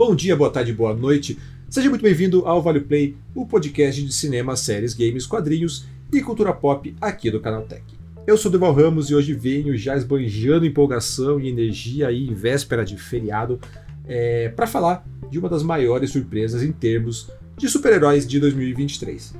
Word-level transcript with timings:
Bom 0.00 0.14
dia, 0.14 0.34
boa 0.34 0.48
tarde, 0.48 0.72
boa 0.72 0.94
noite. 0.94 1.38
Seja 1.68 1.90
muito 1.90 2.00
bem-vindo 2.00 2.46
ao 2.46 2.62
Vale 2.62 2.80
Play, 2.80 3.18
o 3.34 3.44
podcast 3.44 4.02
de 4.02 4.14
cinema, 4.14 4.56
séries, 4.56 4.94
games, 4.94 5.26
quadrinhos 5.26 5.84
e 6.10 6.22
cultura 6.22 6.54
pop 6.54 6.96
aqui 6.98 7.30
do 7.30 7.38
Canal 7.38 7.64
Tech. 7.64 7.82
Eu 8.26 8.38
sou 8.38 8.50
Deval 8.50 8.72
Ramos 8.72 9.10
e 9.10 9.14
hoje 9.14 9.34
venho 9.34 9.76
já 9.76 9.94
esbanjando 9.94 10.64
empolgação 10.64 11.38
e 11.38 11.50
energia 11.50 12.08
aí 12.08 12.26
em 12.26 12.32
véspera 12.32 12.82
de 12.82 12.96
feriado 12.96 13.60
é, 14.06 14.48
para 14.48 14.66
falar 14.66 15.06
de 15.30 15.38
uma 15.38 15.50
das 15.50 15.62
maiores 15.62 16.08
surpresas 16.08 16.62
em 16.62 16.72
termos 16.72 17.30
de 17.58 17.68
super-heróis 17.68 18.26
de 18.26 18.40
2023. 18.40 19.34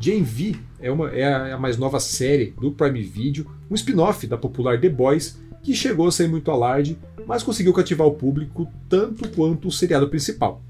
Gen 0.00 0.22
V 0.22 0.56
é, 0.80 0.90
uma, 0.90 1.10
é 1.10 1.52
a 1.52 1.58
mais 1.58 1.76
nova 1.76 2.00
série 2.00 2.54
do 2.58 2.72
Prime 2.72 3.02
Video, 3.02 3.46
um 3.70 3.74
spin-off 3.74 4.26
da 4.26 4.38
popular 4.38 4.80
The 4.80 4.88
Boys 4.88 5.38
que 5.62 5.74
chegou 5.74 6.10
sem 6.10 6.28
muito 6.28 6.50
alarde, 6.50 6.98
mas 7.26 7.42
conseguiu 7.42 7.72
cativar 7.72 8.06
o 8.06 8.14
público 8.14 8.68
tanto 8.88 9.28
quanto 9.30 9.68
o 9.68 9.72
seriado 9.72 10.08
principal. 10.08 10.62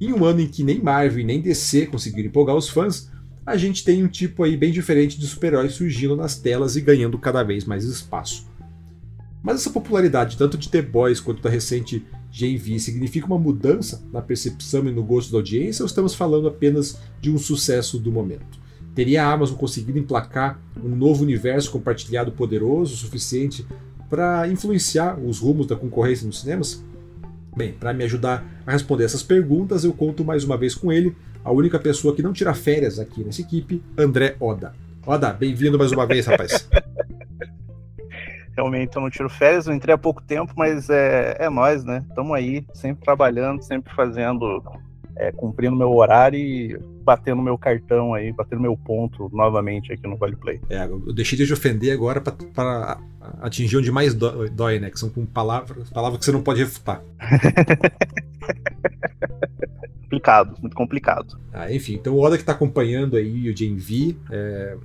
Em 0.00 0.12
um 0.12 0.24
ano 0.24 0.40
em 0.40 0.46
que 0.46 0.62
nem 0.62 0.80
Marvel 0.80 1.24
nem 1.24 1.40
DC 1.40 1.86
conseguiram 1.86 2.28
empolgar 2.28 2.56
os 2.56 2.68
fãs, 2.68 3.10
a 3.44 3.56
gente 3.56 3.82
tem 3.82 4.04
um 4.04 4.08
tipo 4.08 4.44
aí 4.44 4.56
bem 4.56 4.70
diferente 4.70 5.18
de 5.18 5.26
super-heróis 5.26 5.72
surgindo 5.72 6.14
nas 6.14 6.38
telas 6.38 6.76
e 6.76 6.80
ganhando 6.80 7.18
cada 7.18 7.42
vez 7.42 7.64
mais 7.64 7.84
espaço. 7.84 8.46
Mas 9.42 9.56
essa 9.56 9.70
popularidade, 9.70 10.36
tanto 10.36 10.58
de 10.58 10.68
The 10.68 10.82
Boys 10.82 11.20
quanto 11.20 11.42
da 11.42 11.48
recente 11.48 12.04
Gen 12.30 12.56
V, 12.56 12.78
significa 12.78 13.26
uma 13.26 13.38
mudança 13.38 14.02
na 14.12 14.20
percepção 14.20 14.86
e 14.86 14.92
no 14.92 15.02
gosto 15.02 15.32
da 15.32 15.38
audiência 15.38 15.82
ou 15.82 15.86
estamos 15.86 16.14
falando 16.14 16.46
apenas 16.46 16.98
de 17.20 17.30
um 17.30 17.38
sucesso 17.38 17.98
do 17.98 18.12
momento? 18.12 18.58
Teria 18.94 19.24
a 19.24 19.32
Amazon 19.32 19.56
conseguido 19.56 19.98
emplacar 19.98 20.60
um 20.82 20.94
novo 20.94 21.22
universo 21.22 21.70
compartilhado 21.70 22.32
poderoso 22.32 22.94
o 22.94 22.96
suficiente 22.96 23.64
para 24.08 24.48
influenciar 24.48 25.18
os 25.18 25.40
rumos 25.40 25.66
da 25.66 25.76
concorrência 25.76 26.26
nos 26.26 26.40
cinemas? 26.40 26.82
Bem, 27.56 27.72
para 27.72 27.92
me 27.92 28.04
ajudar 28.04 28.44
a 28.66 28.72
responder 28.72 29.04
essas 29.04 29.22
perguntas, 29.22 29.84
eu 29.84 29.92
conto 29.92 30.24
mais 30.24 30.44
uma 30.44 30.56
vez 30.56 30.74
com 30.74 30.92
ele, 30.92 31.14
a 31.44 31.50
única 31.50 31.78
pessoa 31.78 32.14
que 32.14 32.22
não 32.22 32.32
tira 32.32 32.54
férias 32.54 32.98
aqui 32.98 33.24
nessa 33.24 33.40
equipe, 33.40 33.82
André 33.96 34.36
Oda. 34.38 34.72
Oda, 35.06 35.32
bem-vindo 35.32 35.78
mais 35.78 35.90
uma 35.92 36.06
vez, 36.06 36.26
rapaz. 36.26 36.68
Realmente 38.54 38.96
eu 38.96 39.02
não 39.02 39.10
tiro 39.10 39.28
férias, 39.28 39.66
eu 39.66 39.74
entrei 39.74 39.94
há 39.94 39.98
pouco 39.98 40.20
tempo, 40.20 40.52
mas 40.56 40.90
é, 40.90 41.36
é 41.38 41.48
nós, 41.48 41.84
né? 41.84 42.04
Estamos 42.08 42.34
aí, 42.36 42.64
sempre 42.74 43.04
trabalhando, 43.04 43.62
sempre 43.62 43.94
fazendo 43.94 44.62
é, 45.16 45.32
cumprindo 45.32 45.76
meu 45.76 45.92
horário 45.94 46.38
e 46.38 46.78
batendo 47.08 47.40
meu 47.40 47.56
cartão 47.56 48.12
aí, 48.12 48.30
batendo 48.30 48.60
meu 48.60 48.76
ponto 48.76 49.30
novamente 49.32 49.90
aqui 49.90 50.06
no 50.06 50.18
Vale 50.18 50.36
Play. 50.36 50.60
É, 50.68 50.84
eu 50.84 51.10
deixei 51.14 51.38
de 51.38 51.50
ofender 51.50 51.90
agora 51.90 52.20
para 52.20 53.00
atingir 53.40 53.78
onde 53.78 53.90
mais 53.90 54.12
dói, 54.12 54.78
né? 54.78 54.90
Que 54.90 55.00
são 55.00 55.08
com 55.08 55.24
palavras, 55.24 55.88
palavras 55.88 56.18
que 56.18 56.26
você 56.26 56.32
não 56.32 56.42
pode 56.42 56.60
refutar. 56.60 57.02
complicado, 60.04 60.54
muito 60.60 60.76
complicado. 60.76 61.40
Ah, 61.50 61.72
enfim, 61.72 61.94
então 61.94 62.12
o 62.12 62.20
Oda 62.20 62.36
que 62.36 62.42
está 62.42 62.52
acompanhando 62.52 63.16
aí 63.16 63.48
o 63.48 63.54
JV, 63.54 64.14
é, 64.30 64.76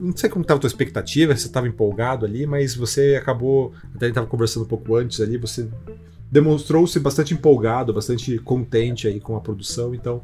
não 0.00 0.16
sei 0.16 0.28
como 0.28 0.42
estava 0.42 0.58
a 0.58 0.62
tua 0.62 0.68
expectativa, 0.68 1.32
se 1.36 1.42
você 1.42 1.46
estava 1.46 1.68
empolgado 1.68 2.26
ali, 2.26 2.44
mas 2.44 2.74
você 2.74 3.16
acabou, 3.20 3.72
até 3.94 4.08
estava 4.08 4.26
conversando 4.26 4.64
um 4.64 4.68
pouco 4.68 4.96
antes 4.96 5.20
ali, 5.20 5.38
você 5.38 5.68
demonstrou-se 6.30 6.98
bastante 6.98 7.34
empolgado, 7.34 7.92
bastante 7.92 8.38
contente 8.38 9.06
aí 9.06 9.20
com 9.20 9.36
a 9.36 9.40
produção, 9.40 9.94
então 9.94 10.22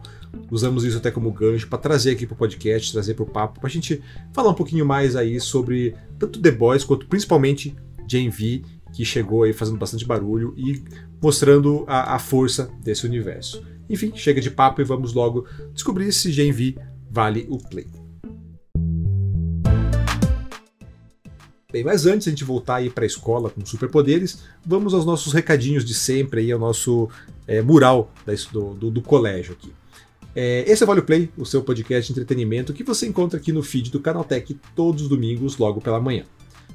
usamos 0.51 0.85
isso 0.85 0.99
até 0.99 1.11
como 1.11 1.31
gancho 1.31 1.69
para 1.69 1.79
trazer 1.79 2.13
aqui 2.13 2.27
para 2.27 2.35
o 2.35 2.39
podcast, 2.39 2.93
trazer 2.93 3.15
para 3.15 3.23
o 3.23 3.27
papo, 3.27 3.61
para 3.61 3.69
a 3.69 3.73
gente 3.73 4.03
falar 4.33 4.51
um 4.51 4.55
pouquinho 4.55 4.85
mais 4.85 5.15
aí 5.15 5.41
sobre 5.41 5.95
tanto 6.19 6.41
The 6.41 6.51
Boys 6.51 6.85
quanto 6.85 7.07
principalmente 7.07 7.77
Gen 8.09 8.29
V, 8.31 8.63
que 8.93 9.05
chegou 9.05 9.45
aí 9.45 9.53
fazendo 9.53 9.79
bastante 9.79 10.05
barulho 10.05 10.55
e 10.57 10.83
mostrando 11.23 11.85
a, 11.87 12.15
a 12.15 12.19
força 12.19 12.71
desse 12.83 13.07
universo. 13.07 13.63
Enfim, 13.89 14.13
chega 14.15 14.41
de 14.41 14.51
papo 14.51 14.81
e 14.81 14.85
vamos 14.85 15.13
logo 15.13 15.47
descobrir 15.73 16.13
se 16.13 16.33
Gen 16.33 16.53
V 16.53 16.77
vale 17.11 17.47
o 17.49 17.59
play. 17.59 18.02
Bem, 21.73 21.83
mas 21.83 22.05
antes 22.05 22.25
de 22.25 22.29
a 22.29 22.33
gente 22.33 22.45
voltar 22.45 22.77
aí 22.77 22.91
para 22.91 23.05
a 23.05 23.07
escola 23.07 23.49
com 23.49 23.65
superpoderes, 23.65 24.41
vamos 24.65 24.93
aos 24.93 25.07
nossos 25.07 25.33
recadinhos 25.33 25.87
de 25.87 25.95
sempre 25.95 26.43
aí, 26.43 26.53
ao 26.53 26.59
nosso 26.59 27.09
é, 27.47 27.63
mural 27.63 28.13
do, 28.53 28.75
do, 28.75 28.91
do, 28.91 29.01
colégio 29.01 29.55
aqui. 29.55 29.73
É, 30.37 30.71
esse 30.71 30.83
é 30.83 30.85
o 30.85 30.87
Vale 30.87 31.01
Play, 31.01 31.31
o 31.35 31.47
seu 31.47 31.63
podcast 31.63 32.07
de 32.07 32.13
entretenimento 32.13 32.75
que 32.75 32.85
você 32.85 33.07
encontra 33.07 33.39
aqui 33.39 33.53
no 33.53 33.63
feed 33.63 33.91
do 33.91 34.01
Canaltech 34.01 34.55
todos 34.77 35.05
os 35.05 35.09
domingos, 35.09 35.57
logo 35.57 35.81
pela 35.81 35.99
manhã. 35.99 36.25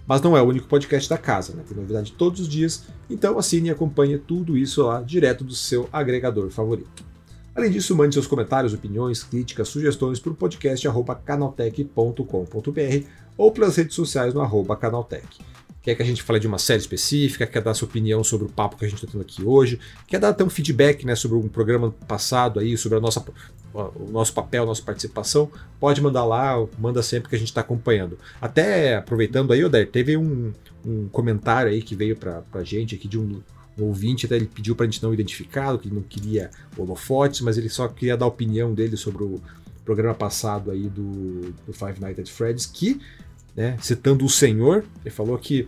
Mas 0.08 0.20
não 0.22 0.36
é 0.36 0.42
o 0.42 0.46
único 0.46 0.68
podcast 0.68 1.08
da 1.08 1.18
casa, 1.18 1.54
né? 1.54 1.64
Tem 1.68 1.78
novidade 1.78 2.14
todos 2.14 2.40
os 2.40 2.48
dias, 2.48 2.86
então 3.08 3.38
assine 3.38 3.68
e 3.68 3.72
acompanhe 3.72 4.18
tudo 4.18 4.58
isso 4.58 4.82
lá 4.82 5.04
direto 5.04 5.44
do 5.44 5.54
seu 5.54 5.88
agregador 5.94 6.50
favorito. 6.50 7.06
Além 7.54 7.70
disso, 7.70 7.96
mande 7.96 8.14
seus 8.14 8.28
comentários, 8.28 8.74
opiniões, 8.74 9.24
críticas, 9.24 9.68
sugestões 9.68 10.20
para 10.20 10.32
o 10.32 10.36
podcast 10.36 10.88
canaltech.com.br 11.26 13.27
ou 13.38 13.52
pelas 13.52 13.76
redes 13.76 13.96
sociais 13.96 14.34
no 14.34 14.42
arroba 14.42 14.76
canaltech. 14.76 15.40
Quer 15.82 15.96
que 15.96 16.02
a 16.02 16.06
gente 16.06 16.22
fale 16.22 16.40
de 16.40 16.48
uma 16.48 16.58
série 16.58 16.80
específica, 16.80 17.48
quer 17.48 17.62
dar 17.62 17.74
sua 17.74 17.88
opinião 17.88 18.22
sobre 18.24 18.46
o 18.46 18.50
papo 18.50 18.76
que 18.76 18.84
a 18.84 18.90
gente 18.90 18.98
está 18.98 19.10
tendo 19.10 19.22
aqui 19.22 19.44
hoje, 19.44 19.80
quer 20.06 20.20
dar 20.20 20.30
até 20.30 20.44
um 20.44 20.50
feedback 20.50 21.06
né, 21.06 21.16
sobre 21.16 21.38
um 21.38 21.48
programa 21.48 21.92
passado 22.08 22.60
aí, 22.60 22.76
sobre 22.76 22.98
a 22.98 23.02
nossa, 23.02 23.24
o 23.74 24.10
nosso 24.12 24.34
papel, 24.34 24.66
nossa 24.66 24.82
participação, 24.82 25.50
pode 25.80 26.02
mandar 26.02 26.26
lá, 26.26 26.56
manda 26.78 27.02
sempre 27.02 27.30
que 27.30 27.36
a 27.36 27.40
gente 27.40 27.48
está 27.50 27.62
acompanhando. 27.62 28.18
Até 28.42 28.98
aproveitando 28.98 29.54
aí, 29.54 29.64
Oder, 29.64 29.88
teve 29.88 30.18
um, 30.18 30.52
um 30.86 31.08
comentário 31.08 31.72
aí 31.72 31.82
que 31.82 31.96
veio 31.96 32.18
para 32.18 32.44
a 32.54 32.64
gente 32.64 32.96
aqui 32.96 33.08
de 33.08 33.18
um 33.18 33.42
um 33.78 33.86
ouvinte 33.86 34.26
até 34.26 34.36
ele 34.36 34.48
pediu 34.48 34.76
para 34.76 34.86
a 34.86 34.90
gente 34.90 35.04
não 35.04 35.14
identificá-lo, 35.14 35.78
que 35.78 35.88
ele 35.88 35.96
não 35.96 36.02
queria 36.02 36.50
holofotes, 36.76 37.42
mas 37.42 37.58
ele 37.58 37.70
só 37.70 37.88
queria 37.88 38.18
dar 38.18 38.26
a 38.26 38.28
opinião 38.28 38.74
dele 38.74 38.98
sobre 38.98 39.24
o 39.24 39.40
programa 39.86 40.16
passado 40.16 40.72
aí 40.72 40.90
do, 40.90 41.54
do 41.66 41.74
Five 41.74 42.02
Nights 42.02 42.20
at 42.20 42.30
Freddy's, 42.30 42.66
que, 42.66 43.00
né, 43.58 43.76
citando 43.82 44.24
o 44.24 44.30
senhor, 44.30 44.86
ele 45.04 45.14
falou 45.14 45.36
que 45.38 45.68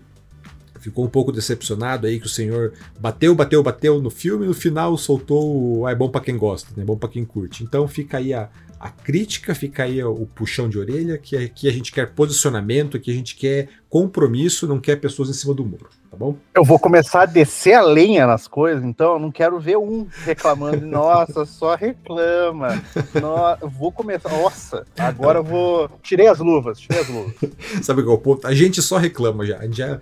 ficou 0.80 1.04
um 1.04 1.10
pouco 1.10 1.32
decepcionado 1.32 2.08
aí 2.08 2.20
que 2.20 2.28
o 2.28 2.30
senhor 2.30 2.74
bateu, 3.00 3.36
bateu, 3.36 3.62
bateu 3.62 4.02
no 4.02 4.12
filme 4.12 4.46
e 4.46 4.48
no 4.48 4.54
final 4.54 4.96
soltou 4.96 5.80
o 5.80 5.86
ah, 5.88 5.92
é 5.92 5.96
bom 5.96 6.08
para 6.08 6.22
quem 6.22 6.38
gosta, 6.38 6.70
né, 6.78 6.84
é 6.84 6.86
bom 6.86 6.96
para 6.96 7.10
quem 7.10 7.26
curte. 7.26 7.64
Então 7.64 7.88
fica 7.88 8.20
aí 8.20 8.32
a, 8.34 8.48
a 8.80 8.90
crítica, 8.90 9.56
fica 9.56 9.84
aí 9.84 10.02
o 10.04 10.26
puxão 10.28 10.70
de 10.70 10.78
orelha, 10.78 11.18
que 11.18 11.36
aqui 11.36 11.68
a 11.68 11.72
gente 11.72 11.92
quer 11.92 12.12
posicionamento, 12.12 13.00
que 13.00 13.10
a 13.10 13.14
gente 13.14 13.36
quer 13.36 13.68
compromisso, 13.90 14.68
não 14.68 14.80
quer 14.80 14.98
pessoas 14.98 15.30
em 15.30 15.34
cima 15.34 15.54
do 15.54 15.66
muro 15.66 15.90
tá 16.10 16.18
bom? 16.18 16.36
Eu 16.56 16.64
vou 16.64 16.80
começar 16.80 17.22
a 17.22 17.26
descer 17.26 17.74
a 17.74 17.82
lenha 17.82 18.26
nas 18.26 18.48
coisas, 18.48 18.84
então 18.84 19.14
eu 19.14 19.20
não 19.20 19.32
quero 19.32 19.60
ver 19.60 19.78
um 19.78 20.08
reclamando, 20.26 20.86
nossa, 20.86 21.46
só 21.46 21.76
reclama. 21.76 22.82
No, 23.14 23.70
vou 23.70 23.92
começar, 23.92 24.30
nossa, 24.30 24.86
agora 24.98 25.40
eu 25.40 25.44
vou. 25.44 25.90
Tirei 26.02 26.28
as 26.28 26.40
luvas, 26.40 26.80
tirei 26.80 27.02
as 27.02 27.08
luvas. 27.08 27.36
Sabe 27.82 28.04
qual 28.04 28.16
é 28.16 28.18
o 28.18 28.22
ponto? 28.22 28.48
A 28.48 28.54
gente 28.54 28.82
só 28.82 28.98
reclama 28.98 29.46
já. 29.46 29.60
A 29.60 29.66
gente 29.66 29.78
já 29.78 30.00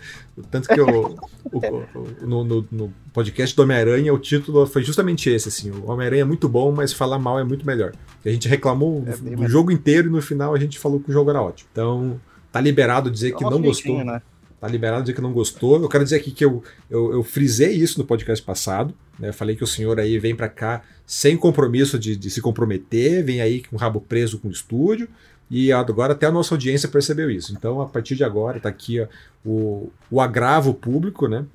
tanto 0.52 0.70
que 0.70 0.80
eu, 0.80 0.88
o, 1.52 2.26
no, 2.26 2.44
no, 2.44 2.68
no, 2.72 2.94
podcast 3.12 3.56
do 3.56 3.64
Homem-Aranha, 3.64 4.14
o 4.14 4.20
título 4.20 4.66
foi 4.66 4.84
justamente 4.84 5.30
esse: 5.30 5.50
assim, 5.50 5.72
o 5.72 5.90
Homem-Aranha 5.92 6.22
é 6.22 6.26
muito 6.26 6.48
bom, 6.48 6.72
mas 6.72 6.94
falar 6.94 7.20
mal 7.20 7.40
é 7.40 7.44
muito 7.44 7.66
melhor. 7.66 7.94
A 8.26 8.30
gente 8.30 8.48
reclamou 8.48 9.04
é 9.08 9.12
do, 9.12 9.36
do 9.36 9.48
jogo 9.48 9.72
inteiro 9.72 10.08
e 10.08 10.12
no 10.12 10.22
final 10.22 10.54
a 10.54 10.60
gente 10.60 10.80
falou 10.80 11.00
que 11.00 11.10
o 11.10 11.14
jogo 11.14 11.30
era 11.30 11.42
ótimo. 11.42 11.70
Então, 11.72 12.20
tá 12.58 12.62
liberado 12.62 13.12
dizer 13.12 13.36
que 13.36 13.44
não 13.44 13.62
gostou. 13.62 14.04
Né? 14.04 14.22
Tá 14.60 14.68
liberado 14.68 15.04
dizer 15.04 15.14
que 15.14 15.22
não 15.22 15.34
gostou. 15.34 15.82
Eu 15.82 15.88
quero 15.88 16.04
dizer 16.04 16.16
aqui 16.18 16.32
que 16.32 16.44
eu, 16.44 16.64
eu, 16.90 17.14
eu 17.14 17.24
frisei 17.24 17.74
isso 17.74 18.00
no 18.00 18.06
podcast 18.06 18.44
passado. 18.44 18.94
Né? 19.20 19.30
Eu 19.30 19.34
falei 19.34 19.56
que 19.56 19.64
o 19.64 19.68
senhor 19.68 20.00
aí 20.00 20.18
vem 20.18 20.36
para 20.36 20.50
cá 20.50 20.82
sem 21.06 21.38
compromisso 21.38 21.98
de, 22.00 22.16
de, 22.16 22.30
se 22.30 22.42
comprometer, 22.42 23.24
vem 23.24 23.40
aí 23.40 23.62
com 23.64 23.76
o 23.76 23.80
rabo 23.80 24.02
preso 24.02 24.40
com 24.40 24.48
o 24.48 24.52
estúdio. 24.52 25.08
E 25.50 25.72
agora 25.72 26.14
até 26.14 26.26
a 26.26 26.32
nossa 26.32 26.54
audiência 26.54 26.90
percebeu 26.90 27.30
isso. 27.30 27.54
Então, 27.54 27.80
a 27.80 27.86
partir 27.86 28.16
de 28.16 28.24
agora, 28.24 28.58
está 28.58 28.68
aqui 28.68 29.00
ó, 29.00 29.08
o, 29.46 29.92
o 30.12 30.20
agravo 30.20 30.74
público, 30.74 31.28
né? 31.28 31.46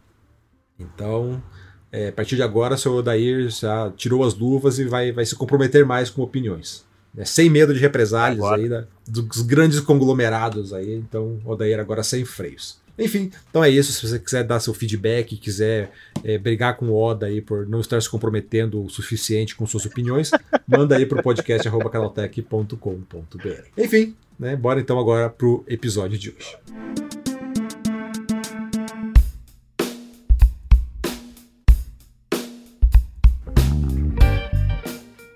Então, 0.79 1.43
é, 1.91 2.09
a 2.09 2.13
partir 2.13 2.37
de 2.37 2.43
agora, 2.43 2.75
o 2.75 2.79
senhor 2.79 2.97
Odair 2.97 3.51
já 3.51 3.93
tirou 3.95 4.25
as 4.25 4.35
luvas 4.35 4.79
e 4.79 4.85
vai, 4.85 5.13
vai 5.13 5.27
se 5.27 5.37
comprometer 5.37 5.85
mais 5.85 6.09
com 6.09 6.23
opiniões. 6.23 6.87
Né? 7.15 7.25
Sem 7.25 7.51
medo 7.51 7.75
de 7.75 7.81
represálias 7.81 8.45
aí 8.45 8.69
da, 8.69 8.85
dos 9.07 9.43
grandes 9.43 9.81
conglomerados 9.81 10.73
aí. 10.73 10.95
Então, 10.95 11.39
Odair 11.45 11.79
agora 11.79 12.03
sem 12.03 12.25
freios. 12.25 12.81
Enfim, 12.99 13.31
então 13.49 13.65
é 13.65 13.71
isso. 13.71 13.93
Se 13.93 14.07
você 14.07 14.19
quiser 14.19 14.45
dar 14.45 14.61
seu 14.61 14.75
feedback, 14.75 15.37
quiser 15.37 15.93
é, 16.23 16.37
brigar 16.39 16.77
com 16.77 16.87
o 16.87 16.95
Oda 16.95 17.27
aí 17.27 17.41
por 17.41 17.67
não 17.67 17.81
estar 17.81 18.01
se 18.01 18.09
comprometendo 18.09 18.85
o 18.85 18.91
suficiente 18.91 19.57
com 19.57 19.67
suas 19.67 19.87
opiniões, 19.87 20.31
manda 20.69 20.97
aí 20.97 21.07
pro 21.07 21.23
podcast 21.23 21.69
canaltech.com.br. 21.91 22.77
Enfim, 23.77 24.15
né, 24.39 24.57
bora 24.57 24.81
então 24.81 24.99
agora 24.99 25.31
pro 25.31 25.65
episódio 25.67 26.19
de 26.19 26.31
hoje. 26.31 27.22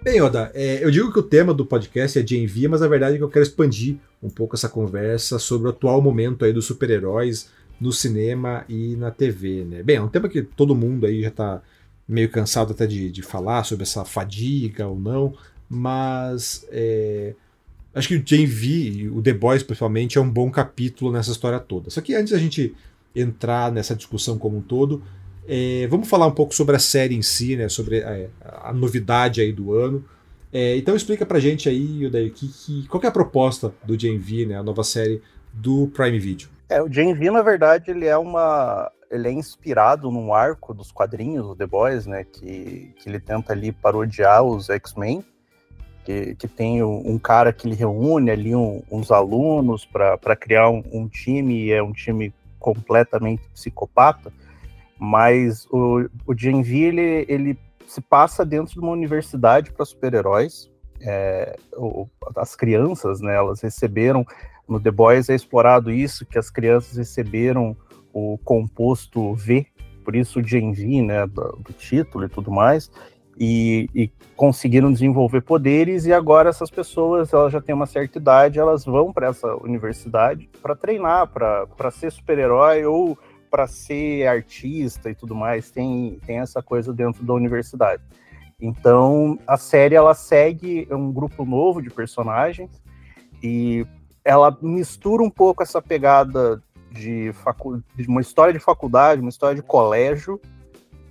Bem, 0.06 0.20
Oda, 0.20 0.52
é, 0.54 0.84
eu 0.84 0.88
digo 0.88 1.12
que 1.12 1.18
o 1.18 1.22
tema 1.22 1.52
do 1.52 1.66
podcast 1.66 2.16
é 2.16 2.24
Gen 2.24 2.46
V, 2.46 2.68
mas 2.68 2.80
a 2.80 2.86
verdade 2.86 3.16
é 3.16 3.18
que 3.18 3.24
eu 3.24 3.28
quero 3.28 3.42
expandir 3.42 3.96
um 4.22 4.30
pouco 4.30 4.54
essa 4.54 4.68
conversa 4.68 5.36
sobre 5.36 5.66
o 5.66 5.70
atual 5.72 6.00
momento 6.00 6.44
aí 6.44 6.52
dos 6.52 6.64
super-heróis 6.64 7.50
no 7.80 7.90
cinema 7.90 8.64
e 8.68 8.94
na 8.94 9.10
TV, 9.10 9.64
né? 9.64 9.82
Bem, 9.82 9.96
é 9.96 10.00
um 10.00 10.06
tema 10.06 10.28
que 10.28 10.42
todo 10.42 10.76
mundo 10.76 11.06
aí 11.06 11.22
já 11.22 11.28
está 11.28 11.60
meio 12.06 12.30
cansado 12.30 12.72
até 12.72 12.86
de, 12.86 13.10
de 13.10 13.20
falar 13.20 13.64
sobre 13.64 13.82
essa 13.82 14.04
fadiga 14.04 14.86
ou 14.86 14.96
não, 14.96 15.34
mas 15.68 16.64
é, 16.70 17.34
acho 17.92 18.06
que 18.06 18.14
o 18.14 18.22
Gen 18.24 18.46
V, 18.46 19.10
o 19.12 19.20
The 19.20 19.32
Boys 19.32 19.64
principalmente, 19.64 20.18
é 20.18 20.20
um 20.20 20.30
bom 20.30 20.52
capítulo 20.52 21.10
nessa 21.10 21.32
história 21.32 21.58
toda. 21.58 21.90
Só 21.90 22.00
que 22.00 22.14
antes 22.14 22.32
da 22.32 22.38
gente 22.38 22.76
entrar 23.12 23.72
nessa 23.72 23.96
discussão 23.96 24.38
como 24.38 24.58
um 24.58 24.62
todo, 24.62 25.02
é, 25.48 25.86
vamos 25.88 26.08
falar 26.08 26.26
um 26.26 26.32
pouco 26.34 26.54
sobre 26.54 26.76
a 26.76 26.78
série 26.78 27.14
em 27.14 27.22
si, 27.22 27.56
né, 27.56 27.68
sobre 27.68 28.02
a, 28.02 28.28
a 28.64 28.72
novidade 28.72 29.40
aí 29.40 29.52
do 29.52 29.72
ano. 29.72 30.04
É, 30.52 30.76
então 30.76 30.94
explica 30.96 31.26
pra 31.26 31.40
gente 31.40 31.68
aí, 31.68 32.06
Odair, 32.06 32.32
que, 32.32 32.48
que, 32.48 32.86
qual 32.88 33.00
que 33.00 33.06
é 33.06 33.10
a 33.10 33.12
proposta 33.12 33.74
do 33.84 33.98
Gen 33.98 34.18
V, 34.18 34.46
né, 34.46 34.58
a 34.58 34.62
nova 34.62 34.84
série 34.84 35.22
do 35.52 35.88
Prime 35.88 36.18
Video. 36.18 36.48
É, 36.68 36.82
o 36.82 36.88
V, 36.88 37.30
na 37.30 37.42
verdade, 37.42 37.90
ele 37.90 38.06
é 38.06 38.16
uma. 38.16 38.90
Ele 39.08 39.28
é 39.28 39.32
inspirado 39.32 40.10
num 40.10 40.34
arco 40.34 40.74
dos 40.74 40.90
quadrinhos, 40.90 41.46
o 41.46 41.54
The 41.54 41.66
Boys, 41.66 42.06
né? 42.06 42.24
Que, 42.24 42.92
que 42.96 43.08
ele 43.08 43.20
tenta 43.20 43.52
ali 43.52 43.70
parodiar 43.70 44.42
os 44.42 44.68
X-Men. 44.68 45.24
Que, 46.04 46.34
que 46.36 46.46
tem 46.46 46.84
um 46.84 47.18
cara 47.18 47.52
que 47.52 47.66
ele 47.66 47.74
reúne 47.74 48.30
ali 48.30 48.54
um, 48.54 48.80
uns 48.90 49.10
alunos 49.10 49.84
para 49.84 50.36
criar 50.36 50.70
um, 50.70 50.82
um, 50.92 51.08
time, 51.08 51.64
e 51.64 51.72
é 51.72 51.82
um 51.82 51.92
time 51.92 52.32
completamente 52.60 53.42
psicopata. 53.52 54.32
Mas 54.98 55.66
o, 55.70 56.08
o 56.26 56.34
V, 56.34 56.78
ele, 56.78 57.26
ele 57.28 57.58
se 57.86 58.00
passa 58.00 58.44
dentro 58.44 58.74
de 58.74 58.80
uma 58.80 58.92
universidade 58.92 59.70
para 59.72 59.84
super-heróis. 59.84 60.70
É, 61.00 61.56
as 62.36 62.56
crianças, 62.56 63.20
né, 63.20 63.34
elas 63.36 63.60
receberam 63.60 64.26
no 64.68 64.80
The 64.80 64.90
Boys 64.90 65.28
é 65.28 65.34
explorado 65.34 65.90
isso, 65.90 66.26
que 66.26 66.38
as 66.38 66.50
crianças 66.50 66.96
receberam 66.96 67.76
o 68.12 68.38
composto 68.44 69.34
V, 69.34 69.66
por 70.04 70.16
isso 70.16 70.40
o 70.40 70.42
Gen 70.42 70.72
V, 70.72 71.02
né, 71.02 71.26
do, 71.26 71.58
do 71.60 71.72
título 71.72 72.24
e 72.24 72.28
tudo 72.28 72.50
mais, 72.50 72.90
e, 73.38 73.88
e, 73.94 74.10
conseguiram 74.34 74.92
desenvolver 74.92 75.42
poderes, 75.42 76.06
e 76.06 76.12
agora 76.12 76.48
essas 76.48 76.70
pessoas 76.70 77.32
elas 77.32 77.52
já 77.52 77.60
têm 77.60 77.74
uma 77.74 77.86
certa 77.86 78.18
idade, 78.18 78.58
elas 78.58 78.84
vão 78.84 79.12
para 79.12 79.28
essa 79.28 79.54
universidade 79.56 80.48
para 80.62 80.74
treinar, 80.74 81.28
para 81.28 81.90
ser 81.90 82.10
super-herói 82.10 82.84
ou 82.84 83.16
para 83.50 83.66
ser 83.66 84.26
artista 84.26 85.10
e 85.10 85.14
tudo 85.14 85.34
mais, 85.34 85.70
tem, 85.70 86.20
tem 86.26 86.38
essa 86.38 86.62
coisa 86.62 86.92
dentro 86.92 87.24
da 87.24 87.32
universidade. 87.32 88.02
Então, 88.60 89.38
a 89.46 89.56
série 89.56 89.94
ela 89.94 90.14
segue 90.14 90.88
um 90.90 91.12
grupo 91.12 91.44
novo 91.44 91.82
de 91.82 91.90
personagens 91.90 92.70
e 93.42 93.86
ela 94.24 94.56
mistura 94.62 95.22
um 95.22 95.30
pouco 95.30 95.62
essa 95.62 95.80
pegada 95.80 96.62
de, 96.90 97.32
facu... 97.34 97.82
de 97.94 98.08
uma 98.08 98.20
história 98.20 98.52
de 98.52 98.58
faculdade, 98.58 99.20
uma 99.20 99.30
história 99.30 99.54
de 99.54 99.62
colégio 99.62 100.40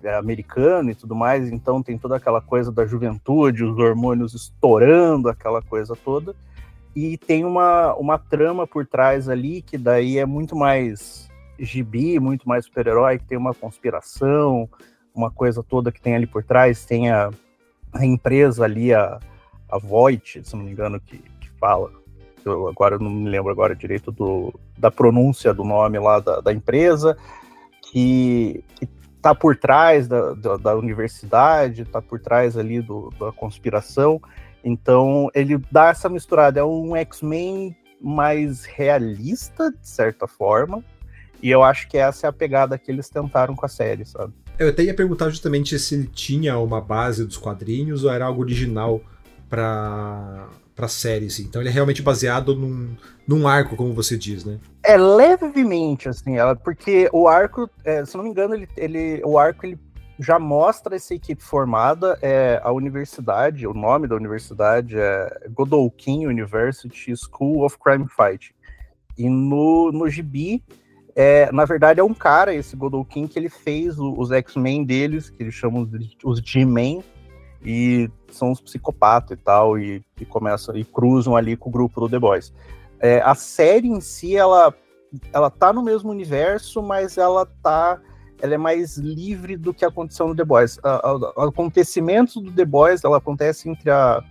é, 0.03 0.15
americano 0.15 0.91
e 0.91 0.95
tudo 0.95 1.15
mais, 1.15 1.49
então 1.51 1.81
tem 1.81 1.97
toda 1.97 2.15
aquela 2.15 2.41
coisa 2.41 2.71
da 2.71 2.85
juventude, 2.85 3.63
os 3.63 3.77
hormônios 3.77 4.33
estourando, 4.33 5.29
aquela 5.29 5.61
coisa 5.61 5.95
toda, 5.95 6.35
e 6.95 7.17
tem 7.17 7.43
uma, 7.43 7.93
uma 7.95 8.17
trama 8.17 8.65
por 8.65 8.85
trás 8.85 9.29
ali 9.29 9.61
que 9.61 9.77
daí 9.77 10.17
é 10.17 10.25
muito 10.25 10.55
mais 10.55 11.29
gibi, 11.57 12.19
muito 12.19 12.47
mais 12.47 12.65
super-herói, 12.65 13.17
que 13.19 13.25
tem 13.25 13.37
uma 13.37 13.53
conspiração, 13.53 14.69
uma 15.13 15.31
coisa 15.31 15.63
toda 15.63 15.91
que 15.91 16.01
tem 16.01 16.15
ali 16.15 16.27
por 16.27 16.43
trás, 16.43 16.85
tem 16.85 17.09
a, 17.09 17.29
a 17.93 18.05
empresa 18.05 18.63
ali, 18.65 18.93
a, 18.93 19.19
a 19.69 19.77
Voight, 19.77 20.43
se 20.43 20.55
não 20.55 20.63
me 20.63 20.71
engano, 20.71 20.99
que, 20.99 21.17
que 21.17 21.49
fala, 21.59 21.91
eu 22.43 22.67
agora 22.67 22.99
não 22.99 23.09
me 23.09 23.29
lembro 23.29 23.51
agora 23.51 23.75
direito 23.75 24.11
do, 24.11 24.53
da 24.77 24.91
pronúncia 24.91 25.53
do 25.53 25.63
nome 25.63 25.97
lá 25.99 26.19
da, 26.19 26.41
da 26.41 26.53
empresa, 26.53 27.17
que 27.91 28.63
está 29.15 29.33
por 29.33 29.55
trás 29.55 30.07
da, 30.07 30.33
da, 30.33 30.57
da 30.57 30.75
universidade, 30.75 31.81
está 31.81 32.01
por 32.01 32.19
trás 32.19 32.55
ali 32.55 32.81
do, 32.81 33.09
da 33.19 33.31
conspiração. 33.31 34.21
Então 34.63 35.29
ele 35.33 35.57
dá 35.71 35.87
essa 35.89 36.07
misturada, 36.07 36.59
é 36.59 36.63
um 36.63 36.95
X-Men 36.95 37.75
mais 37.99 38.65
realista, 38.65 39.71
de 39.71 39.87
certa 39.87 40.27
forma, 40.27 40.83
e 41.45 41.51
eu 41.51 41.61
acho 41.61 41.87
que 41.87 41.95
essa 41.95 42.25
é 42.25 42.29
a 42.31 42.33
pegada 42.33 42.75
que 42.75 42.89
eles 42.91 43.07
tentaram 43.07 43.55
com 43.55 43.63
a 43.63 43.69
série, 43.69 44.03
sabe? 44.03 44.33
Eu 44.57 44.69
até 44.69 44.81
ia 44.81 44.95
perguntar 44.95 45.29
justamente 45.29 45.77
se 45.77 45.93
ele 45.93 46.07
tinha 46.07 46.57
uma 46.57 46.81
base 46.81 47.23
dos 47.23 47.37
quadrinhos 47.37 48.03
ou 48.03 48.11
era 48.11 48.25
algo 48.25 48.41
original 48.41 48.99
para 49.47 50.47
para 50.75 50.87
série, 50.87 51.27
assim. 51.27 51.43
Então 51.43 51.61
ele 51.61 51.69
é 51.69 51.71
realmente 51.71 52.01
baseado 52.01 52.55
num, 52.55 52.97
num 53.27 53.47
arco, 53.47 53.75
como 53.75 53.93
você 53.93 54.17
diz, 54.17 54.43
né? 54.43 54.59
É 54.83 54.97
levemente, 54.97 56.09
assim, 56.09 56.35
ela, 56.35 56.55
porque 56.55 57.07
o 57.13 57.27
arco, 57.27 57.69
é, 57.83 58.03
se 58.03 58.17
não 58.17 58.23
me 58.23 58.31
engano, 58.31 58.55
ele, 58.55 58.67
ele, 58.75 59.21
o 59.23 59.37
arco 59.37 59.67
ele 59.67 59.79
já 60.19 60.39
mostra 60.39 60.95
essa 60.95 61.13
equipe 61.13 61.43
formada, 61.43 62.17
é, 62.23 62.59
a 62.63 62.71
universidade, 62.71 63.67
o 63.67 63.73
nome 63.73 64.07
da 64.07 64.15
universidade 64.15 64.97
é 64.97 65.47
Godolkin 65.51 66.25
University 66.25 67.13
School 67.15 67.63
of 67.63 67.77
Crime 67.77 68.07
Fighting. 68.09 68.53
E 69.17 69.29
no, 69.29 69.93
no 69.93 70.09
gibi, 70.09 70.61
é, 71.15 71.49
na 71.53 71.63
verdade, 71.63 72.01
é 72.01 72.03
um 72.03 72.13
cara, 72.13 72.53
esse 72.53 72.75
Godolkin, 72.75 73.25
que 73.25 73.39
ele 73.39 73.47
fez 73.47 73.97
os 73.97 74.31
X-Men 74.31 74.83
deles, 74.83 75.29
que 75.29 75.41
eles 75.41 75.53
chamam 75.53 75.89
os 76.23 76.39
G-Men, 76.39 77.01
e 77.63 78.11
são 78.29 78.51
uns 78.51 78.59
psicopatas 78.59 79.31
e 79.31 79.41
tal, 79.41 79.79
e, 79.79 80.03
e 80.19 80.25
começam 80.25 80.75
e 80.75 80.83
cruzam 80.83 81.35
ali 81.35 81.55
com 81.55 81.69
o 81.69 81.71
grupo 81.71 82.01
do 82.01 82.09
The 82.09 82.19
Boys. 82.19 82.53
É, 82.99 83.21
a 83.21 83.33
série 83.33 83.87
em 83.87 84.01
si, 84.01 84.35
ela, 84.35 84.73
ela 85.31 85.49
tá 85.49 85.71
no 85.71 85.81
mesmo 85.81 86.11
universo, 86.11 86.81
mas 86.81 87.17
ela 87.17 87.45
tá. 87.63 87.99
Ela 88.41 88.55
é 88.55 88.57
mais 88.57 88.97
livre 88.97 89.55
do 89.55 89.73
que 89.73 89.85
aconteceu 89.85 90.27
no 90.27 90.35
The 90.35 90.43
Boys. 90.43 90.77
A, 90.83 91.45
acontecimentos 91.45 92.35
do 92.35 92.51
The 92.51 92.65
Boys, 92.65 93.03
ela 93.05 93.17
acontece 93.17 93.69
entre 93.69 93.89
a, 93.89 94.21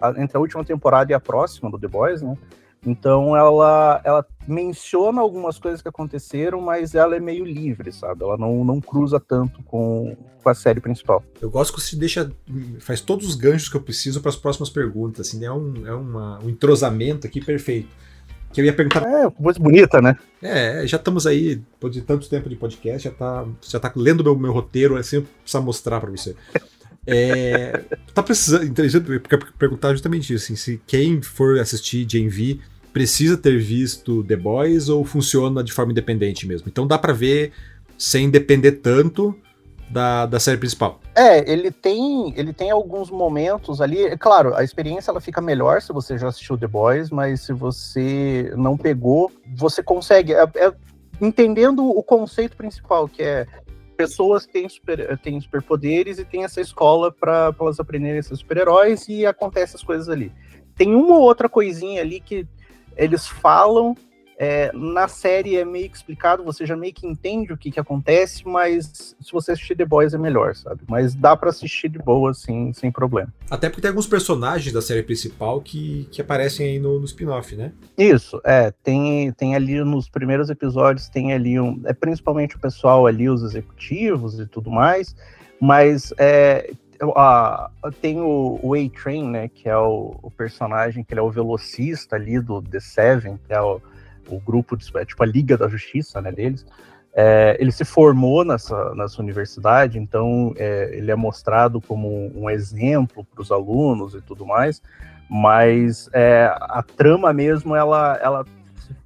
a, 0.00 0.10
entre 0.20 0.36
a 0.36 0.40
última 0.40 0.62
temporada 0.62 1.10
e 1.10 1.14
a 1.14 1.20
próxima 1.20 1.70
do 1.70 1.78
The 1.78 1.88
Boys, 1.88 2.20
né? 2.20 2.36
Então 2.86 3.34
ela, 3.36 4.00
ela 4.04 4.26
menciona 4.46 5.20
algumas 5.20 5.58
coisas 5.58 5.80
que 5.80 5.88
aconteceram, 5.88 6.60
mas 6.60 6.94
ela 6.94 7.16
é 7.16 7.20
meio 7.20 7.44
livre, 7.44 7.92
sabe? 7.92 8.22
Ela 8.22 8.36
não, 8.36 8.64
não 8.64 8.80
cruza 8.80 9.18
tanto 9.18 9.62
com, 9.62 10.16
com 10.42 10.48
a 10.48 10.54
série 10.54 10.80
principal. 10.80 11.24
Eu 11.40 11.50
gosto 11.50 11.74
que 11.74 11.80
você 11.80 11.96
deixa. 11.96 12.30
faz 12.80 13.00
todos 13.00 13.26
os 13.26 13.34
ganchos 13.34 13.68
que 13.68 13.76
eu 13.76 13.80
preciso 13.80 14.20
para 14.20 14.28
as 14.28 14.36
próximas 14.36 14.68
perguntas. 14.68 15.28
Assim, 15.28 15.44
é 15.44 15.50
um, 15.50 15.86
é 15.86 15.94
uma, 15.94 16.38
um 16.44 16.50
entrosamento 16.50 17.26
aqui 17.26 17.42
perfeito. 17.42 17.88
Que 18.52 18.60
eu 18.60 18.64
ia 18.64 18.72
perguntar. 18.72 19.02
É, 19.02 19.28
coisa 19.30 19.58
bonita, 19.58 20.00
né? 20.00 20.16
É, 20.40 20.86
já 20.86 20.96
estamos 20.96 21.26
aí, 21.26 21.56
depois 21.56 21.92
de 21.92 22.02
tanto 22.02 22.28
tempo 22.28 22.48
de 22.48 22.54
podcast, 22.54 23.08
já 23.08 23.10
tá, 23.10 23.44
já 23.62 23.80
tá 23.80 23.92
lendo 23.96 24.22
meu, 24.22 24.38
meu 24.38 24.52
roteiro, 24.52 24.96
assim, 24.96 25.16
eu 25.16 25.26
preciso 25.42 25.62
mostrar 25.64 26.00
para 26.00 26.10
você. 26.10 26.36
É, 27.04 27.82
tá 28.14 28.22
precisando, 28.22 28.64
interessante, 28.64 29.04
perguntar 29.58 29.92
justamente 29.92 30.32
isso, 30.32 30.44
assim, 30.44 30.56
se 30.56 30.80
quem 30.86 31.20
for 31.20 31.58
assistir 31.58 32.06
Gen 32.08 32.28
V 32.28 32.60
precisa 32.94 33.36
ter 33.36 33.58
visto 33.58 34.22
The 34.22 34.36
Boys 34.36 34.88
ou 34.88 35.04
funciona 35.04 35.64
de 35.64 35.72
forma 35.72 35.90
independente 35.90 36.46
mesmo? 36.46 36.68
Então 36.68 36.86
dá 36.86 36.96
para 36.96 37.12
ver 37.12 37.52
sem 37.98 38.30
depender 38.30 38.72
tanto 38.72 39.36
da, 39.90 40.26
da 40.26 40.38
série 40.38 40.56
principal. 40.56 41.00
É, 41.14 41.50
ele 41.50 41.72
tem, 41.72 42.32
ele 42.36 42.52
tem 42.52 42.70
alguns 42.70 43.10
momentos 43.10 43.80
ali. 43.80 44.00
É 44.04 44.16
claro, 44.16 44.54
a 44.54 44.62
experiência 44.62 45.10
ela 45.10 45.20
fica 45.20 45.40
melhor 45.40 45.82
se 45.82 45.92
você 45.92 46.16
já 46.16 46.28
assistiu 46.28 46.56
The 46.56 46.68
Boys, 46.68 47.10
mas 47.10 47.42
se 47.42 47.52
você 47.52 48.52
não 48.56 48.76
pegou, 48.76 49.30
você 49.56 49.82
consegue. 49.82 50.32
É, 50.32 50.42
é, 50.54 50.72
entendendo 51.20 51.84
o 51.84 52.02
conceito 52.02 52.56
principal, 52.56 53.08
que 53.08 53.22
é 53.22 53.46
pessoas 53.96 54.46
têm, 54.46 54.68
super, 54.68 55.18
têm 55.18 55.40
superpoderes 55.40 56.18
e 56.18 56.24
tem 56.24 56.44
essa 56.44 56.60
escola 56.60 57.12
para 57.12 57.54
elas 57.60 57.78
aprenderem 57.78 58.18
a 58.18 58.22
ser 58.22 58.36
super-heróis 58.36 59.08
e 59.08 59.26
acontecem 59.26 59.76
as 59.76 59.82
coisas 59.82 60.08
ali. 60.08 60.32
Tem 60.76 60.94
uma 60.94 61.14
ou 61.14 61.22
outra 61.22 61.48
coisinha 61.48 62.00
ali 62.00 62.20
que 62.20 62.46
eles 62.96 63.26
falam, 63.26 63.96
é, 64.36 64.70
na 64.74 65.06
série 65.06 65.56
é 65.56 65.64
meio 65.64 65.86
explicado, 65.86 66.42
você 66.42 66.66
já 66.66 66.76
meio 66.76 66.92
que 66.92 67.06
entende 67.06 67.52
o 67.52 67.56
que, 67.56 67.70
que 67.70 67.78
acontece, 67.78 68.46
mas 68.46 69.14
se 69.20 69.32
você 69.32 69.52
assistir 69.52 69.76
The 69.76 69.84
Boys 69.84 70.12
é 70.12 70.18
melhor, 70.18 70.54
sabe? 70.56 70.82
Mas 70.88 71.14
dá 71.14 71.36
para 71.36 71.50
assistir 71.50 71.88
de 71.88 71.98
boa, 71.98 72.30
assim, 72.32 72.72
sem 72.72 72.90
problema. 72.90 73.32
Até 73.48 73.68
porque 73.68 73.80
tem 73.80 73.90
alguns 73.90 74.06
personagens 74.06 74.72
da 74.72 74.82
série 74.82 75.02
principal 75.02 75.60
que, 75.60 76.08
que 76.10 76.20
aparecem 76.20 76.66
aí 76.66 76.78
no, 76.78 76.98
no 76.98 77.04
spin-off, 77.04 77.54
né? 77.54 77.72
Isso, 77.96 78.40
é. 78.44 78.72
Tem, 78.82 79.30
tem 79.32 79.54
ali 79.54 79.82
nos 79.84 80.08
primeiros 80.08 80.50
episódios, 80.50 81.08
tem 81.08 81.32
ali 81.32 81.60
um. 81.60 81.80
É 81.84 81.92
principalmente 81.92 82.56
o 82.56 82.58
pessoal 82.58 83.06
ali, 83.06 83.28
os 83.28 83.42
executivos 83.42 84.40
e 84.40 84.46
tudo 84.46 84.70
mais, 84.70 85.14
mas 85.60 86.12
é, 86.18 86.72
uh, 87.02 87.92
tem 88.00 88.20
o, 88.20 88.58
o 88.62 88.74
A-Train, 88.74 89.28
né, 89.28 89.48
que 89.48 89.68
é 89.68 89.76
o, 89.76 90.16
o, 90.22 90.30
personagem, 90.30 91.04
que 91.04 91.12
ele 91.12 91.20
é 91.20 91.22
o 91.22 91.30
velocista 91.30 92.16
ali 92.16 92.40
do 92.40 92.62
The 92.62 92.80
Seven, 92.80 93.38
que 93.46 93.52
é 93.52 93.60
o, 93.60 93.80
o 94.28 94.40
grupo, 94.40 94.76
de, 94.76 94.86
é 94.96 95.04
tipo 95.04 95.22
a 95.22 95.26
Liga 95.26 95.56
da 95.56 95.68
Justiça, 95.68 96.20
né, 96.20 96.32
deles. 96.32 96.66
É, 97.16 97.56
ele 97.60 97.70
se 97.70 97.84
formou 97.84 98.44
nessa, 98.44 98.94
nessa 98.94 99.22
universidade, 99.22 99.98
então 99.98 100.52
é, 100.56 100.90
ele 100.96 101.10
é 101.10 101.14
mostrado 101.14 101.80
como 101.80 102.32
um 102.34 102.50
exemplo 102.50 103.24
para 103.24 103.40
os 103.40 103.52
alunos 103.52 104.14
e 104.14 104.20
tudo 104.20 104.44
mais, 104.44 104.82
mas 105.30 106.08
é, 106.12 106.52
a 106.60 106.82
trama 106.82 107.32
mesmo, 107.32 107.76
ela, 107.76 108.18
ela 108.20 108.44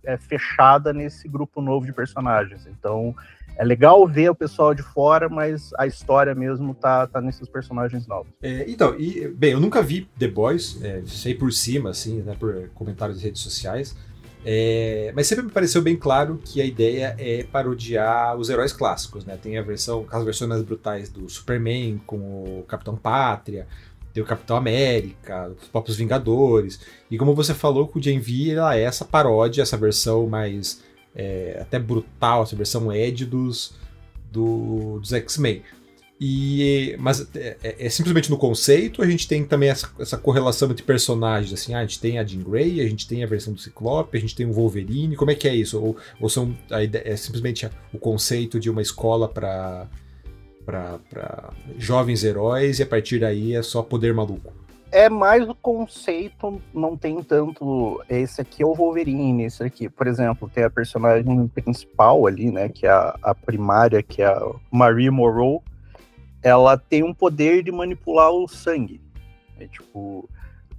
é, 0.05 0.17
fechada 0.17 0.93
nesse 0.93 1.29
grupo 1.29 1.61
novo 1.61 1.87
de 1.87 1.93
personagens. 1.93 2.67
Então, 2.67 3.15
é 3.57 3.65
legal 3.65 4.07
ver 4.07 4.31
o 4.31 4.35
pessoal 4.35 4.73
de 4.73 4.83
fora, 4.83 5.29
mas 5.29 5.71
a 5.77 5.87
história 5.87 6.35
mesmo 6.35 6.75
tá, 6.75 7.07
tá 7.07 7.21
nesses 7.21 7.49
personagens 7.49 8.07
novos. 8.07 8.33
É, 8.41 8.65
então, 8.71 8.95
e, 8.99 9.27
bem, 9.29 9.53
eu 9.53 9.61
nunca 9.61 9.83
vi 9.83 10.09
The 10.19 10.29
Boys, 10.29 10.83
é, 10.83 11.03
sei 11.07 11.35
por 11.35 11.53
cima, 11.53 11.91
assim, 11.91 12.23
né, 12.23 12.37
por 12.39 12.69
comentários 12.75 13.19
de 13.19 13.25
redes 13.25 13.43
sociais, 13.43 13.97
é, 14.45 15.13
mas 15.15 15.27
sempre 15.27 15.45
me 15.45 15.51
pareceu 15.51 15.83
bem 15.83 15.97
claro 15.97 16.41
que 16.45 16.63
a 16.63 16.65
ideia 16.65 17.17
é 17.19 17.43
parodiar 17.43 18.37
os 18.37 18.49
heróis 18.49 18.73
clássicos, 18.73 19.25
né? 19.25 19.37
Tem 19.37 19.59
a 19.59 19.63
versão, 19.63 20.07
as 20.11 20.25
versões 20.25 20.49
mais 20.49 20.63
brutais 20.63 21.09
do 21.11 21.29
Superman 21.29 22.01
com 22.07 22.17
o 22.17 22.65
Capitão 22.69 22.97
Pátria, 22.97 23.67
tem 24.13 24.23
o 24.23 24.27
Capitão 24.27 24.57
América, 24.57 25.51
os 25.61 25.69
próprios 25.69 25.97
Vingadores. 25.97 26.81
E 27.11 27.17
como 27.17 27.35
você 27.35 27.55
falou, 27.55 27.91
o 27.93 28.03
Gen 28.03 28.19
V 28.19 28.51
ela 28.51 28.77
é 28.77 28.83
essa 28.83 29.05
paródia, 29.05 29.63
essa 29.63 29.77
versão 29.77 30.27
mais 30.27 30.83
é, 31.15 31.59
até 31.61 31.79
brutal, 31.79 32.43
essa 32.43 32.57
versão 32.57 32.93
Ed 32.93 33.27
dos, 33.27 33.75
do, 34.31 34.99
dos 35.01 35.13
X-Men. 35.13 35.63
E, 36.21 36.97
mas 36.99 37.29
é, 37.37 37.57
é, 37.63 37.87
é, 37.87 37.89
simplesmente 37.89 38.29
no 38.29 38.37
conceito, 38.37 39.03
a 39.03 39.07
gente 39.09 39.29
tem 39.29 39.45
também 39.45 39.69
essa, 39.69 39.89
essa, 40.01 40.19
correlação 40.19 40.69
entre 40.69 40.83
personagens, 40.83 41.53
assim, 41.53 41.75
ah, 41.75 41.79
a 41.79 41.83
gente 41.83 42.01
tem 42.01 42.19
a 42.19 42.25
Jean 42.25 42.43
Grey, 42.43 42.81
a 42.81 42.89
gente 42.89 43.07
tem 43.07 43.23
a 43.23 43.27
versão 43.27 43.53
do 43.53 43.61
Ciclope, 43.61 44.19
a 44.19 44.21
gente 44.21 44.35
tem 44.35 44.45
o 44.45 44.53
Wolverine, 44.53 45.15
como 45.15 45.31
é 45.31 45.37
que 45.37 45.47
é 45.47 45.55
isso? 45.55 45.81
Ou, 45.81 45.97
ou 46.21 46.29
são, 46.29 46.57
é 46.71 47.17
simplesmente 47.17 47.71
o 47.93 47.99
conceito 47.99 48.59
de 48.59 48.69
uma 48.69 48.83
escola 48.83 49.29
para 49.29 49.87
para 50.69 51.51
jovens 51.79 52.23
heróis 52.25 52.79
e 52.79 52.83
a 52.83 52.87
partir 52.87 53.21
daí 53.21 53.55
é 53.55 53.63
só 53.63 53.83
poder 53.83 54.13
maluco? 54.13 54.53
É 54.91 55.09
mais 55.09 55.49
o 55.49 55.55
conceito, 55.55 56.61
não 56.73 56.97
tem 56.97 57.23
tanto. 57.23 58.03
Esse 58.09 58.41
aqui 58.41 58.63
é 58.63 58.67
o 58.67 58.75
Wolverine, 58.75 59.45
esse 59.45 59.63
aqui. 59.63 59.89
Por 59.89 60.07
exemplo, 60.07 60.51
tem 60.53 60.65
a 60.65 60.71
personagem 60.71 61.47
principal 61.49 62.27
ali, 62.27 62.51
né? 62.51 62.69
Que 62.69 62.87
é 62.87 62.91
a, 62.91 63.19
a 63.23 63.35
primária, 63.35 64.03
que 64.03 64.23
é 64.23 64.27
a 64.27 64.41
Marie 64.71 65.11
Moreau 65.11 65.63
ela 66.43 66.77
tem 66.77 67.03
um 67.03 67.13
poder 67.13 67.63
de 67.63 67.73
manipular 67.73 68.31
o 68.31 68.47
sangue. 68.49 69.01
É, 69.59 69.67
tipo, 69.67 70.29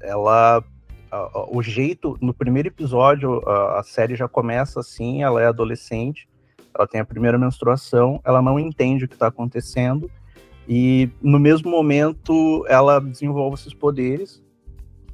ela. 0.01 0.63
o 1.51 1.61
jeito. 1.61 2.17
No 2.21 2.33
primeiro 2.33 2.69
episódio, 2.69 3.41
a, 3.47 3.79
a 3.79 3.83
série 3.83 4.15
já 4.15 4.27
começa 4.27 4.79
assim: 4.79 5.23
ela 5.23 5.41
é 5.41 5.47
adolescente, 5.47 6.28
ela 6.79 6.87
tem 6.87 7.01
a 7.01 7.05
primeira 7.05 7.37
menstruação, 7.37 8.21
ela 8.23 8.41
não 8.41 8.59
entende 8.59 9.05
o 9.05 9.07
que 9.07 9.15
está 9.15 9.27
acontecendo, 9.27 10.09
e 10.67 11.09
no 11.21 11.39
mesmo 11.39 11.69
momento 11.69 12.65
ela 12.67 12.99
desenvolve 12.99 13.55
esses 13.55 13.73
poderes. 13.73 14.41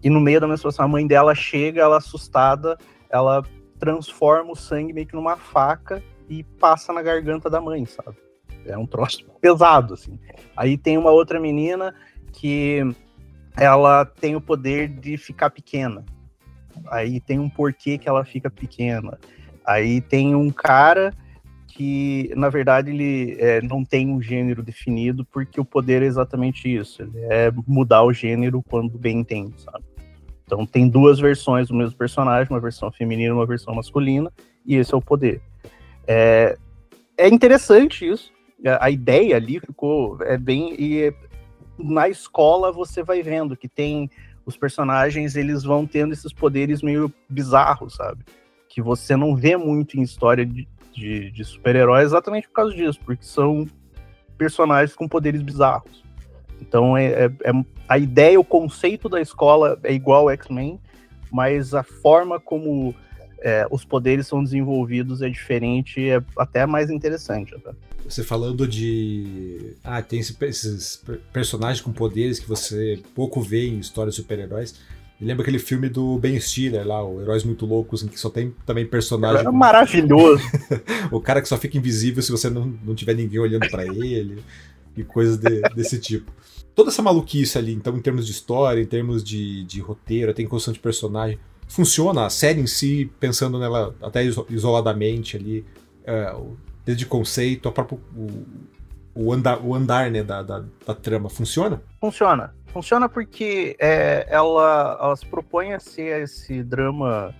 E 0.04 0.10
no 0.10 0.20
meio 0.20 0.40
da 0.40 0.48
menstruação, 0.48 0.86
a 0.86 0.88
mãe 0.88 1.08
dela 1.08 1.34
chega, 1.34 1.82
ela 1.82 1.98
assustada, 1.98 2.78
ela 3.10 3.44
transforma 3.80 4.52
o 4.52 4.56
sangue 4.56 4.94
meio 4.94 5.08
que 5.08 5.16
numa 5.16 5.38
faca 5.38 6.04
e 6.30 6.44
passa 6.44 6.94
na 6.94 7.02
garganta 7.02 7.50
da 7.50 7.60
mãe, 7.60 7.86
sabe? 7.86 8.18
É 8.66 8.78
um 8.78 8.86
troço 8.86 9.26
pesado, 9.42 9.94
assim. 9.94 10.20
Aí 10.56 10.78
tem 10.78 10.98
uma 10.98 11.12
outra 11.12 11.40
menina 11.40 11.96
que 12.34 12.82
ela 13.56 14.06
tem 14.06 14.36
o 14.36 14.42
poder 14.42 14.88
de 14.88 15.18
ficar 15.18 15.50
pequena. 15.50 16.04
Aí 16.88 17.20
tem 17.22 17.40
um 17.40 17.50
porquê 17.50 17.98
que 17.98 18.10
ela 18.10 18.26
fica 18.26 18.50
pequena. 18.50 19.18
Aí 19.66 20.02
tem 20.02 20.36
um 20.36 20.52
cara 20.52 21.14
que, 21.76 22.32
na 22.38 22.48
verdade, 22.48 22.90
ele 22.90 23.36
é, 23.38 23.62
não 23.62 23.84
tem 23.84 24.10
um 24.10 24.22
gênero 24.22 24.64
definido, 24.64 25.26
porque 25.26 25.60
o 25.60 25.66
poder 25.66 26.02
é 26.02 26.06
exatamente 26.06 26.74
isso. 26.74 27.02
Ele 27.02 27.20
é 27.20 27.52
mudar 27.68 28.04
o 28.04 28.14
gênero 28.14 28.64
quando 28.64 28.98
bem 28.98 29.20
entende, 29.20 29.60
sabe? 29.62 29.84
Então 30.46 30.66
tem 30.66 30.88
duas 30.88 31.20
versões 31.20 31.68
do 31.68 31.76
mesmo 31.76 31.98
personagem, 31.98 32.48
uma 32.50 32.62
versão 32.62 32.90
feminina 32.92 33.30
e 33.30 33.32
uma 33.36 33.46
versão 33.46 33.76
masculina, 33.76 34.32
e 34.66 34.76
esse 34.76 34.94
é 34.94 34.98
o 34.98 35.02
poder. 35.02 35.42
É, 36.08 36.58
é 37.18 37.28
interessante 37.28 38.08
isso, 38.08 38.32
a 38.80 38.90
ideia 38.90 39.36
ali 39.36 39.60
ficou 39.60 40.18
é 40.22 40.38
bem 40.38 40.76
e 40.80 41.14
na 41.78 42.08
escola 42.08 42.72
você 42.72 43.04
vai 43.04 43.22
vendo 43.22 43.58
que 43.58 43.68
tem 43.68 44.10
os 44.46 44.56
personagens 44.56 45.36
eles 45.36 45.64
vão 45.64 45.86
tendo 45.86 46.14
esses 46.14 46.32
poderes 46.32 46.82
meio 46.82 47.12
bizarros, 47.28 47.96
sabe? 47.96 48.24
Que 48.70 48.82
você 48.82 49.16
não 49.18 49.36
vê 49.36 49.58
muito 49.58 50.00
em 50.00 50.04
história 50.04 50.46
de, 50.46 50.68
de, 50.96 51.32
de 51.32 51.44
super-heróis 51.44 52.06
exatamente 52.06 52.48
por 52.48 52.54
causa 52.54 52.76
disso, 52.76 53.00
porque 53.04 53.24
são 53.24 53.68
personagens 54.38 54.96
com 54.96 55.08
poderes 55.08 55.42
bizarros. 55.42 56.04
Então 56.62 56.98
é, 56.98 57.26
é, 57.26 57.26
é 57.44 57.52
a 57.88 57.98
ideia, 57.98 58.40
o 58.40 58.44
conceito 58.44 59.08
da 59.10 59.22
escola 59.22 59.80
é 59.84 59.94
igual 59.94 60.24
ao 60.24 60.32
X-Men, 60.32 60.80
mas 61.32 61.74
a 61.74 61.84
forma 61.84 62.40
como 62.40 62.96
é, 63.42 63.68
os 63.70 63.86
poderes 63.86 64.28
são 64.28 64.44
desenvolvidos 64.44 65.22
é 65.22 65.30
diferente, 65.30 66.10
é 66.10 66.22
até 66.38 66.66
mais 66.66 66.90
interessante. 66.90 67.54
Até. 67.54 67.72
Você 68.04 68.24
falando 68.24 68.68
de. 68.68 69.76
Ah, 69.84 70.02
tem 70.02 70.20
esses 70.20 71.04
personagens 71.34 71.82
com 71.82 71.92
poderes 71.92 72.40
que 72.40 72.48
você 72.48 73.00
pouco 73.14 73.42
vê 73.42 73.68
em 73.68 73.80
histórias 73.80 74.16
de 74.16 74.22
super-heróis. 74.22 74.76
Lembra 75.20 75.44
aquele 75.44 75.60
filme 75.60 75.88
do 75.88 76.18
Ben 76.18 76.40
Stiller 76.40 76.86
lá, 76.86 77.04
o 77.04 77.22
Heróis 77.22 77.44
Muito 77.44 77.66
Loucos, 77.66 78.04
em 78.04 78.08
que 78.08 78.20
só 78.20 78.30
tem 78.30 78.54
também 78.66 78.86
personagem. 78.86 79.46
É 79.46 79.52
maravilhoso! 79.52 80.44
o 81.12 81.22
cara 81.22 81.42
que 81.42 81.48
só 81.48 81.58
fica 81.58 81.78
invisível 81.78 82.22
se 82.22 82.32
você 82.32 82.50
não, 82.50 82.74
não 82.84 82.94
tiver 82.94 83.14
ninguém 83.14 83.40
olhando 83.40 83.70
para 83.70 83.86
ele 83.86 84.44
e 84.96 85.04
coisas 85.04 85.38
de, 85.38 85.62
desse 85.74 86.00
tipo. 86.00 86.32
Toda 86.74 86.90
essa 86.90 87.02
maluquice 87.02 87.58
ali, 87.58 87.74
então, 87.74 87.96
em 87.96 88.02
termos 88.02 88.26
de 88.26 88.34
história, 88.34 88.82
em 88.82 88.86
termos 88.86 89.24
de, 89.24 89.64
de 89.64 89.80
roteiro, 89.80 90.34
tem 90.34 90.46
construção 90.46 90.74
de 90.74 90.80
personagem 90.80 91.40
funciona, 91.68 92.26
a 92.26 92.30
série 92.30 92.62
em 92.62 92.68
si, 92.68 93.12
pensando 93.20 93.60
nela 93.60 93.96
até 94.02 94.24
isoladamente 94.24 95.36
ali, 95.38 95.66
é, 96.04 96.36
desde 96.86 97.06
conceito, 97.06 97.68
a 97.68 97.72
próprio, 97.72 98.00
o, 98.16 98.46
o, 99.16 99.34
andar, 99.34 99.60
o 99.64 99.74
andar 99.74 100.12
né, 100.12 100.24
da, 100.24 100.42
da, 100.42 100.64
da, 100.86 100.94
trama, 100.94 101.30
funciona? 101.30 101.82
Funciona. 102.00 102.54
Funciona 102.76 103.08
porque 103.08 103.78
é, 103.80 104.28
ela, 104.30 104.98
ela 105.00 105.16
se 105.16 105.26
propõe 105.26 105.72
a 105.72 105.80
ser 105.80 106.24
esse 106.24 106.62
drama 106.62 107.34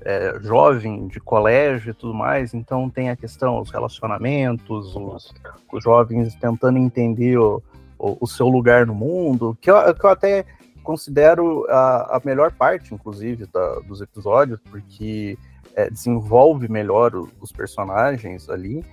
é, 0.00 0.38
jovem, 0.40 1.08
de 1.08 1.18
colégio 1.18 1.90
e 1.90 1.92
tudo 1.92 2.14
mais, 2.14 2.54
então 2.54 2.88
tem 2.88 3.10
a 3.10 3.16
questão, 3.16 3.60
os 3.60 3.68
relacionamentos, 3.68 4.94
os, 4.94 5.34
os 5.72 5.82
jovens 5.82 6.36
tentando 6.36 6.78
entender 6.78 7.36
o, 7.36 7.60
o, 7.98 8.16
o, 8.20 8.28
seu 8.28 8.46
lugar 8.46 8.86
no 8.86 8.94
mundo, 8.94 9.58
que 9.60 9.68
eu, 9.68 9.92
que 9.92 10.06
eu 10.06 10.10
até 10.10 10.44
considero 10.84 11.66
a, 11.68 12.18
a 12.18 12.22
melhor 12.24 12.52
parte, 12.52 12.94
inclusive, 12.94 13.44
da, 13.46 13.80
dos 13.80 14.00
episódios, 14.00 14.60
porque 14.70 15.36
é, 15.74 15.90
desenvolve 15.90 16.68
melhor 16.68 17.12
os 17.40 17.50
personagens 17.50 18.48
ali, 18.48 18.84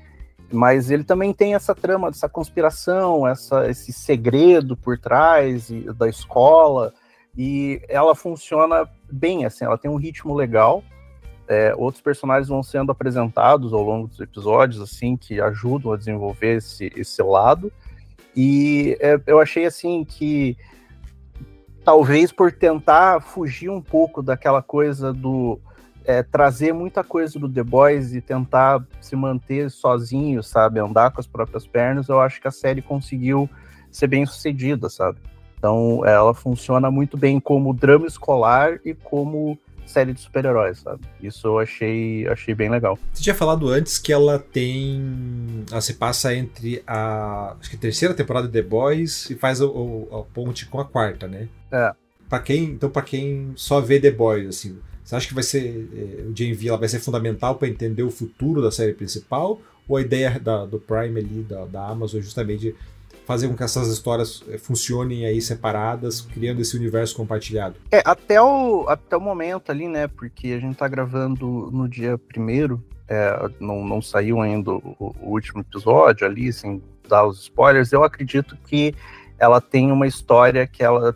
mas 0.54 0.92
ele 0.92 1.04
também 1.04 1.34
tem 1.34 1.56
essa 1.56 1.74
trama, 1.74 2.10
essa 2.10 2.30
conspiração, 2.30 3.28
essa, 3.28 3.70
esse 3.70 3.92
segredo 3.92 4.78
por 4.78 4.98
trás 4.98 5.70
e, 5.70 5.82
da 5.94 6.08
escola, 6.08 6.94
e 7.36 7.82
ela 7.90 8.14
funciona 8.14 8.88
bem, 9.12 9.46
assim, 9.46 9.66
ela 9.66 9.78
tem 9.78 9.90
um 9.90 9.96
ritmo 9.96 10.36
legal, 10.36 10.84
é, 11.48 11.74
outros 11.76 12.02
personagens 12.02 12.48
vão 12.48 12.62
sendo 12.62 12.92
apresentados 12.92 13.74
ao 13.74 13.82
longo 13.82 14.08
dos 14.08 14.20
episódios, 14.20 14.80
assim, 14.80 15.18
que 15.18 15.42
ajudam 15.42 15.92
a 15.92 15.98
desenvolver 15.98 16.58
esse, 16.58 16.92
esse 16.96 17.22
lado, 17.24 17.72
e 18.36 18.96
é, 19.02 19.20
eu 19.26 19.40
achei, 19.40 19.66
assim, 19.66 20.06
que 20.06 20.56
talvez 21.84 22.32
por 22.32 22.52
tentar 22.52 23.22
fugir 23.22 23.70
um 23.70 23.82
pouco 23.82 24.22
daquela 24.22 24.62
coisa 24.62 25.12
do 25.12 25.60
é, 26.06 26.24
trazer 26.24 26.74
muita 26.74 27.04
coisa 27.04 27.40
do 27.40 27.50
The 27.50 27.64
Boys 27.64 28.14
e 28.14 28.22
tentar 28.22 28.86
se 29.02 29.16
manter 29.16 29.70
sozinho, 29.70 30.42
sabe, 30.44 30.80
andar 30.80 31.12
com 31.12 31.20
as 31.20 31.28
próprias 31.28 31.66
pernas, 31.66 32.10
eu 32.10 32.20
acho 32.20 32.42
que 32.42 32.48
a 32.48 32.52
série 32.52 32.82
conseguiu 32.82 33.50
ser 33.92 34.08
bem 34.08 34.26
sucedida, 34.26 34.90
sabe? 34.90 35.20
Então 35.58 36.06
ela 36.06 36.34
funciona 36.34 36.92
muito 36.92 37.18
bem 37.18 37.40
como 37.40 37.74
drama 37.74 38.06
escolar 38.06 38.80
e 38.84 38.94
como 38.94 39.58
série 39.86 40.14
de 40.14 40.20
super-heróis, 40.20 40.80
sabe? 40.80 41.02
Isso 41.22 41.48
eu 41.48 41.60
achei, 41.60 42.28
achei 42.28 42.54
bem 42.54 42.70
legal. 42.70 42.98
Você 43.14 43.24
tinha 43.24 43.36
falado 43.36 43.70
antes 43.70 43.98
que 43.98 44.12
ela 44.12 44.40
tem. 44.40 45.64
Ela 45.72 45.82
se 45.82 45.94
passa 45.94 46.34
entre 46.34 46.84
a, 46.86 47.56
acho 47.60 47.70
que 47.70 47.76
a 47.76 47.80
terceira 47.80 48.14
temporada 48.14 48.48
de 48.48 48.54
The 48.54 48.62
Boys 48.62 49.30
e 49.30 49.36
faz 49.36 49.62
o, 49.62 49.70
o, 49.70 50.20
a 50.20 50.24
ponte 50.34 50.66
com 50.66 50.80
a 50.80 50.86
quarta, 50.86 51.28
né? 51.28 51.48
É. 51.72 51.94
Pra 52.28 52.40
quem, 52.40 52.64
então, 52.64 52.90
para 52.90 53.04
quem 53.04 53.54
só 53.56 53.80
vê 53.80 54.00
The 54.00 54.12
Boys, 54.12 54.48
assim, 54.48 54.80
você 55.14 55.18
acha 55.18 55.28
que 55.28 55.34
vai 55.34 55.44
ser. 55.44 55.90
Eh, 55.94 56.30
o 56.30 56.36
Gen 56.36 56.54
V 56.54 56.68
ela 56.68 56.78
vai 56.78 56.90
ser 56.90 57.00
fundamental 57.00 57.56
para 57.56 57.68
entender 57.68 58.04
o 58.04 58.12
futuro 58.12 58.62
da 58.62 58.72
série 58.72 58.94
principal? 58.94 59.60
Ou 59.88 59.98
a 59.98 60.02
ideia 60.02 60.40
da, 60.40 60.66
do 60.66 60.80
Prime 60.80 61.20
ali, 61.20 61.44
da, 61.44 61.66
da 61.66 61.88
Amazon, 61.88 62.20
é 62.20 62.24
justamente 62.24 62.76
fazer 63.26 63.48
com 63.48 63.56
que 63.56 63.64
essas 63.64 63.88
histórias 63.90 64.44
eh, 64.50 64.58
funcionem 64.58 65.26
aí 65.26 65.42
separadas, 65.42 66.22
criando 66.22 66.62
esse 66.62 66.76
universo 66.76 67.16
compartilhado? 67.16 67.76
É, 67.92 68.02
até 68.04 68.42
o, 68.42 68.86
até 68.88 69.16
o 69.16 69.22
momento 69.22 69.72
ali, 69.72 69.88
né? 69.88 70.08
Porque 70.08 70.48
a 70.48 70.60
gente 70.60 70.76
tá 70.76 70.88
gravando 70.88 71.70
no 71.72 71.88
dia 71.88 72.18
primeiro, 72.18 72.84
é, 73.08 73.50
não, 73.60 73.86
não 73.86 74.02
saiu 74.02 74.42
ainda 74.42 74.72
o, 74.72 75.16
o, 75.22 75.32
último 75.32 75.62
episódio 75.62 76.26
ali, 76.26 76.52
sem 76.52 76.82
dar 77.08 77.26
os 77.26 77.42
spoilers. 77.42 77.92
Eu 77.92 78.04
acredito 78.04 78.58
que 78.66 78.96
ela 79.38 79.62
tem 79.62 79.92
uma 79.92 80.08
história 80.08 80.66
que 80.66 80.84
ela 80.84 81.16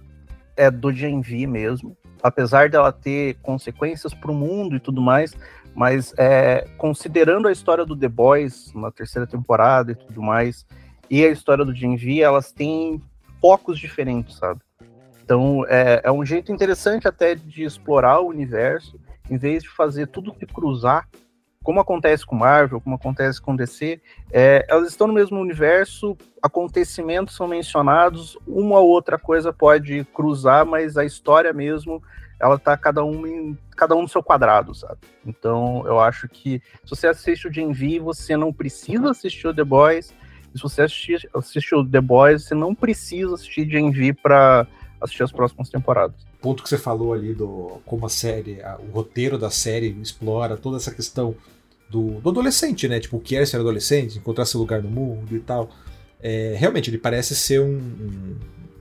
é 0.56 0.70
do 0.70 0.92
Gen 0.92 1.22
V 1.22 1.48
mesmo. 1.48 1.97
Apesar 2.22 2.70
dela 2.70 2.92
ter 2.92 3.36
consequências 3.42 4.14
para 4.14 4.32
o 4.32 4.36
mundo 4.36 4.76
e 4.76 4.80
tudo 4.80 5.02
mais, 5.02 5.36
mas 5.76 6.14
é, 6.18 6.68
considerando 6.78 7.48
a 7.48 7.52
história 7.52 7.86
do 7.86 7.96
The 7.96 8.08
Boys 8.08 8.74
na 8.74 8.92
terceira 8.92 9.28
temporada 9.28 9.92
e 9.92 9.96
tudo 9.96 10.22
mais, 10.22 10.66
e 11.10 11.24
a 11.24 11.30
história 11.30 11.64
do 11.64 11.74
Gen 11.74 11.96
V, 11.96 12.20
elas 12.20 12.52
têm 12.52 13.02
focos 13.40 13.80
diferentes, 13.80 14.38
sabe? 14.38 14.60
Então 15.24 15.66
é, 15.68 16.02
é 16.04 16.12
um 16.12 16.26
jeito 16.26 16.52
interessante 16.52 17.08
até 17.08 17.36
de 17.36 17.64
explorar 17.64 18.22
o 18.22 18.28
universo, 18.28 19.00
em 19.30 19.38
vez 19.38 19.64
de 19.64 19.70
fazer 19.70 20.08
tudo 20.08 20.34
se 20.40 20.46
cruzar 20.46 21.08
como 21.68 21.82
acontece 21.82 22.26
com 22.26 22.34
Marvel, 22.34 22.80
como 22.80 22.96
acontece 22.96 23.42
com 23.42 23.54
DC, 23.54 24.00
é, 24.32 24.66
elas 24.70 24.88
estão 24.88 25.06
no 25.06 25.12
mesmo 25.12 25.38
universo, 25.38 26.18
acontecimentos 26.42 27.36
são 27.36 27.46
mencionados, 27.46 28.38
uma 28.48 28.80
ou 28.80 28.88
outra 28.88 29.20
coisa 29.20 29.52
pode 29.52 30.06
cruzar, 30.14 30.66
mas 30.66 30.96
a 30.96 31.04
história 31.04 31.52
mesmo, 31.52 32.02
ela 32.40 32.58
tá 32.58 32.78
cada 32.78 33.04
um 33.04 33.28
em 33.28 33.58
cada 33.76 33.98
um 33.98 34.04
no 34.04 34.08
seu 34.08 34.24
quadrado, 34.24 34.74
sabe? 34.74 35.00
Então, 35.26 35.84
eu 35.86 36.00
acho 36.00 36.30
que 36.30 36.62
se 36.86 36.90
você 36.90 37.08
assiste 37.08 37.50
o 37.50 37.54
Gen 37.54 37.74
V, 37.74 38.00
você 38.00 38.38
não 38.38 38.54
precisa 38.54 39.12
assistir 39.12 39.50
o 39.50 39.54
The 39.54 39.66
Boys. 39.66 40.14
Se 40.56 40.62
você 40.64 40.84
assistir, 40.84 41.30
assistir 41.36 41.76
o 41.76 41.86
The 41.86 42.00
Boys, 42.00 42.46
você 42.46 42.56
não 42.56 42.74
precisa 42.74 43.36
assistir 43.36 43.70
Gen 43.70 43.92
V 43.92 44.14
para 44.14 44.66
assistir 45.02 45.24
as 45.24 45.34
próximas 45.34 45.68
temporadas. 45.68 46.16
O 46.40 46.42
ponto 46.42 46.64
que 46.64 46.70
você 46.70 46.78
falou 46.78 47.12
ali 47.12 47.34
do 47.34 47.82
como 47.86 48.06
a 48.06 48.10
série, 48.10 48.62
a, 48.64 48.78
o 48.78 48.90
roteiro 48.90 49.38
da 49.38 49.50
série 49.50 49.90
explora 50.02 50.56
toda 50.56 50.78
essa 50.78 50.96
questão 50.96 51.36
do, 51.90 52.20
do 52.22 52.30
adolescente, 52.30 52.88
né? 52.88 53.00
Tipo, 53.00 53.18
o 53.18 53.20
que 53.20 53.36
é 53.36 53.46
ser 53.46 53.58
adolescente, 53.58 54.18
encontrar 54.18 54.46
seu 54.46 54.60
lugar 54.60 54.82
no 54.82 54.90
mundo 54.90 55.36
e 55.36 55.40
tal. 55.40 55.70
É, 56.20 56.56
realmente, 56.58 56.90
ele 56.90 56.98
parece 56.98 57.36
ser 57.36 57.62
um, 57.62 57.78
um, 57.78 58.36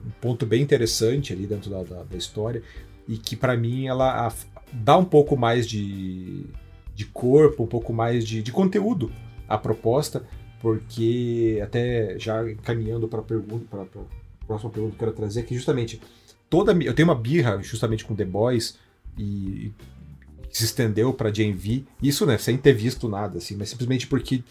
um, 0.05 0.11
ponto 0.19 0.45
bem 0.45 0.61
interessante 0.61 1.31
ali 1.31 1.45
dentro 1.45 1.69
da, 1.69 1.83
da, 1.83 2.03
da 2.03 2.17
história 2.17 2.61
e 3.07 3.17
que 3.17 3.35
para 3.35 3.55
mim 3.55 3.87
ela 3.87 4.27
a, 4.27 4.33
dá 4.73 4.97
um 4.97 5.05
pouco 5.05 5.37
mais 5.37 5.67
de, 5.67 6.45
de 6.93 7.05
corpo, 7.05 7.63
um 7.63 7.67
pouco 7.67 7.93
mais 7.93 8.25
de, 8.25 8.41
de 8.41 8.51
conteúdo 8.51 9.11
à 9.47 9.57
proposta, 9.57 10.25
porque 10.59 11.59
até 11.63 12.17
já 12.19 12.49
encaminhando 12.49 13.07
para 13.07 13.19
a 13.19 13.23
pergunta, 13.23 13.65
para 13.69 13.83
a 13.83 14.45
próxima 14.45 14.71
pergunta 14.71 14.95
que 14.95 15.03
eu 15.03 15.07
quero 15.07 15.15
trazer, 15.15 15.43
que 15.43 15.55
justamente 15.55 16.01
toda 16.49 16.71
eu 16.83 16.93
tenho 16.93 17.07
uma 17.07 17.15
birra 17.15 17.61
justamente 17.61 18.03
com 18.03 18.15
The 18.15 18.25
Boys 18.25 18.77
e, 19.17 19.71
se 20.57 20.65
estendeu 20.65 21.13
para 21.13 21.31
V. 21.31 21.83
Isso, 22.01 22.25
né, 22.25 22.37
sem 22.37 22.57
ter 22.57 22.73
visto 22.73 23.07
nada, 23.07 23.37
assim, 23.37 23.55
mas 23.55 23.69
simplesmente 23.69 24.07
porque 24.07 24.43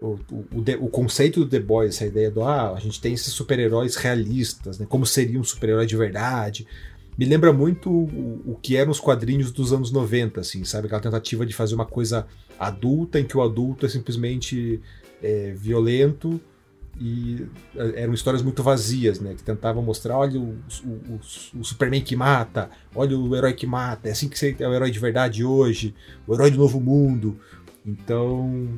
o, 0.00 0.18
o, 0.30 0.46
o, 0.80 0.88
conceito 0.88 1.40
do 1.40 1.46
The 1.46 1.60
Boys, 1.60 1.96
essa 1.96 2.06
ideia 2.06 2.30
do 2.30 2.42
ah, 2.42 2.74
a 2.74 2.80
gente 2.80 3.00
tem 3.00 3.12
esses 3.12 3.32
super-heróis 3.32 3.96
realistas, 3.96 4.78
né, 4.78 4.86
como 4.88 5.04
seria 5.04 5.38
um 5.38 5.44
super-herói 5.44 5.86
de 5.86 5.96
verdade, 5.96 6.66
me 7.18 7.26
lembra 7.26 7.52
muito 7.52 7.90
o, 7.90 8.40
o, 8.46 8.58
que 8.62 8.76
eram 8.76 8.90
os 8.90 8.98
quadrinhos 8.98 9.52
dos 9.52 9.72
anos 9.72 9.90
90, 9.90 10.40
assim, 10.40 10.64
sabe? 10.64 10.86
Aquela 10.86 11.02
tentativa 11.02 11.44
de 11.44 11.52
fazer 11.52 11.74
uma 11.74 11.84
coisa 11.84 12.26
adulta, 12.58 13.20
em 13.20 13.24
que 13.24 13.36
o 13.36 13.42
adulto 13.42 13.84
é 13.84 13.88
simplesmente 13.90 14.80
é, 15.22 15.52
violento 15.54 16.40
e 17.00 17.46
é, 17.74 18.02
eram 18.02 18.12
histórias 18.12 18.42
muito 18.42 18.62
vazias, 18.62 19.18
né? 19.18 19.34
Que 19.34 19.42
tentavam 19.42 19.82
mostrar, 19.82 20.18
olha 20.18 20.38
o, 20.38 20.58
o, 20.84 21.20
o, 21.58 21.64
Superman 21.64 22.02
que 22.02 22.14
mata, 22.14 22.68
olha 22.94 23.18
o 23.18 23.34
herói 23.34 23.54
que 23.54 23.66
mata, 23.66 24.08
é 24.08 24.12
assim 24.12 24.28
que 24.28 24.38
você 24.38 24.54
é 24.58 24.68
o 24.68 24.74
herói 24.74 24.90
de 24.90 24.98
verdade 24.98 25.42
hoje, 25.42 25.94
o 26.26 26.34
herói 26.34 26.50
do 26.50 26.58
novo 26.58 26.78
mundo. 26.78 27.40
Então, 27.86 28.68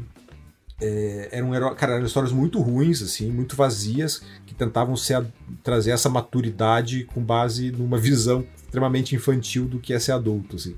é, 0.80 1.30
eram, 1.32 1.52
herói, 1.52 1.74
cara, 1.74 1.94
eram 1.94 2.06
histórias 2.06 2.32
muito 2.32 2.60
ruins, 2.60 3.02
assim, 3.02 3.28
muito 3.28 3.56
vazias, 3.56 4.22
que 4.46 4.54
tentavam 4.54 4.94
ser, 4.94 5.24
trazer 5.64 5.90
essa 5.90 6.08
maturidade 6.08 7.04
com 7.12 7.20
base 7.20 7.72
numa 7.72 7.98
visão 7.98 8.46
extremamente 8.56 9.16
infantil 9.16 9.66
do 9.66 9.80
que 9.80 9.92
é 9.92 9.98
ser 9.98 10.12
adulto, 10.12 10.54
assim. 10.54 10.76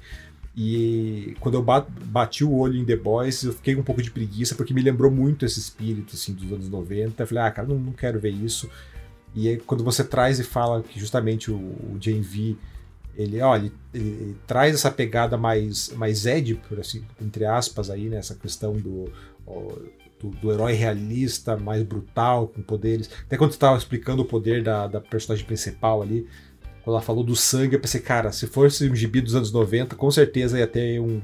E 0.57 1.37
quando 1.41 1.57
eu 1.57 1.63
bati 1.63 2.45
o 2.45 2.55
olho 2.55 2.79
em 2.79 2.85
The 2.85 2.97
Boys, 2.97 3.43
eu 3.43 3.53
fiquei 3.53 3.75
um 3.75 3.83
pouco 3.83 4.01
de 4.01 4.11
preguiça, 4.11 4.55
porque 4.55 4.73
me 4.73 4.83
lembrou 4.83 5.11
muito 5.11 5.45
esse 5.45 5.59
espírito 5.59 6.15
assim, 6.15 6.33
dos 6.33 6.53
anos 6.53 6.69
90. 6.69 7.23
Eu 7.23 7.27
falei, 7.27 7.43
ah, 7.43 7.51
cara, 7.51 7.67
não, 7.67 7.77
não 7.77 7.93
quero 7.93 8.21
ver 8.21 8.31
isso. 8.31 8.71
E 9.35 9.49
aí, 9.49 9.57
quando 9.57 9.83
você 9.83 10.05
traz 10.05 10.39
e 10.39 10.45
fala 10.45 10.81
que 10.83 10.99
justamente 10.99 11.51
o, 11.51 11.57
o 11.57 11.99
V, 11.99 12.57
ele, 13.17 13.41
olha, 13.41 13.73
ele, 13.93 14.09
ele, 14.09 14.37
traz 14.47 14.75
essa 14.75 14.93
pegada 14.93 15.37
mais, 15.37 15.89
mais 15.97 16.25
Ed, 16.25 16.55
por 16.69 16.79
assim, 16.79 17.05
entre 17.21 17.45
aspas, 17.45 17.91
aí, 17.91 18.09
né, 18.09 18.19
essa 18.19 18.37
questão 18.37 18.75
do, 18.75 19.11
do, 20.21 20.29
do, 20.31 20.53
herói 20.53 20.75
realista, 20.75 21.57
mais 21.57 21.83
brutal, 21.83 22.47
com 22.47 22.63
poderes. 22.63 23.11
Até 23.27 23.37
quando 23.37 23.51
você 23.51 23.57
estava 23.57 23.77
explicando 23.77 24.23
o 24.23 24.25
poder 24.25 24.63
da, 24.63 24.87
da 24.87 25.01
personagem 25.01 25.45
principal 25.45 26.01
ali, 26.01 26.29
quando 26.85 26.97
ela 26.97 27.03
falou 27.03 27.25
do 27.25 27.35
sangue, 27.35 27.77
eu 27.77 27.81
pensei, 27.81 28.01
cara, 28.01 28.31
se 28.31 28.47
fosse 28.47 28.89
um 28.91 28.95
gibi 28.95 29.23
dos 29.23 29.35
anos 29.35 29.51
90, 29.51 29.97
com 29.97 30.11
certeza 30.11 30.59
ia 30.59 30.67
ter 30.67 31.01
um. 31.01 31.23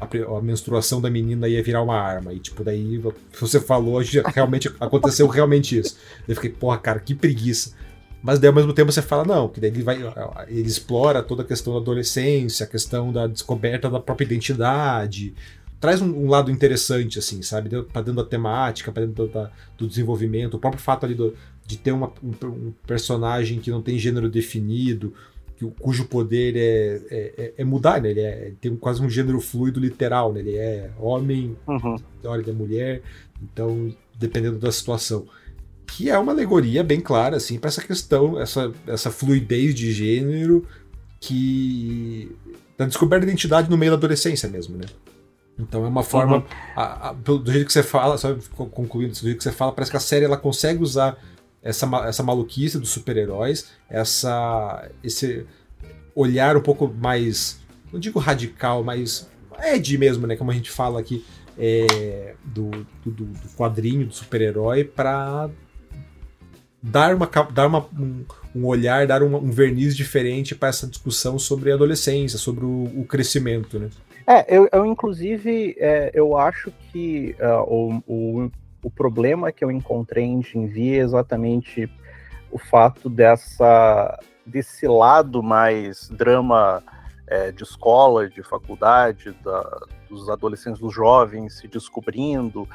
A, 0.00 0.38
a 0.38 0.42
menstruação 0.42 1.00
da 1.00 1.08
menina 1.08 1.46
ia 1.46 1.62
virar 1.62 1.82
uma 1.82 1.94
arma. 1.94 2.32
E, 2.32 2.40
tipo, 2.40 2.64
daí 2.64 3.00
você 3.38 3.60
falou, 3.60 4.00
realmente 4.34 4.68
aconteceu 4.80 5.28
realmente 5.28 5.78
isso. 5.78 5.96
Eu 6.26 6.34
fiquei, 6.34 6.50
porra, 6.50 6.78
cara, 6.78 6.98
que 6.98 7.14
preguiça. 7.14 7.74
Mas 8.22 8.38
daí 8.38 8.48
ao 8.48 8.54
mesmo 8.54 8.72
tempo 8.72 8.90
você 8.90 9.02
fala, 9.02 9.24
não, 9.24 9.48
que 9.48 9.60
daí 9.60 9.70
ele 9.70 9.82
vai. 9.82 9.98
Ele 10.48 10.66
explora 10.66 11.22
toda 11.22 11.42
a 11.42 11.44
questão 11.44 11.74
da 11.74 11.80
adolescência, 11.80 12.64
a 12.64 12.68
questão 12.68 13.12
da 13.12 13.26
descoberta 13.26 13.90
da 13.90 14.00
própria 14.00 14.24
identidade. 14.24 15.34
Traz 15.78 16.00
um, 16.00 16.06
um 16.06 16.28
lado 16.28 16.50
interessante, 16.50 17.18
assim, 17.18 17.42
sabe? 17.42 17.68
Pra 17.82 18.00
dentro 18.00 18.22
da 18.22 18.24
temática, 18.24 18.90
pra 18.90 19.04
dentro 19.04 19.26
do, 19.26 19.50
do 19.76 19.86
desenvolvimento. 19.86 20.54
O 20.54 20.58
próprio 20.58 20.82
fato 20.82 21.04
ali 21.04 21.14
do, 21.14 21.34
de 21.66 21.78
ter 21.78 21.92
uma, 21.92 22.12
um, 22.22 22.46
um, 22.46 22.72
personagem 22.86 23.60
que 23.60 23.70
não 23.70 23.80
tem 23.80 23.98
gênero 23.98 24.28
definido, 24.28 25.14
que, 25.56 25.64
cujo 25.78 26.06
poder 26.06 26.56
é, 26.56 27.00
é, 27.10 27.34
é, 27.36 27.54
é 27.58 27.64
mudar, 27.64 28.00
né? 28.00 28.10
Ele 28.10 28.20
é, 28.20 28.52
tem 28.60 28.74
quase 28.76 29.02
um 29.02 29.08
gênero 29.08 29.40
fluido 29.40 29.80
literal, 29.80 30.32
né? 30.32 30.40
Ele 30.40 30.56
é 30.56 30.90
homem, 30.98 31.56
uhum. 31.66 31.96
ele 32.24 32.50
é 32.50 32.52
mulher, 32.52 33.02
então 33.42 33.94
dependendo 34.18 34.58
da 34.58 34.72
situação. 34.72 35.26
Que 35.86 36.10
é 36.10 36.18
uma 36.18 36.32
alegoria 36.32 36.82
bem 36.82 37.00
clara, 37.00 37.36
assim, 37.36 37.58
para 37.58 37.68
essa 37.68 37.82
questão, 37.82 38.40
essa, 38.40 38.72
essa 38.86 39.10
fluidez 39.10 39.74
de 39.74 39.92
gênero 39.92 40.66
que. 41.20 42.34
da 42.78 42.86
descoberta 42.86 43.26
de 43.26 43.32
identidade 43.32 43.70
no 43.70 43.76
meio 43.76 43.92
da 43.92 43.98
adolescência 43.98 44.48
mesmo, 44.48 44.76
né? 44.76 44.86
Então 45.58 45.84
é 45.84 45.88
uma 45.88 46.02
forma. 46.02 46.38
Uhum. 46.38 46.44
A, 46.74 47.10
a, 47.10 47.12
do 47.12 47.50
jeito 47.50 47.66
que 47.66 47.72
você 47.72 47.82
fala, 47.82 48.16
só 48.16 48.34
concluindo, 48.56 49.12
do 49.12 49.18
jeito 49.18 49.38
que 49.38 49.44
você 49.44 49.52
fala, 49.52 49.72
parece 49.72 49.90
que 49.90 49.96
a 49.96 50.00
série 50.00 50.24
ela 50.24 50.36
consegue 50.36 50.82
usar 50.82 51.18
essa, 51.62 51.86
essa 52.06 52.22
maluquice 52.22 52.78
dos 52.78 52.90
super-heróis, 52.90 53.70
essa 53.88 54.90
esse 55.02 55.46
olhar 56.14 56.56
um 56.56 56.60
pouco 56.62 56.88
mais, 56.88 57.60
não 57.92 58.00
digo 58.00 58.18
radical, 58.18 58.82
mas 58.82 59.30
Ed 59.62 59.96
mesmo, 59.96 60.26
né, 60.26 60.36
como 60.36 60.50
a 60.50 60.54
gente 60.54 60.70
fala 60.70 61.00
aqui, 61.00 61.24
é, 61.58 62.34
do, 62.44 62.70
do, 63.04 63.10
do, 63.10 63.48
quadrinho 63.56 64.06
do 64.06 64.14
super-herói 64.14 64.84
para 64.84 65.50
dar, 66.82 67.14
uma, 67.14 67.28
dar 67.52 67.66
uma, 67.66 67.86
um, 67.98 68.24
um 68.54 68.66
olhar, 68.66 69.06
dar 69.06 69.22
um, 69.22 69.36
um 69.36 69.50
verniz 69.50 69.96
diferente 69.96 70.54
para 70.54 70.70
essa 70.70 70.86
discussão 70.86 71.38
sobre 71.38 71.70
a 71.70 71.74
adolescência, 71.74 72.38
sobre 72.38 72.64
o, 72.64 72.84
o 72.96 73.04
crescimento, 73.04 73.78
né? 73.78 73.90
É, 74.26 74.56
eu, 74.56 74.68
eu 74.72 74.86
inclusive, 74.86 75.76
é, 75.78 76.10
eu 76.14 76.36
acho 76.36 76.72
que 76.90 77.34
uh, 77.40 77.62
o, 77.66 78.02
o 78.06 78.50
o 78.82 78.90
problema 78.90 79.52
que 79.52 79.64
eu 79.64 79.70
encontrei 79.70 80.24
em 80.24 80.42
Jinvi 80.42 80.98
é 80.98 81.02
exatamente 81.02 81.88
o 82.50 82.58
fato 82.58 83.08
dessa 83.08 84.18
desse 84.44 84.88
lado 84.88 85.40
mais 85.40 86.08
drama 86.08 86.82
é, 87.28 87.52
de 87.52 87.62
escola, 87.62 88.28
de 88.28 88.42
faculdade, 88.42 89.30
da, 89.42 89.80
dos 90.08 90.28
adolescentes, 90.28 90.80
dos 90.80 90.92
jovens 90.92 91.58
se 91.58 91.68
descobrindo 91.68 92.68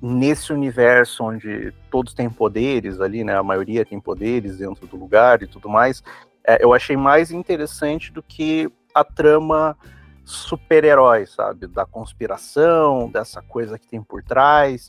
nesse 0.00 0.50
universo 0.50 1.24
onde 1.24 1.74
todos 1.90 2.14
têm 2.14 2.30
poderes 2.30 3.00
ali, 3.00 3.22
né? 3.22 3.36
A 3.36 3.42
maioria 3.42 3.84
tem 3.84 4.00
poderes 4.00 4.56
dentro 4.56 4.86
do 4.86 4.96
lugar 4.96 5.42
e 5.42 5.46
tudo 5.46 5.68
mais. 5.68 6.02
É, 6.42 6.64
eu 6.64 6.72
achei 6.72 6.96
mais 6.96 7.30
interessante 7.30 8.10
do 8.10 8.22
que 8.22 8.72
a 8.94 9.04
trama 9.04 9.76
super-herói, 10.24 11.26
sabe? 11.26 11.66
Da 11.66 11.84
conspiração, 11.84 13.10
dessa 13.10 13.42
coisa 13.42 13.78
que 13.78 13.86
tem 13.86 14.02
por 14.02 14.22
trás 14.22 14.88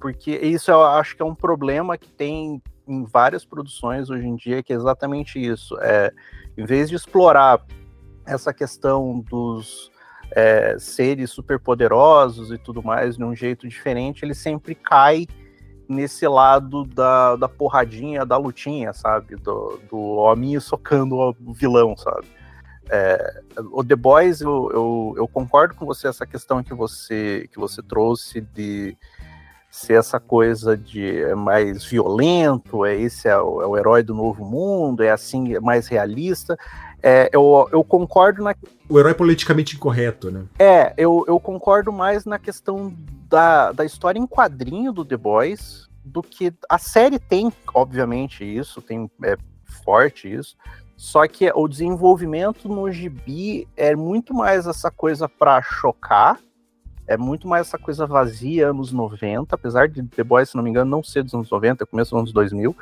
porque 0.00 0.32
isso 0.32 0.70
eu 0.70 0.82
acho 0.82 1.14
que 1.14 1.22
é 1.22 1.24
um 1.24 1.34
problema 1.34 1.98
que 1.98 2.08
tem 2.08 2.62
em 2.88 3.04
várias 3.04 3.44
produções 3.44 4.10
hoje 4.10 4.26
em 4.26 4.34
dia, 4.34 4.62
que 4.62 4.72
é 4.72 4.76
exatamente 4.76 5.38
isso. 5.38 5.78
É, 5.80 6.12
em 6.56 6.64
vez 6.64 6.88
de 6.88 6.96
explorar 6.96 7.64
essa 8.26 8.52
questão 8.52 9.20
dos 9.20 9.90
é, 10.32 10.76
seres 10.78 11.30
superpoderosos 11.30 12.50
e 12.50 12.58
tudo 12.58 12.82
mais 12.82 13.16
de 13.16 13.24
um 13.24 13.34
jeito 13.34 13.68
diferente, 13.68 14.24
ele 14.24 14.34
sempre 14.34 14.74
cai 14.74 15.26
nesse 15.88 16.26
lado 16.26 16.84
da, 16.84 17.36
da 17.36 17.48
porradinha, 17.48 18.24
da 18.24 18.36
lutinha, 18.36 18.92
sabe? 18.92 19.36
Do, 19.36 19.80
do 19.90 19.98
homem 19.98 20.58
socando 20.60 21.16
o 21.16 21.52
vilão, 21.52 21.96
sabe? 21.96 22.26
É, 22.88 23.42
o 23.72 23.84
The 23.84 23.96
Boys, 23.96 24.40
eu, 24.40 24.70
eu, 24.72 25.14
eu, 25.16 25.28
concordo 25.28 25.74
com 25.74 25.86
você 25.86 26.08
essa 26.08 26.26
questão 26.26 26.62
que 26.62 26.74
você 26.74 27.48
que 27.52 27.58
você 27.58 27.80
trouxe 27.80 28.40
de 28.40 28.96
ser 29.70 29.94
essa 29.94 30.18
coisa 30.18 30.76
de 30.76 31.22
é 31.22 31.34
mais 31.34 31.84
violento, 31.84 32.84
é 32.84 32.96
esse 32.96 33.28
é 33.28 33.38
o, 33.38 33.62
é 33.62 33.66
o, 33.66 33.78
herói 33.78 34.02
do 34.02 34.14
novo 34.14 34.44
mundo, 34.44 35.02
é 35.02 35.10
assim, 35.10 35.54
é 35.54 35.60
mais 35.60 35.86
realista. 35.86 36.58
É, 37.02 37.30
eu, 37.32 37.68
eu 37.72 37.84
concordo 37.84 38.42
na. 38.42 38.54
O 38.88 38.98
herói 38.98 39.14
politicamente 39.14 39.76
incorreto, 39.76 40.30
né? 40.30 40.44
É, 40.58 40.92
eu, 40.96 41.24
eu 41.28 41.38
concordo 41.38 41.92
mais 41.92 42.24
na 42.24 42.38
questão 42.38 42.92
da, 43.28 43.70
da 43.72 43.84
história 43.84 44.18
em 44.18 44.26
quadrinho 44.26 44.92
do 44.92 45.04
The 45.04 45.16
Boys 45.16 45.88
do 46.04 46.22
que. 46.22 46.52
A 46.68 46.76
série 46.76 47.18
tem, 47.18 47.52
obviamente, 47.72 48.44
isso, 48.44 48.82
tem 48.82 49.08
é, 49.24 49.36
forte 49.84 50.32
isso. 50.32 50.56
Só 50.96 51.26
que 51.26 51.50
o 51.54 51.66
desenvolvimento 51.66 52.68
no 52.68 52.90
gibi 52.92 53.66
é 53.74 53.96
muito 53.96 54.34
mais 54.34 54.66
essa 54.66 54.90
coisa 54.90 55.26
para 55.26 55.62
chocar, 55.62 56.38
é 57.10 57.16
muito 57.16 57.48
mais 57.48 57.66
essa 57.66 57.76
coisa 57.76 58.06
vazia, 58.06 58.68
anos 58.68 58.92
90, 58.92 59.52
apesar 59.52 59.88
de 59.88 60.00
The 60.00 60.22
Boys, 60.22 60.50
se 60.50 60.56
não 60.56 60.62
me 60.62 60.70
engano, 60.70 60.88
não 60.88 61.02
ser 61.02 61.24
dos 61.24 61.34
anos 61.34 61.50
90, 61.50 61.82
é 61.82 61.86
começo 61.86 62.12
dos 62.12 62.20
anos 62.20 62.32
2000, 62.32 62.76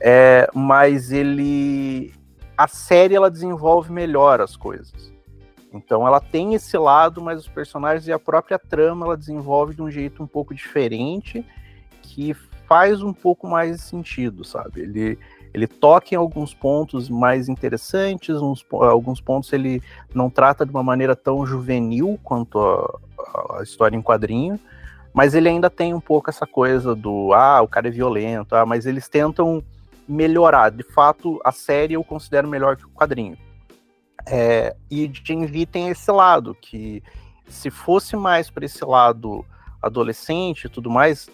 é, 0.00 0.50
mas 0.52 1.12
ele 1.12 2.12
a 2.58 2.66
série 2.66 3.14
ela 3.14 3.30
desenvolve 3.30 3.92
melhor 3.92 4.40
as 4.40 4.56
coisas. 4.56 5.12
Então 5.72 6.04
ela 6.04 6.20
tem 6.20 6.54
esse 6.54 6.76
lado, 6.76 7.22
mas 7.22 7.38
os 7.38 7.48
personagens 7.48 8.08
e 8.08 8.12
a 8.12 8.18
própria 8.18 8.58
trama 8.58 9.06
ela 9.06 9.16
desenvolve 9.16 9.76
de 9.76 9.82
um 9.82 9.90
jeito 9.90 10.20
um 10.20 10.26
pouco 10.26 10.52
diferente 10.52 11.46
que 12.02 12.34
faz 12.66 13.02
um 13.02 13.12
pouco 13.12 13.46
mais 13.46 13.82
sentido, 13.82 14.42
sabe? 14.42 14.80
Ele 14.80 15.18
ele 15.52 15.66
toca 15.66 16.14
em 16.14 16.16
alguns 16.16 16.54
pontos 16.54 17.08
mais 17.08 17.48
interessantes, 17.48 18.36
uns, 18.36 18.64
alguns 18.70 19.20
pontos 19.20 19.52
ele 19.52 19.82
não 20.14 20.30
trata 20.30 20.64
de 20.64 20.70
uma 20.70 20.82
maneira 20.82 21.16
tão 21.16 21.44
juvenil 21.44 22.18
quanto 22.22 22.58
a, 22.60 23.00
a, 23.58 23.62
história 23.62 23.96
em 23.96 24.02
quadrinho, 24.02 24.58
mas 25.12 25.34
ele 25.34 25.48
ainda 25.48 25.68
tem 25.68 25.92
um 25.94 26.00
pouco 26.00 26.30
essa 26.30 26.46
coisa 26.46 26.94
do 26.94 27.32
ah, 27.32 27.60
o 27.60 27.68
cara 27.68 27.88
é 27.88 27.90
violento, 27.90 28.54
ah, 28.54 28.64
mas 28.64 28.86
eles 28.86 29.08
tentam 29.08 29.62
melhorar. 30.08 30.70
De 30.70 30.82
fato, 30.82 31.40
a 31.44 31.52
série 31.52 31.94
eu 31.94 32.04
considero 32.04 32.48
melhor 32.48 32.76
que 32.76 32.86
o 32.86 32.90
quadrinho. 32.90 33.36
É, 34.28 34.76
e 34.90 35.10
Gen 35.12 35.46
V 35.46 35.66
tem 35.66 35.88
esse 35.88 36.10
lado, 36.10 36.54
que 36.54 37.02
se 37.48 37.70
fosse 37.70 38.16
mais 38.16 38.50
para 38.50 38.64
esse 38.64 38.84
lado 38.84 39.44
adolescente 39.82 40.64
e 40.64 40.68
tudo 40.68 40.90
mais, 40.90 41.28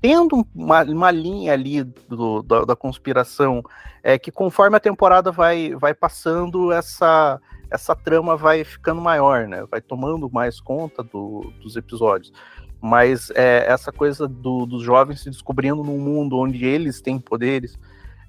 tendo 0.00 0.46
uma, 0.54 0.82
uma 0.84 1.10
linha 1.10 1.52
ali 1.52 1.82
do, 1.82 2.42
da, 2.42 2.64
da, 2.64 2.76
conspiração, 2.76 3.62
é 4.02 4.18
que 4.18 4.30
conforme 4.30 4.76
a 4.76 4.80
temporada 4.80 5.32
vai, 5.32 5.74
vai 5.74 5.94
passando, 5.94 6.72
essa, 6.72 7.40
essa 7.70 7.94
trama 7.94 8.36
vai 8.36 8.64
ficando 8.64 9.00
maior, 9.00 9.46
né? 9.48 9.64
Vai 9.70 9.80
tomando 9.80 10.30
mais 10.30 10.60
conta 10.60 11.02
do, 11.02 11.52
dos 11.60 11.76
episódios. 11.76 12.32
Mas 12.80 13.30
é, 13.34 13.64
essa 13.66 13.90
coisa 13.90 14.28
do, 14.28 14.66
dos 14.66 14.82
jovens 14.82 15.22
se 15.22 15.30
descobrindo 15.30 15.82
num 15.82 15.98
mundo 15.98 16.38
onde 16.38 16.64
eles 16.64 17.00
têm 17.00 17.18
poderes, 17.18 17.78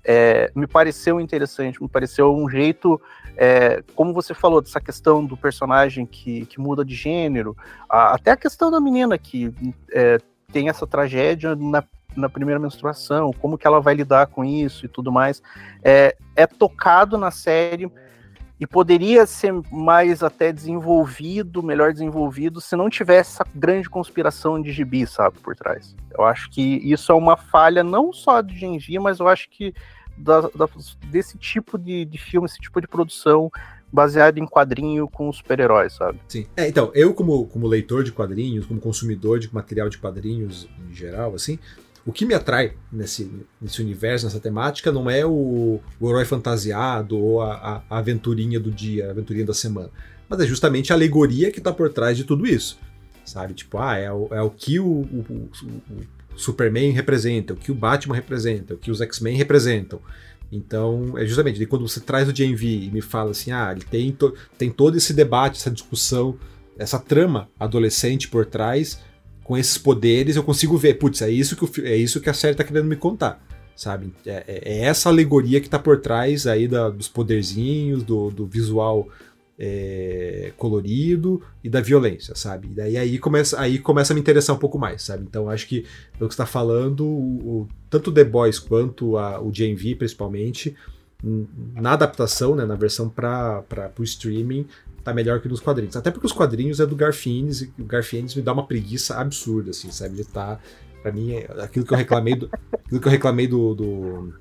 é, 0.03 0.49
me 0.56 0.65
pareceu 0.65 1.19
interessante, 1.19 1.82
me 1.82 1.89
pareceu 1.89 2.34
um 2.34 2.49
jeito, 2.49 2.99
é, 3.36 3.84
como 3.93 4.13
você 4.13 4.34
falou, 4.34 4.62
dessa 4.62 4.80
questão 4.80 5.25
do 5.25 5.36
personagem 5.36 6.06
que, 6.06 6.45
que 6.45 6.62
muda 6.62 6.86
de 6.86 6.95
gênero, 6.95 7.58
a, 7.89 8.15
até 8.15 8.32
a 8.32 8.38
questão 8.38 8.71
da 8.71 8.80
menina 8.80 9.17
que 9.17 9.53
é, 9.91 10.17
tem 10.51 10.69
essa 10.69 10.88
tragédia 10.88 11.55
na, 11.57 11.83
na 12.15 12.29
primeira 12.29 12.60
menstruação, 12.60 13.33
como 13.33 13.57
que 13.57 13.67
ela 13.67 13.81
vai 13.81 13.93
lidar 13.93 14.27
com 14.27 14.45
isso 14.45 14.86
e 14.86 14.89
tudo 14.89 15.12
mais, 15.12 15.41
é, 15.83 16.15
é 16.38 16.47
tocado 16.47 17.17
na 17.17 17.31
série 17.31 17.91
e 18.57 18.65
poderia 18.65 19.25
ser 19.25 19.53
mais 19.69 20.23
até 20.23 20.53
desenvolvido, 20.53 21.62
melhor 21.62 21.91
desenvolvido, 21.91 22.62
se 22.62 22.77
não 22.77 22.89
tivesse 22.89 23.33
essa 23.33 23.45
grande 23.53 23.89
conspiração 23.89 24.62
de 24.62 24.71
gibi, 24.71 25.05
sabe, 25.05 25.38
por 25.39 25.53
trás. 25.53 25.93
Eu 26.17 26.23
acho 26.23 26.49
que 26.49 26.62
isso 26.62 27.12
é 27.12 27.15
uma 27.15 27.36
falha 27.36 27.83
não 27.83 28.13
só 28.13 28.39
de 28.39 28.57
Genji, 28.57 28.97
mas 28.99 29.19
eu 29.19 29.27
acho 29.27 29.49
que 29.49 29.73
da, 30.17 30.41
da, 30.41 30.67
desse 31.07 31.38
tipo 31.38 31.77
de, 31.77 32.05
de 32.05 32.17
filme, 32.17 32.47
esse 32.47 32.57
tipo 32.57 32.79
de 32.81 32.88
produção 32.88 33.51
baseado 33.91 34.38
em 34.38 34.45
quadrinho 34.45 35.08
com 35.08 35.32
super-heróis, 35.32 35.93
sabe? 35.93 36.19
Sim. 36.28 36.45
É, 36.56 36.67
então, 36.67 36.91
eu 36.93 37.13
como, 37.13 37.47
como 37.47 37.67
leitor 37.67 38.04
de 38.04 38.12
quadrinhos, 38.12 38.65
como 38.65 38.80
consumidor 38.80 39.39
de 39.39 39.54
material 39.54 39.89
de 39.89 39.97
quadrinhos 39.97 40.67
em 40.89 40.93
geral, 40.93 41.34
assim, 41.36 41.58
o 42.06 42.12
que 42.12 42.26
me 42.26 42.34
atrai 42.34 42.73
nesse, 42.91 43.30
nesse 43.62 43.82
universo, 43.82 44.26
nessa 44.26 44.39
temática, 44.39 44.91
não 44.91 45.10
é 45.10 45.26
o, 45.26 45.82
o 46.00 46.10
herói 46.10 46.23
fantasiado 46.23 47.17
ou 47.17 47.41
a, 47.41 47.84
a, 47.89 47.97
aventurinha 47.97 48.60
do 48.60 48.71
dia, 48.71 49.08
a 49.08 49.12
aventurinha 49.12 49.45
da 49.45 49.54
semana, 49.54 49.89
mas 50.30 50.39
é 50.39 50.45
justamente 50.45 50.93
a 50.93 50.95
alegoria 50.95 51.52
que 51.52 51.60
está 51.60 51.73
por 51.73 51.91
trás 51.91 52.15
de 52.15 52.23
tudo 52.23 52.47
isso, 52.47 52.80
sabe? 53.26 53.54
Tipo, 53.54 53.78
ah, 53.78 53.97
é 53.97 54.12
o, 54.12 54.28
é 54.32 54.41
o 54.41 54.50
que 54.50 54.80
o, 54.80 54.86
o, 54.86 55.50
o 56.34 56.38
Superman 56.38 56.91
representa, 56.91 57.54
o 57.54 57.58
que 57.58 57.71
o 57.71 57.76
Batman 57.76 58.15
representa, 58.15 58.76
o 58.76 58.78
que 58.78 58.89
os 58.91 59.02
X-Men 59.02 59.36
representam. 59.36 60.00
Então, 60.51 61.17
é 61.17 61.25
justamente 61.25 61.65
quando 61.65 61.88
você 61.88 61.99
traz 61.99 62.27
o 62.27 62.33
JMV 62.33 62.86
e 62.86 62.91
me 62.91 63.01
fala 63.01 63.31
assim, 63.31 63.51
ah, 63.51 63.71
ele 63.71 63.83
tem, 63.83 64.12
to 64.12 64.33
tem 64.57 64.69
todo 64.69 64.95
esse 64.97 65.13
debate, 65.13 65.57
essa 65.57 65.71
discussão, 65.71 66.38
essa 66.77 66.99
trama 66.99 67.49
adolescente 67.60 68.29
por 68.29 68.45
trás, 68.45 68.99
com 69.43 69.57
esses 69.57 69.77
poderes, 69.77 70.36
eu 70.36 70.43
consigo 70.43 70.77
ver, 70.77 70.95
putz, 70.95 71.21
é 71.21 71.29
isso 71.29 71.55
que, 71.55 71.81
é 71.81 71.95
isso 71.95 72.19
que 72.19 72.29
a 72.29 72.33
série 72.33 72.55
tá 72.55 72.63
querendo 72.63 72.88
me 72.88 72.95
contar, 72.95 73.41
sabe? 73.75 74.13
É, 74.25 74.43
é, 74.47 74.62
é 74.65 74.79
essa 74.86 75.10
alegoria 75.10 75.60
que 75.60 75.69
tá 75.69 75.79
por 75.79 75.99
trás 75.99 76.45
aí 76.45 76.67
da, 76.67 76.89
dos 76.89 77.07
poderzinhos, 77.07 78.03
do, 78.03 78.29
do 78.29 78.45
visual 78.45 79.07
é, 79.60 80.54
colorido 80.56 81.41
e 81.63 81.70
da 81.70 81.82
violência, 81.82 82.36
sabe? 82.36 82.67
E 82.67 82.72
daí 82.72 82.98
aí 82.98 83.17
começa, 83.17 83.60
aí 83.60 83.80
começa 83.80 84.13
a 84.13 84.15
me 84.15 84.22
interessar 84.22 84.56
um 84.56 84.60
pouco 84.60 84.78
mais, 84.78 85.02
sabe? 85.02 85.26
Então 85.28 85.50
acho 85.50 85.67
que 85.67 85.86
pelo 86.17 86.28
que 86.28 86.34
está 86.34 86.46
falando, 86.46 87.06
o, 87.06 87.62
o, 87.62 87.67
tanto 87.89 88.12
The 88.12 88.24
Boys 88.24 88.60
quanto 88.60 89.17
a, 89.17 89.41
o 89.41 89.52
JMV, 89.52 89.96
principalmente, 89.96 90.76
na 91.74 91.93
adaptação, 91.93 92.56
né, 92.56 92.65
na 92.65 92.76
versão 92.76 93.10
para 93.10 93.63
o 93.98 94.04
streaming, 94.04 94.67
tá 95.04 95.13
melhor 95.13 95.41
que 95.41 95.48
nos 95.48 95.60
quadrinhos. 95.60 95.96
Até 95.96 96.12
porque 96.12 96.28
os 96.28 96.34
quadrinhos 96.34 96.80
é 96.80 96.86
do 96.86 96.96
Garfienes 96.96 97.62
e 97.62 97.74
o 97.80 97.86
Garfienes 97.86 98.36
me 98.36 98.41
dá 98.41 98.54
uma 98.54 98.67
preguiça 98.67 99.15
absurda, 99.15 99.72
assim, 99.72 99.89
sabe? 99.91 100.15
Ele 100.15 100.26
tá. 100.26 100.60
Pra 101.02 101.12
mim, 101.12 101.32
é 101.32 101.48
aquilo 101.62 101.86
que 101.86 101.93
eu 101.93 101.98
reclamei 101.98 102.36
do. 102.36 102.50
aquilo 102.74 103.00
que 103.00 103.08
eu 103.08 103.12
reclamei 103.12 103.48
do, 103.48 103.74
do 103.74 104.34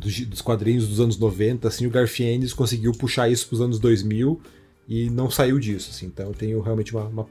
dos, 0.00 0.40
quadrinhos 0.40 0.88
dos 0.88 1.00
anos 1.00 1.18
90, 1.18 1.68
assim, 1.68 1.86
o 1.86 1.90
Garfienes 1.90 2.52
conseguiu 2.52 2.92
puxar 2.92 3.30
isso 3.30 3.46
para 3.46 3.54
os 3.54 3.60
anos 3.60 3.78
2000 3.78 4.40
e 4.88 5.10
não 5.10 5.30
saiu 5.30 5.58
disso, 5.58 5.90
assim, 5.90 6.06
então 6.06 6.26
eu 6.26 6.34
tenho 6.34 6.60
realmente 6.60 6.94
uma, 6.96 7.04
uma. 7.04 7.26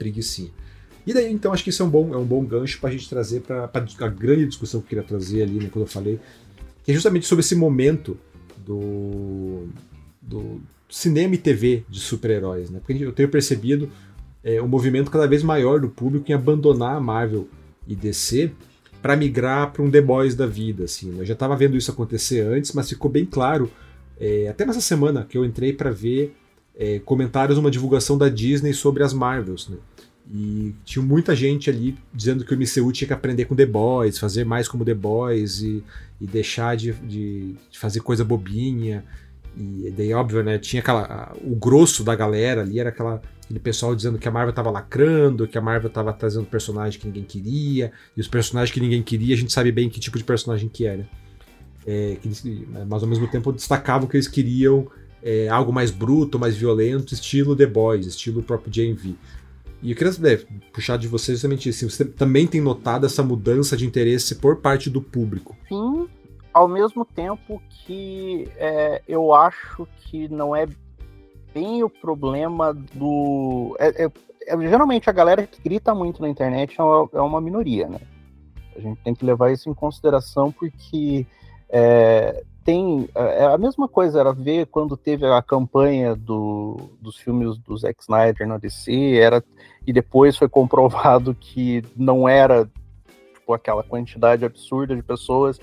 E 1.06 1.14
daí, 1.14 1.32
então, 1.32 1.52
acho 1.52 1.64
que 1.64 1.72
isso 1.72 1.82
é 1.82 1.86
um 1.86 1.90
bom, 1.90 2.14
é 2.14 2.18
um 2.18 2.26
bom 2.26 2.46
gancho 2.46 2.80
para 2.80 2.90
a 2.90 2.92
gente 2.92 3.10
trazer 3.10 3.42
para 3.42 3.70
a 3.74 4.08
grande 4.08 4.46
discussão 4.46 4.80
que 4.80 4.86
eu 4.86 4.90
queria 4.90 5.04
trazer 5.04 5.42
ali, 5.42 5.60
né, 5.60 5.70
quando 5.72 5.86
eu 5.86 5.92
falei, 5.92 6.20
que 6.84 6.92
é 6.92 6.94
justamente 6.94 7.26
sobre 7.26 7.44
esse 7.44 7.56
momento 7.56 8.18
do, 8.66 9.68
do 10.22 10.62
cinema 10.88 11.34
e 11.36 11.38
TV 11.38 11.84
de 11.90 12.00
super-heróis, 12.00 12.70
né? 12.70 12.80
Porque 12.86 13.04
eu 13.04 13.12
tenho 13.12 13.30
percebido 13.30 13.90
é, 14.44 14.62
um 14.62 14.68
movimento 14.68 15.10
cada 15.10 15.28
vez 15.28 15.42
maior 15.42 15.80
do 15.80 15.90
público 15.90 16.30
em 16.30 16.34
abandonar 16.34 16.96
a 16.96 17.00
Marvel 17.00 17.48
e 17.88 17.96
DC 17.96 18.52
para 19.02 19.16
migrar 19.16 19.72
para 19.72 19.82
um 19.82 19.90
The 19.90 20.02
Boys 20.02 20.36
da 20.36 20.46
vida. 20.46 20.86
Assim. 20.86 21.18
Eu 21.18 21.26
já 21.26 21.34
estava 21.34 21.56
vendo 21.56 21.78
isso 21.78 21.92
acontecer 21.92 22.42
antes, 22.42 22.74
mas 22.74 22.90
ficou 22.90 23.10
bem 23.10 23.26
claro, 23.26 23.72
é, 24.20 24.48
até 24.50 24.66
nessa 24.66 24.82
semana 24.82 25.26
que 25.28 25.38
eu 25.38 25.46
entrei 25.46 25.74
para 25.74 25.92
ver 25.92 26.36
é, 26.78 27.00
comentários 27.00 27.58
uma 27.58 27.72
divulgação 27.72 28.18
da 28.18 28.30
Disney 28.30 28.74
sobre 28.74 29.04
as 29.04 29.14
Marvels. 29.14 29.70
Né? 29.70 29.78
E 30.32 30.76
tinha 30.86 31.04
muita 31.04 31.36
gente 31.36 31.70
ali 31.70 31.98
dizendo 32.14 32.46
que 32.46 32.54
o 32.54 32.58
MCU 32.58 32.92
tinha 32.92 33.08
que 33.08 33.14
aprender 33.14 33.46
com 33.46 33.56
The 33.56 33.66
Boys, 33.66 34.20
fazer 34.20 34.46
mais 34.46 34.68
como 34.68 34.86
The 34.86 34.94
Boys 34.94 35.62
e, 35.62 35.84
e 36.22 36.28
deixar 36.28 36.78
de, 36.78 36.94
de, 36.94 37.56
de 37.72 37.80
fazer 37.80 38.02
coisa 38.02 38.24
bobinha. 38.24 39.04
E 39.58 39.92
daí, 39.96 40.14
óbvio, 40.14 40.44
né? 40.44 40.60
Tinha 40.60 40.82
aquela. 40.82 41.36
O 41.42 41.56
grosso 41.56 42.04
da 42.04 42.16
galera 42.16 42.62
ali 42.62 42.80
era 42.80 42.90
aquela 42.90 43.22
aquele 43.50 43.60
pessoal 43.60 43.96
dizendo 43.96 44.20
que 44.20 44.28
a 44.28 44.32
Marvel 44.32 44.54
tava 44.54 44.70
lacrando, 44.70 45.48
que 45.48 45.58
a 45.58 45.62
Marvel 45.62 45.90
tava 45.90 46.14
trazendo 46.14 46.46
personagem 46.46 47.00
que 47.00 47.08
ninguém 47.08 47.24
queria, 47.24 47.92
e 48.16 48.22
os 48.22 48.28
personagens 48.28 48.72
que 48.72 48.80
ninguém 48.80 49.02
queria, 49.02 49.34
a 49.34 49.38
gente 49.38 49.52
sabe 49.52 49.72
bem 49.72 49.90
que 49.90 50.00
tipo 50.00 50.20
de 50.20 50.24
personagem 50.24 50.70
que 50.70 50.86
era. 50.86 51.10
É, 51.86 52.18
que 52.22 52.28
eles, 52.28 52.44
mas 52.88 53.02
ao 53.02 53.10
mesmo 53.10 53.28
tempo 53.28 53.52
destacavam 53.52 54.08
que 54.08 54.16
eles 54.16 54.28
queriam 54.28 54.88
é, 55.24 55.50
algo 55.50 55.74
mais 55.74 55.90
bruto, 55.90 56.38
mais 56.38 56.56
violento, 56.56 57.12
estilo 57.12 57.56
The 57.56 57.66
Boys, 57.66 58.06
estilo 58.06 58.44
próprio 58.44 58.72
JMV. 58.72 59.16
E 59.82 59.92
eu 59.92 59.98
queria 59.98 60.14
saber, 60.14 60.46
puxar 60.72 60.98
de 60.98 61.08
você 61.08 61.32
justamente 61.32 61.70
isso. 61.70 61.90
Você 61.90 62.06
também 62.06 62.46
tem 62.46 62.62
notado 62.62 63.06
essa 63.06 63.24
mudança 63.24 63.76
de 63.76 63.86
interesse 63.86 64.36
por 64.36 64.58
parte 64.58 64.90
do 64.90 65.02
público? 65.02 65.58
Sim, 65.68 66.08
ao 66.54 66.68
mesmo 66.68 67.04
tempo 67.04 67.60
que 67.70 68.48
é, 68.58 69.02
eu 69.08 69.34
acho 69.34 69.88
que 70.02 70.28
não 70.28 70.56
é 70.56 70.68
tem 71.54 71.84
o 71.84 71.90
problema 71.90 72.74
do. 72.74 73.76
É, 73.80 74.06
é, 74.06 74.12
é, 74.48 74.58
geralmente 74.68 75.10
a 75.10 75.14
galera 75.14 75.46
que 75.46 75.62
grita 75.62 75.94
muito 75.94 76.22
na 76.22 76.30
internet 76.30 76.80
é 76.80 76.84
uma, 76.84 77.10
é 77.14 77.22
uma, 77.22 77.42
minoria, 77.42 77.88
né? 77.88 78.00
A 78.76 78.80
gente 78.80 79.02
tem 79.02 79.14
que 79.14 79.26
levar 79.26 79.52
isso 79.52 79.70
em 79.70 79.74
consideração 79.74 80.52
porque 80.52 81.26
é, 81.70 82.44
tem. 82.64 83.10
É, 83.16 83.44
é 83.44 83.46
a 83.46 83.58
mesma 83.58 83.88
coisa, 83.88 84.20
era 84.20 84.34
ver 84.34 84.68
quando 84.68 84.96
teve 84.96 85.26
a 85.26 85.42
campanha 85.42 86.16
do, 86.16 86.78
dos 87.02 87.18
filmes 87.18 87.58
do 87.58 87.78
Zack 87.78 88.02
Snyder 88.02 88.48
na 88.48 88.58
DC, 88.58 89.18
era, 89.18 89.44
e 89.86 89.92
depois 89.92 90.38
foi 90.38 90.48
comprovado 90.48 91.36
que 91.36 91.84
não 91.96 92.28
era 92.28 92.70
tipo, 93.34 93.54
aquela 93.54 93.84
quantidade 93.84 94.46
absurda 94.46 94.96
de 94.96 95.02
pessoas, 95.02 95.60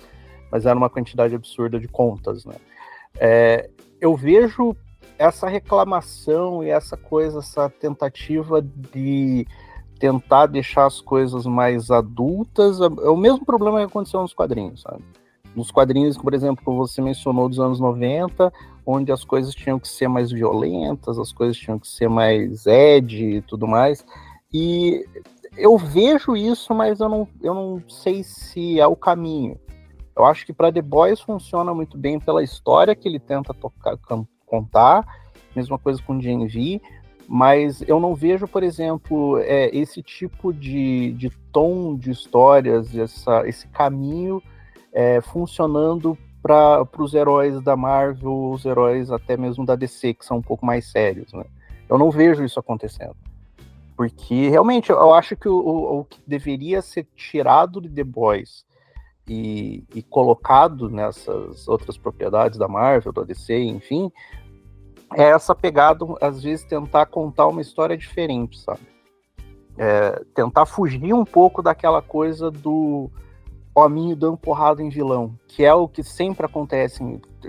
mas 0.50 0.66
era 0.66 0.76
uma 0.76 0.90
quantidade 0.90 1.34
absurda 1.34 1.78
de 1.78 1.88
contas, 1.88 2.44
né? 2.44 2.54
É, 3.18 3.70
eu 4.00 4.14
vejo 4.14 4.76
essa 5.18 5.48
reclamação 5.48 6.62
e 6.62 6.70
essa 6.70 6.96
coisa, 6.96 7.38
essa 7.38 7.68
tentativa 7.68 8.62
de 8.62 9.46
tentar 9.98 10.46
deixar 10.46 10.86
as 10.86 11.00
coisas 11.00 11.46
mais 11.46 11.90
adultas, 11.90 12.80
é, 12.80 12.84
é 12.84 13.10
o 13.10 13.16
mesmo 13.16 13.44
problema 13.44 13.78
que 13.78 13.86
aconteceu 13.86 14.20
nos 14.20 14.34
quadrinhos, 14.34 14.82
sabe? 14.82 15.02
Nos 15.54 15.70
quadrinhos, 15.70 16.18
por 16.18 16.34
exemplo, 16.34 16.64
que 16.64 16.70
você 16.70 17.00
mencionou 17.00 17.48
dos 17.48 17.58
anos 17.58 17.80
90, 17.80 18.52
onde 18.84 19.10
as 19.10 19.24
coisas 19.24 19.54
tinham 19.54 19.78
que 19.78 19.88
ser 19.88 20.06
mais 20.06 20.30
violentas, 20.30 21.18
as 21.18 21.32
coisas 21.32 21.56
tinham 21.56 21.78
que 21.78 21.88
ser 21.88 22.08
mais 22.08 22.66
ed 22.66 23.38
e 23.38 23.40
tudo 23.40 23.66
mais. 23.66 24.04
E 24.52 25.06
eu 25.56 25.78
vejo 25.78 26.36
isso, 26.36 26.74
mas 26.74 27.00
eu 27.00 27.08
não, 27.08 27.26
eu 27.42 27.54
não 27.54 27.82
sei 27.88 28.22
se 28.22 28.78
é 28.78 28.86
o 28.86 28.94
caminho. 28.94 29.58
Eu 30.14 30.24
acho 30.24 30.44
que 30.44 30.52
para 30.52 30.72
The 30.72 30.82
Boys 30.82 31.20
funciona 31.20 31.74
muito 31.74 31.96
bem 31.96 32.20
pela 32.20 32.42
história 32.42 32.94
que 32.94 33.08
ele 33.08 33.18
tenta 33.18 33.54
tocar, 33.54 33.96
contar, 34.46 35.04
mesma 35.54 35.78
coisa 35.78 36.00
com 36.02 36.18
V, 36.18 36.80
mas 37.28 37.82
eu 37.88 37.98
não 37.98 38.14
vejo, 38.14 38.46
por 38.46 38.62
exemplo, 38.62 39.38
é, 39.40 39.68
esse 39.76 40.02
tipo 40.02 40.52
de, 40.52 41.12
de 41.12 41.30
tom 41.52 41.96
de 41.96 42.10
histórias, 42.10 42.96
essa, 42.96 43.46
esse 43.48 43.66
caminho 43.68 44.42
é, 44.92 45.20
funcionando 45.20 46.16
para 46.40 46.86
os 46.98 47.12
heróis 47.12 47.60
da 47.60 47.76
Marvel, 47.76 48.50
os 48.50 48.64
heróis 48.64 49.10
até 49.10 49.36
mesmo 49.36 49.66
da 49.66 49.74
DC, 49.74 50.14
que 50.14 50.24
são 50.24 50.36
um 50.36 50.42
pouco 50.42 50.64
mais 50.64 50.86
sérios. 50.86 51.32
Né? 51.32 51.44
Eu 51.88 51.98
não 51.98 52.10
vejo 52.10 52.44
isso 52.44 52.60
acontecendo. 52.60 53.16
Porque 53.96 54.48
realmente 54.48 54.90
eu 54.90 55.12
acho 55.12 55.34
que 55.36 55.48
o, 55.48 55.56
o, 55.56 56.00
o 56.00 56.04
que 56.04 56.20
deveria 56.26 56.82
ser 56.82 57.06
tirado 57.16 57.80
de 57.80 57.88
The 57.88 58.04
Boys 58.04 58.64
e, 59.28 59.84
e, 59.94 60.02
colocado 60.02 60.88
nessas 60.88 61.66
outras 61.66 61.96
propriedades 61.96 62.58
da 62.58 62.68
Marvel, 62.68 63.12
da 63.12 63.22
DC, 63.22 63.58
enfim, 63.58 64.10
é 65.14 65.24
essa 65.24 65.54
pegada, 65.54 66.04
às 66.20 66.42
vezes, 66.42 66.64
tentar 66.64 67.06
contar 67.06 67.46
uma 67.46 67.60
história 67.60 67.96
diferente, 67.96 68.58
sabe? 68.60 68.80
É, 69.78 70.24
tentar 70.34 70.64
fugir 70.64 71.12
um 71.12 71.24
pouco 71.24 71.62
daquela 71.62 72.00
coisa 72.00 72.50
do 72.50 73.10
hominho 73.74 74.16
dando 74.16 74.38
porrada 74.38 74.82
em 74.82 74.88
vilão, 74.88 75.38
que 75.46 75.62
é 75.62 75.74
o 75.74 75.86
que 75.86 76.02
sempre 76.02 76.46
acontece, 76.46 77.02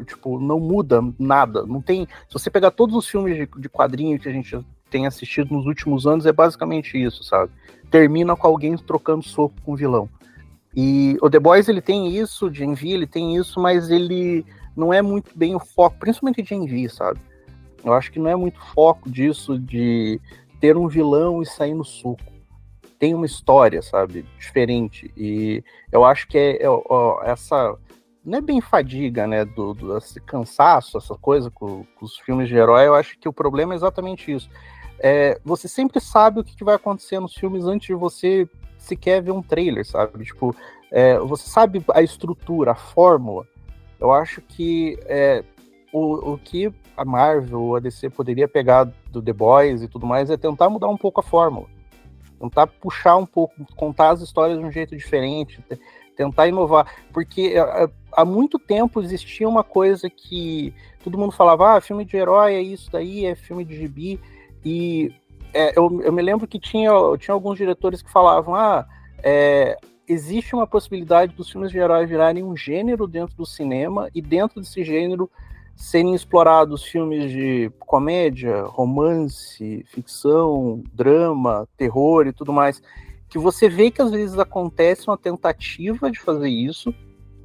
tipo, 0.06 0.38
não 0.40 0.60
muda 0.60 1.02
nada, 1.18 1.66
não 1.66 1.82
tem, 1.82 2.06
se 2.28 2.34
você 2.34 2.50
pegar 2.50 2.72
todos 2.72 2.96
os 2.96 3.08
filmes 3.08 3.38
de, 3.38 3.62
de 3.62 3.70
quadrinho 3.70 4.20
que 4.20 4.28
a 4.28 4.32
gente 4.32 4.60
tem 4.90 5.08
assistido 5.08 5.54
nos 5.54 5.66
últimos 5.66 6.06
anos, 6.06 6.26
é 6.26 6.34
basicamente 6.34 7.02
isso, 7.02 7.24
sabe? 7.24 7.52
Termina 7.90 8.36
com 8.36 8.48
alguém 8.48 8.76
trocando 8.76 9.24
soco 9.24 9.56
com 9.64 9.74
o 9.74 9.76
vilão. 9.76 10.10
E 10.80 11.18
o 11.24 11.28
The 11.28 11.40
Boys, 11.40 11.68
ele 11.68 11.82
tem 11.82 12.16
isso, 12.16 12.52
de 12.52 12.64
Envy, 12.64 12.92
ele 12.92 13.08
tem 13.08 13.36
isso, 13.36 13.60
mas 13.60 13.90
ele 13.90 14.46
não 14.76 14.94
é 14.94 15.02
muito 15.02 15.36
bem 15.36 15.56
o 15.56 15.60
foco, 15.60 15.98
principalmente 15.98 16.44
de 16.44 16.54
Envy, 16.54 16.88
sabe? 16.88 17.20
Eu 17.84 17.94
acho 17.94 18.12
que 18.12 18.20
não 18.20 18.30
é 18.30 18.36
muito 18.36 18.60
foco 18.76 19.10
disso 19.10 19.58
de 19.58 20.22
ter 20.60 20.78
um 20.78 20.88
vilão 20.88 21.42
e 21.42 21.48
sair 21.48 21.74
no 21.74 21.84
suco. 21.84 22.22
Tem 23.00 23.16
uma 23.16 23.26
história, 23.26 23.82
sabe, 23.82 24.24
diferente. 24.38 25.12
E 25.18 25.64
eu 25.92 26.06
acho 26.06 26.28
que 26.28 26.38
é, 26.38 26.62
é 26.62 26.70
ó, 26.70 27.24
essa 27.24 27.76
não 28.24 28.38
é 28.38 28.42
bem 28.42 28.62
fadiga, 28.62 29.26
né, 29.26 29.46
do, 29.46 29.74
do 29.74 29.98
esse 29.98 30.20
cansaço, 30.20 31.00
essa 31.00 31.16
coisa 31.16 31.50
com, 31.50 31.86
com, 31.96 32.06
os 32.06 32.20
filmes 32.20 32.48
de 32.48 32.56
herói. 32.56 32.86
Eu 32.86 32.94
acho 32.94 33.18
que 33.18 33.28
o 33.28 33.34
problema 33.34 33.74
é 33.74 33.78
exatamente 33.78 34.32
isso. 34.32 34.48
É, 35.00 35.42
você 35.44 35.68
sempre 35.68 36.00
sabe 36.00 36.40
o 36.40 36.44
que, 36.44 36.56
que 36.56 36.64
vai 36.64 36.76
acontecer 36.76 37.20
nos 37.20 37.34
filmes 37.34 37.66
antes 37.66 37.88
de 37.88 37.96
você 37.96 38.48
sequer 38.78 39.22
ver 39.22 39.32
um 39.32 39.42
trailer, 39.42 39.86
sabe? 39.86 40.24
Tipo, 40.26 40.56
é, 40.92 41.18
você 41.20 41.50
sabe 41.50 41.84
a 41.94 42.02
estrutura, 42.02 42.72
a 42.72 42.76
fórmula. 42.76 43.46
Eu 44.00 44.12
acho 44.12 44.42
que 44.42 44.98
é, 45.06 45.44
o, 45.92 46.34
o 46.34 46.38
que 46.38 46.72
a 46.96 47.06
Marvel, 47.06 47.76
a 47.76 47.80
DC 47.80 48.10
poderia 48.10 48.48
pegar 48.48 48.86
do 49.12 49.22
The 49.22 49.34
Boys 49.34 49.82
e 49.82 49.88
tudo 49.88 50.06
mais 50.06 50.30
é 50.30 50.38
tentar 50.38 50.70
mudar 50.70 50.88
um 50.88 50.98
pouco 50.98 51.20
a 51.20 51.24
fórmula. 51.24 51.68
Tentar 52.40 52.68
puxar 52.68 53.18
um 53.18 53.26
pouco, 53.26 53.54
contar 53.76 54.12
as 54.12 54.22
histórias 54.22 54.60
de 54.60 54.66
um 54.66 54.72
jeito 54.72 54.96
diferente, 54.96 55.64
tentar 56.16 56.48
inovar. 56.48 56.92
Porque 57.12 57.54
é, 57.56 57.84
é, 57.84 57.90
há 58.12 58.24
muito 58.24 58.60
tempo 58.60 59.02
existia 59.02 59.48
uma 59.48 59.64
coisa 59.64 60.10
que 60.10 60.74
todo 61.04 61.18
mundo 61.18 61.32
falava: 61.32 61.78
ah, 61.78 61.82
filme 61.82 62.06
de 62.06 62.18
herói 62.18 62.56
é 62.56 62.62
isso 62.62 62.92
daí, 62.92 63.26
é 63.26 63.36
filme 63.36 63.66
de 63.66 63.76
gibi. 63.76 64.20
E 64.64 65.14
é, 65.54 65.78
eu, 65.78 66.02
eu, 66.02 66.12
me 66.12 66.22
lembro 66.22 66.48
que 66.48 66.60
tinha, 66.60 66.92
tinha 67.18 67.34
alguns 67.34 67.58
diretores 67.58 68.02
que 68.02 68.12
falavam: 68.12 68.56
ah, 68.56 68.86
é, 69.24 69.78
existe 70.08 70.56
uma 70.56 70.68
possibilidade 70.68 71.36
dos 71.36 71.52
filmes 71.52 71.72
de 71.72 71.78
herói 71.78 72.06
virarem 72.06 72.44
um 72.44 72.56
gênero 72.56 73.08
dentro 73.08 73.36
do 73.36 73.46
cinema 73.46 74.10
e 74.14 74.22
dentro 74.22 74.62
desse 74.62 74.84
gênero 74.84 75.30
serem 75.76 76.16
explorados 76.16 76.84
filmes 76.84 77.30
de 77.32 77.72
comédia, 77.80 78.64
romance, 78.64 79.86
ficção, 79.88 80.82
drama, 80.92 81.68
terror 81.78 82.26
e 82.26 82.34
tudo 82.34 82.52
mais, 82.52 82.82
que 83.30 83.38
você 83.38 83.70
vê 83.70 83.92
que 83.92 84.02
às 84.02 84.10
vezes 84.10 84.40
acontece 84.40 85.08
uma 85.08 85.18
tentativa 85.18 86.10
de 86.10 86.20
fazer 86.20 86.50
isso. 86.50 86.94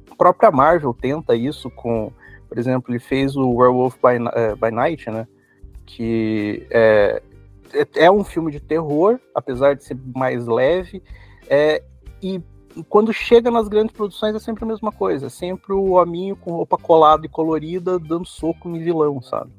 A 0.09 0.15
própria 0.15 0.49
Marvel 0.49 0.93
tenta 0.93 1.35
isso 1.35 1.69
com, 1.69 2.11
por 2.49 2.57
exemplo, 2.57 2.91
ele 2.91 2.99
fez 2.99 3.35
o 3.35 3.51
Werewolf 3.51 3.97
by, 3.97 4.17
uh, 4.17 4.55
by 4.55 4.71
Night, 4.71 5.09
né? 5.11 5.27
Que 5.85 6.65
é, 6.71 7.21
é 7.95 8.11
um 8.11 8.23
filme 8.23 8.51
de 8.51 8.59
terror, 8.59 9.19
apesar 9.33 9.75
de 9.75 9.83
ser 9.83 9.97
mais 10.15 10.45
leve, 10.45 11.03
é, 11.47 11.83
e 12.21 12.41
quando 12.89 13.13
chega 13.13 13.51
nas 13.51 13.67
grandes 13.67 13.95
produções 13.95 14.35
é 14.35 14.39
sempre 14.39 14.63
a 14.63 14.67
mesma 14.67 14.91
coisa, 14.91 15.27
é 15.27 15.29
sempre 15.29 15.73
o 15.73 15.91
hominho 15.91 16.35
com 16.35 16.51
roupa 16.51 16.77
colada 16.77 17.25
e 17.25 17.29
colorida 17.29 17.99
dando 17.99 18.25
soco 18.25 18.69
em 18.69 18.79
vilão, 18.79 19.21
sabe? 19.21 19.51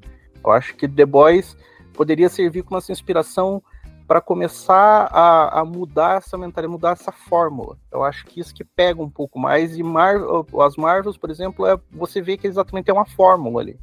Eu 0.44 0.50
acho 0.50 0.74
que 0.74 0.88
The 0.88 1.06
Boys 1.06 1.56
poderia 1.92 2.28
servir 2.28 2.62
como 2.62 2.78
essa 2.78 2.92
inspiração 2.92 3.62
para 4.06 4.20
começar 4.20 5.08
a, 5.10 5.60
a, 5.60 5.64
mudar 5.64 6.18
essa 6.18 6.36
mentalidade, 6.36 6.72
mudar 6.72 6.92
essa 6.92 7.10
fórmula. 7.10 7.78
Eu 7.90 8.02
acho 8.02 8.26
que 8.26 8.40
isso 8.40 8.54
que 8.54 8.64
pega 8.64 9.02
um 9.02 9.08
pouco 9.08 9.38
mais. 9.38 9.78
E 9.78 9.82
as 10.60 10.76
Marvels, 10.76 11.16
por 11.16 11.30
exemplo, 11.30 11.66
é, 11.66 11.78
você 11.90 12.20
vê 12.20 12.36
que 12.36 12.46
exatamente 12.46 12.90
é 12.90 12.92
uma 12.92 13.06
fórmula 13.06 13.62
ali. 13.62 13.78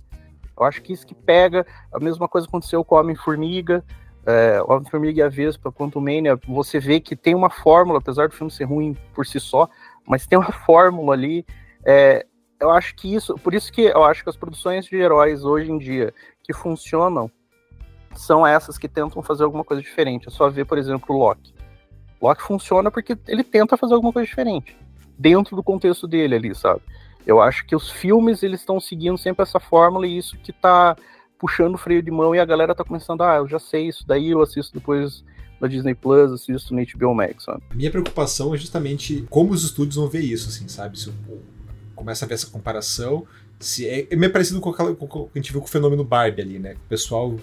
Eu 0.56 0.63
acho 0.63 0.82
que 0.84 0.94
isso 0.94 1.08
que 1.08 1.15
pega. 1.15 1.65
A 1.91 2.00
mesma 2.00 2.28
coisa 2.28 2.48
aconteceu 2.48 2.86
com 2.86 2.94
o 2.94 3.00
Homem-Formiga 3.00 3.84
é, 4.26 4.62
Homem-Formiga 4.68 5.20
e 5.20 5.24
a 5.24 5.30
Vespa, 5.30 5.72
Quantum 5.72 6.02
Mania, 6.02 6.40
você 6.48 6.80
vê 6.80 7.00
que 7.00 7.16
tem 7.16 7.36
uma 7.36 7.50
fórmula, 7.50 8.00
apesar 8.00 8.28
do 8.28 8.36
filme 8.36 8.52
ser 8.52 8.66
ruim 8.66 8.96
por 9.14 9.26
si 9.26 9.40
só, 9.40 9.70
mas 10.08 10.28
tem 10.28 10.38
uma 10.38 10.52
fórmula 10.52 11.14
ali. 11.14 11.46
É, 11.84 12.26
eu 12.60 12.70
acho 12.70 12.96
que 12.96 13.14
isso, 13.14 13.36
por 13.36 13.54
isso 13.54 13.72
que 13.72 13.82
eu 13.82 14.04
acho 14.04 14.24
que 14.24 14.30
as 14.30 14.38
produções 14.38 14.86
de 14.86 14.96
heróis 14.96 15.44
hoje 15.44 15.72
em 15.72 15.78
dia 15.78 16.14
que 16.44 16.54
funcionam 16.54 17.30
são 18.16 18.46
essas 18.46 18.78
que 18.78 18.88
tentam 18.88 19.24
fazer 19.24 19.44
alguma 19.44 19.64
coisa 19.64 19.82
diferente. 19.82 20.28
É 20.28 20.32
só 20.32 20.50
ver, 20.50 20.66
por 20.66 20.78
exemplo, 20.78 21.16
o 21.16 21.20
Loki. 21.20 21.54
Loki 22.22 22.44
funciona 22.44 22.92
porque 22.92 23.18
ele 23.28 23.44
tenta 23.44 23.78
fazer 23.78 23.94
alguma 23.96 24.14
coisa 24.14 24.28
diferente 24.28 24.78
dentro 25.18 25.56
do 25.56 25.64
contexto 25.64 26.08
dele 26.08 26.36
ali, 26.36 26.54
sabe? 26.54 26.82
Eu 27.26 27.40
acho 27.42 27.66
que 27.66 27.76
os 27.76 27.90
filmes 27.90 28.44
eles 28.44 28.60
estão 28.60 28.80
seguindo 28.80 29.18
sempre 29.18 29.44
essa 29.44 29.60
fórmula 29.60 30.06
e 30.06 30.18
isso 30.18 30.38
que 30.38 30.52
está 30.52 30.96
puxando 31.41 31.73
o 31.73 31.77
freio 31.77 32.04
de 32.04 32.12
mão 32.12 32.36
e 32.36 32.39
a 32.39 32.45
galera 32.45 32.75
tá 32.75 32.84
começando, 32.84 33.23
ah, 33.23 33.38
eu 33.38 33.47
já 33.47 33.58
sei 33.58 33.88
isso 33.88 34.06
daí, 34.06 34.30
eu 34.30 34.41
assisto 34.43 34.71
depois 34.71 35.23
na 35.60 35.67
Disney 35.67 35.95
Plus, 35.95 36.32
assisto 36.32 36.71
no 36.71 36.86
HBO 36.86 37.15
Max, 37.15 37.45
sabe? 37.45 37.63
Minha 37.73 37.89
preocupação 37.89 38.54
é 38.54 38.58
justamente 38.58 39.25
como 39.27 39.51
os 39.51 39.63
estúdios 39.63 39.95
vão 39.95 40.08
ver 40.08 40.21
isso, 40.21 40.49
assim, 40.49 40.67
sabe? 40.67 40.99
Se 40.99 41.12
começa 41.95 42.25
a 42.25 42.27
ver 42.27 42.36
essa 42.36 42.45
comparação, 42.45 43.25
se 43.60 43.88
é, 43.88 44.08
é 44.12 44.15
meio 44.15 44.32
parecido 44.32 44.62
com, 44.62 44.69
aquela, 44.69 44.93
com 44.93 45.06
o 45.06 45.25
que 45.25 45.39
a 45.39 45.41
gente 45.41 45.51
viu 45.51 45.62
com 45.62 45.67
o 45.67 45.69
fenômeno 45.69 46.04
Barbie 46.04 46.43
ali, 46.43 46.60
né? 46.60 46.73
O 46.73 46.88
pessoal 46.88 47.36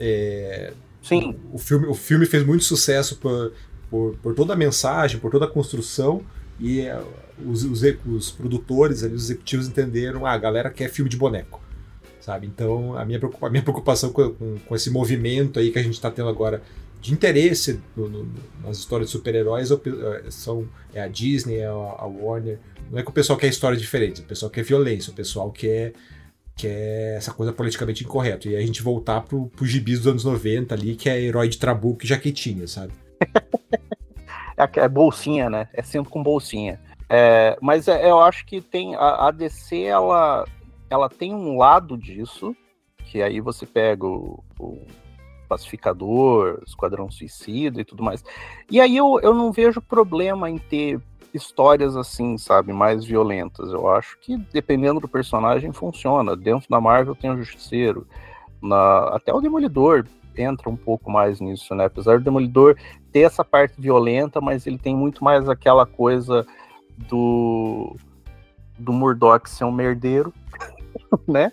é, 0.00 0.72
Sim. 1.02 1.36
O, 1.52 1.56
o, 1.56 1.58
filme, 1.58 1.86
o 1.86 1.94
filme 1.94 2.24
fez 2.24 2.46
muito 2.46 2.64
sucesso 2.64 3.16
por, 3.16 3.52
por, 3.90 4.16
por 4.22 4.34
toda 4.34 4.54
a 4.54 4.56
mensagem, 4.56 5.20
por 5.20 5.30
toda 5.30 5.44
a 5.44 5.48
construção, 5.48 6.22
e 6.58 6.80
é, 6.80 6.98
os, 7.44 7.62
os, 7.62 7.82
os, 8.06 8.30
produtores, 8.30 9.04
ali, 9.04 9.12
os 9.12 9.24
executivos 9.24 9.68
entenderam, 9.68 10.24
ah, 10.24 10.32
a 10.32 10.38
galera 10.38 10.70
quer 10.70 10.88
filme 10.88 11.10
de 11.10 11.16
boneco 11.18 11.63
sabe? 12.24 12.46
Então, 12.46 12.96
a 12.96 13.04
minha, 13.04 13.20
a 13.42 13.50
minha 13.50 13.62
preocupação 13.62 14.10
com, 14.10 14.30
com, 14.30 14.58
com, 14.58 14.74
esse 14.74 14.88
movimento 14.88 15.58
aí 15.58 15.70
que 15.70 15.78
a 15.78 15.82
gente 15.82 15.92
está 15.92 16.10
tendo 16.10 16.30
agora 16.30 16.62
de 16.98 17.12
interesse 17.12 17.82
no, 17.94 18.08
no, 18.08 18.32
nas 18.64 18.78
histórias 18.78 19.10
de 19.10 19.12
super-heróis 19.12 19.70
é, 19.70 20.30
são 20.30 20.66
é 20.94 21.02
a 21.02 21.06
Disney, 21.06 21.58
é 21.58 21.66
a, 21.66 21.70
a, 21.70 22.06
Warner. 22.06 22.58
Não 22.90 22.98
é 22.98 23.02
que 23.02 23.10
o 23.10 23.12
pessoal 23.12 23.38
quer 23.38 23.48
histórias 23.48 23.78
diferentes, 23.78 24.22
o 24.22 24.24
pessoal 24.24 24.50
quer 24.50 24.64
violência, 24.64 25.12
o 25.12 25.14
pessoal 25.14 25.52
quer, 25.52 25.92
quer 26.56 27.18
essa 27.18 27.30
coisa 27.30 27.52
politicamente 27.52 28.04
incorreta. 28.04 28.48
E 28.48 28.56
a 28.56 28.60
gente 28.62 28.82
voltar 28.82 29.20
pro, 29.20 29.48
pro 29.48 29.66
gibis 29.66 29.98
dos 29.98 30.06
anos 30.06 30.24
90 30.24 30.74
ali, 30.74 30.96
que 30.96 31.10
é 31.10 31.20
herói 31.20 31.46
de 31.50 31.58
trabuco 31.58 32.04
e 32.04 32.08
jaquetinha, 32.08 32.66
sabe? 32.66 32.94
é, 34.56 34.80
é 34.80 34.88
bolsinha, 34.88 35.50
né? 35.50 35.68
É 35.74 35.82
sempre 35.82 36.10
com 36.10 36.22
bolsinha. 36.22 36.80
É, 37.10 37.58
mas 37.60 37.86
é, 37.86 38.10
eu 38.10 38.18
acho 38.18 38.46
que 38.46 38.62
tem 38.62 38.94
a, 38.94 39.28
a 39.28 39.30
DC, 39.30 39.82
ela 39.82 40.46
ela 40.88 41.08
tem 41.08 41.34
um 41.34 41.56
lado 41.56 41.96
disso, 41.96 42.54
que 43.06 43.22
aí 43.22 43.40
você 43.40 43.66
pega 43.66 44.06
o, 44.06 44.42
o 44.58 44.86
Pacificador, 45.48 46.62
Esquadrão 46.66 47.10
Suicida 47.10 47.80
e 47.80 47.84
tudo 47.84 48.02
mais. 48.02 48.24
E 48.70 48.80
aí 48.80 48.96
eu, 48.96 49.20
eu 49.22 49.34
não 49.34 49.52
vejo 49.52 49.80
problema 49.80 50.50
em 50.50 50.58
ter 50.58 51.00
histórias 51.32 51.96
assim, 51.96 52.38
sabe, 52.38 52.72
mais 52.72 53.04
violentas. 53.04 53.72
Eu 53.72 53.90
acho 53.90 54.18
que 54.20 54.36
dependendo 54.36 55.00
do 55.00 55.08
personagem 55.08 55.72
funciona. 55.72 56.36
Dentro 56.36 56.68
da 56.68 56.80
Marvel 56.80 57.14
tem 57.14 57.30
o 57.30 57.36
Justiceiro, 57.36 58.06
Na, 58.62 59.08
até 59.08 59.32
o 59.32 59.40
Demolidor 59.40 60.06
entra 60.36 60.68
um 60.68 60.76
pouco 60.76 61.10
mais 61.10 61.40
nisso, 61.40 61.74
né? 61.74 61.84
Apesar 61.84 62.18
do 62.18 62.24
Demolidor 62.24 62.76
ter 63.12 63.20
essa 63.20 63.44
parte 63.44 63.80
violenta, 63.80 64.40
mas 64.40 64.66
ele 64.66 64.78
tem 64.78 64.96
muito 64.96 65.22
mais 65.22 65.48
aquela 65.48 65.86
coisa 65.86 66.46
do 67.08 67.96
do 68.78 68.92
Murdoch 68.92 69.48
ser 69.48 69.64
um 69.64 69.72
merdeiro, 69.72 70.32
né? 71.26 71.52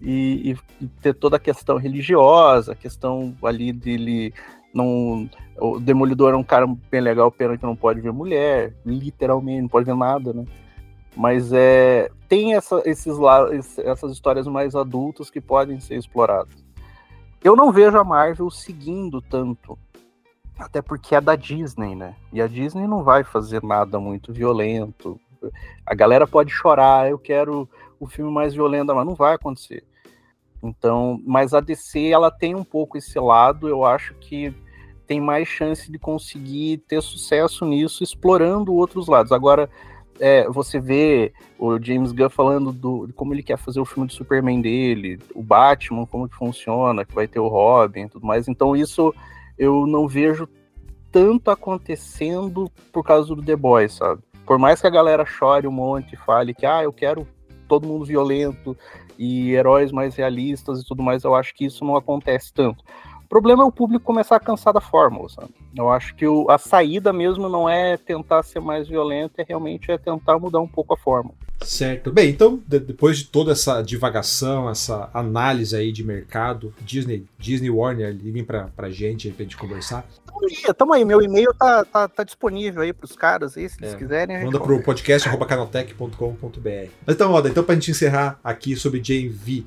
E, 0.00 0.56
e, 0.80 0.86
ter 1.00 1.14
toda 1.14 1.36
a 1.36 1.40
questão 1.40 1.76
religiosa, 1.76 2.72
a 2.72 2.76
questão 2.76 3.34
ali 3.42 3.72
dele 3.72 4.34
não. 4.74 5.28
O 5.60 5.78
Demolidor 5.78 6.32
é 6.32 6.36
um 6.36 6.42
cara 6.42 6.66
bem 6.90 7.00
legal, 7.00 7.30
pena 7.30 7.56
que 7.56 7.64
não 7.64 7.76
pode 7.76 8.00
ver 8.00 8.12
mulher, 8.12 8.74
literalmente, 8.84 9.62
não 9.62 9.68
pode 9.68 9.86
ver 9.86 9.94
nada, 9.94 10.32
né? 10.32 10.44
Mas 11.14 11.52
é, 11.52 12.10
tem 12.28 12.54
essa, 12.54 12.82
esses, 12.86 13.14
essas 13.78 14.12
histórias 14.12 14.46
mais 14.46 14.74
adultas 14.74 15.30
que 15.30 15.40
podem 15.40 15.78
ser 15.78 15.96
exploradas. 15.96 16.64
Eu 17.44 17.54
não 17.54 17.70
vejo 17.70 17.98
a 17.98 18.04
Marvel 18.04 18.50
seguindo 18.50 19.20
tanto. 19.20 19.78
Até 20.58 20.80
porque 20.80 21.14
é 21.14 21.20
da 21.20 21.34
Disney, 21.34 21.94
né? 21.94 22.14
E 22.32 22.40
a 22.40 22.46
Disney 22.46 22.86
não 22.86 23.02
vai 23.02 23.24
fazer 23.24 23.62
nada 23.62 23.98
muito 23.98 24.32
violento. 24.32 25.20
A 25.86 25.94
galera 25.94 26.26
pode 26.26 26.50
chorar, 26.50 27.10
eu 27.10 27.18
quero 27.18 27.68
o 27.98 28.06
filme 28.06 28.30
mais 28.30 28.54
violento, 28.54 28.94
mas 28.94 29.06
não 29.06 29.14
vai 29.14 29.34
acontecer. 29.34 29.84
Então, 30.62 31.20
mas 31.26 31.54
a 31.54 31.60
DC 31.60 32.08
ela 32.08 32.30
tem 32.30 32.54
um 32.54 32.64
pouco 32.64 32.96
esse 32.96 33.18
lado, 33.18 33.68
eu 33.68 33.84
acho 33.84 34.14
que 34.14 34.54
tem 35.06 35.20
mais 35.20 35.48
chance 35.48 35.90
de 35.90 35.98
conseguir 35.98 36.78
ter 36.88 37.02
sucesso 37.02 37.64
nisso, 37.64 38.04
explorando 38.04 38.74
outros 38.74 39.08
lados. 39.08 39.32
Agora, 39.32 39.68
é, 40.20 40.48
você 40.48 40.78
vê 40.78 41.32
o 41.58 41.78
James 41.80 42.12
Gunn 42.12 42.30
falando 42.30 42.72
do, 42.72 43.06
de 43.06 43.12
como 43.12 43.34
ele 43.34 43.42
quer 43.42 43.58
fazer 43.58 43.80
o 43.80 43.84
filme 43.84 44.06
do 44.06 44.12
Superman 44.12 44.60
dele, 44.60 45.18
o 45.34 45.42
Batman, 45.42 46.06
como 46.06 46.28
que 46.28 46.36
funciona, 46.36 47.04
que 47.04 47.14
vai 47.14 47.26
ter 47.26 47.40
o 47.40 47.48
Robin 47.48 48.02
e 48.02 48.08
tudo 48.08 48.26
mais. 48.26 48.46
Então, 48.46 48.76
isso 48.76 49.12
eu 49.58 49.86
não 49.86 50.06
vejo 50.06 50.48
tanto 51.10 51.50
acontecendo 51.50 52.70
por 52.92 53.04
causa 53.04 53.34
do 53.34 53.42
The 53.42 53.56
Boys, 53.56 53.94
sabe? 53.94 54.22
Por 54.46 54.58
mais 54.58 54.80
que 54.80 54.86
a 54.86 54.90
galera 54.90 55.24
chore 55.24 55.66
um 55.66 55.72
monte 55.72 56.16
fale 56.16 56.54
que, 56.54 56.66
ah, 56.66 56.82
eu 56.82 56.92
quero 56.92 57.26
todo 57.68 57.86
mundo 57.86 58.04
violento 58.04 58.76
e 59.18 59.52
heróis 59.52 59.92
mais 59.92 60.14
realistas 60.14 60.80
e 60.80 60.84
tudo 60.84 61.02
mais, 61.02 61.24
eu 61.24 61.34
acho 61.34 61.54
que 61.54 61.64
isso 61.64 61.84
não 61.84 61.96
acontece 61.96 62.52
tanto 62.52 62.84
problema 63.32 63.62
é 63.62 63.66
o 63.66 63.72
público 63.72 64.04
começar 64.04 64.36
a 64.36 64.40
cansar 64.40 64.74
da 64.74 64.80
fórmula, 64.80 65.26
sabe? 65.30 65.54
Eu 65.74 65.90
acho 65.90 66.14
que 66.14 66.26
o, 66.26 66.50
a 66.50 66.58
saída 66.58 67.14
mesmo 67.14 67.48
não 67.48 67.66
é 67.66 67.96
tentar 67.96 68.42
ser 68.42 68.60
mais 68.60 68.86
violento, 68.86 69.40
é 69.40 69.42
realmente 69.42 69.90
é 69.90 69.96
tentar 69.96 70.38
mudar 70.38 70.60
um 70.60 70.68
pouco 70.68 70.92
a 70.92 70.98
fórmula. 70.98 71.34
Certo. 71.64 72.12
Bem, 72.12 72.30
então, 72.30 72.62
de, 72.66 72.78
depois 72.78 73.18
de 73.18 73.24
toda 73.24 73.52
essa 73.52 73.82
divagação, 73.82 74.70
essa 74.70 75.10
análise 75.12 75.76
aí 75.76 75.92
de 75.92 76.02
mercado, 76.04 76.72
Disney, 76.80 77.24
Disney 77.38 77.70
Warner, 77.70 78.12
liguem 78.12 78.44
pra, 78.44 78.68
pra 78.76 78.90
gente 78.90 79.28
aí 79.28 79.34
pra 79.34 79.44
gente 79.44 79.56
conversar. 79.56 80.06
Tamo 80.26 80.40
aí, 80.44 80.74
tamo 80.74 80.92
aí. 80.92 81.04
meu 81.04 81.22
e-mail 81.22 81.54
tá, 81.54 81.84
tá, 81.84 82.08
tá 82.08 82.24
disponível 82.24 82.82
aí 82.82 82.92
pros 82.92 83.16
caras 83.16 83.56
aí, 83.56 83.68
se 83.68 83.76
eles 83.80 83.94
é, 83.94 83.96
quiserem. 83.96 84.44
Manda 84.44 84.60
pro 84.60 84.82
podcast.canaltech.com.br. 84.82 86.90
Mas 87.06 87.14
então, 87.14 87.32
Oda, 87.32 87.48
então 87.48 87.64
pra 87.64 87.74
gente 87.74 87.90
encerrar 87.90 88.38
aqui 88.42 88.76
sobre 88.76 89.00
JV, 89.00 89.64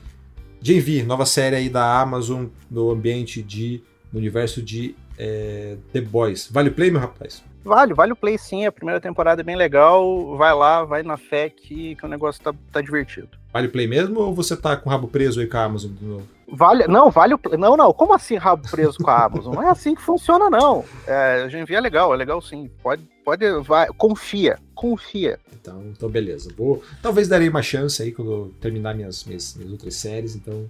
JV, 0.61 1.03
nova 1.03 1.25
série 1.25 1.55
aí 1.55 1.69
da 1.69 2.01
Amazon 2.01 2.47
no 2.69 2.89
ambiente 2.89 3.41
de. 3.41 3.81
no 4.11 4.19
universo 4.19 4.61
de 4.61 4.95
é, 5.17 5.77
The 5.93 6.01
Boys. 6.01 6.49
Vale 6.51 6.69
o 6.69 6.73
play, 6.73 6.91
meu 6.91 7.01
rapaz? 7.01 7.43
Vale, 7.65 7.95
vale 7.95 8.13
o 8.13 8.15
play 8.15 8.37
sim. 8.37 8.65
A 8.67 8.71
primeira 8.71 9.01
temporada 9.01 9.41
é 9.41 9.43
bem 9.43 9.55
legal. 9.55 10.37
Vai 10.37 10.53
lá, 10.53 10.83
vai 10.83 11.01
na 11.01 11.17
fé 11.17 11.49
que, 11.49 11.95
que 11.95 12.05
o 12.05 12.07
negócio 12.07 12.41
tá, 12.41 12.53
tá 12.71 12.79
divertido. 12.79 13.29
Vale 13.51 13.67
o 13.67 13.71
play 13.71 13.87
mesmo 13.87 14.19
ou 14.19 14.35
você 14.35 14.55
tá 14.55 14.77
com 14.77 14.87
o 14.87 14.91
rabo 14.91 15.07
preso 15.07 15.39
aí 15.39 15.47
com 15.47 15.57
a 15.57 15.63
Amazon 15.63 15.91
de 15.91 16.05
novo? 16.05 16.27
Vale, 16.47 16.87
não, 16.87 17.09
vale 17.09 17.33
o 17.33 17.39
Não, 17.57 17.75
não, 17.75 17.91
como 17.91 18.13
assim 18.13 18.35
rabo 18.35 18.69
preso 18.69 18.99
com 18.99 19.09
a 19.09 19.25
Amazon? 19.25 19.55
Não 19.55 19.63
é 19.63 19.69
assim 19.69 19.95
que 19.95 20.01
funciona, 20.01 20.47
não. 20.47 20.85
É, 21.07 21.41
a 21.43 21.49
gente 21.49 21.73
é 21.73 21.81
legal, 21.81 22.13
é 22.13 22.17
legal 22.17 22.39
sim. 22.39 22.69
Pode, 22.83 23.01
pode, 23.23 23.45
vai, 23.63 23.87
confia, 23.97 24.59
confia. 24.75 25.39
Então, 25.51 25.83
então 25.87 26.07
beleza. 26.07 26.51
Vou, 26.55 26.83
talvez 27.01 27.27
darei 27.27 27.49
uma 27.49 27.63
chance 27.63 27.99
aí 28.01 28.11
quando 28.11 28.31
eu 28.31 28.53
terminar 28.61 28.93
minhas, 28.93 29.23
minhas, 29.23 29.55
minhas 29.55 29.71
outras 29.71 29.95
séries, 29.95 30.35
então 30.35 30.69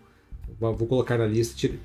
vou, 0.58 0.88
colocar 0.88 1.18
na 1.18 1.26
lista. 1.26 1.56
Tire... 1.58 1.78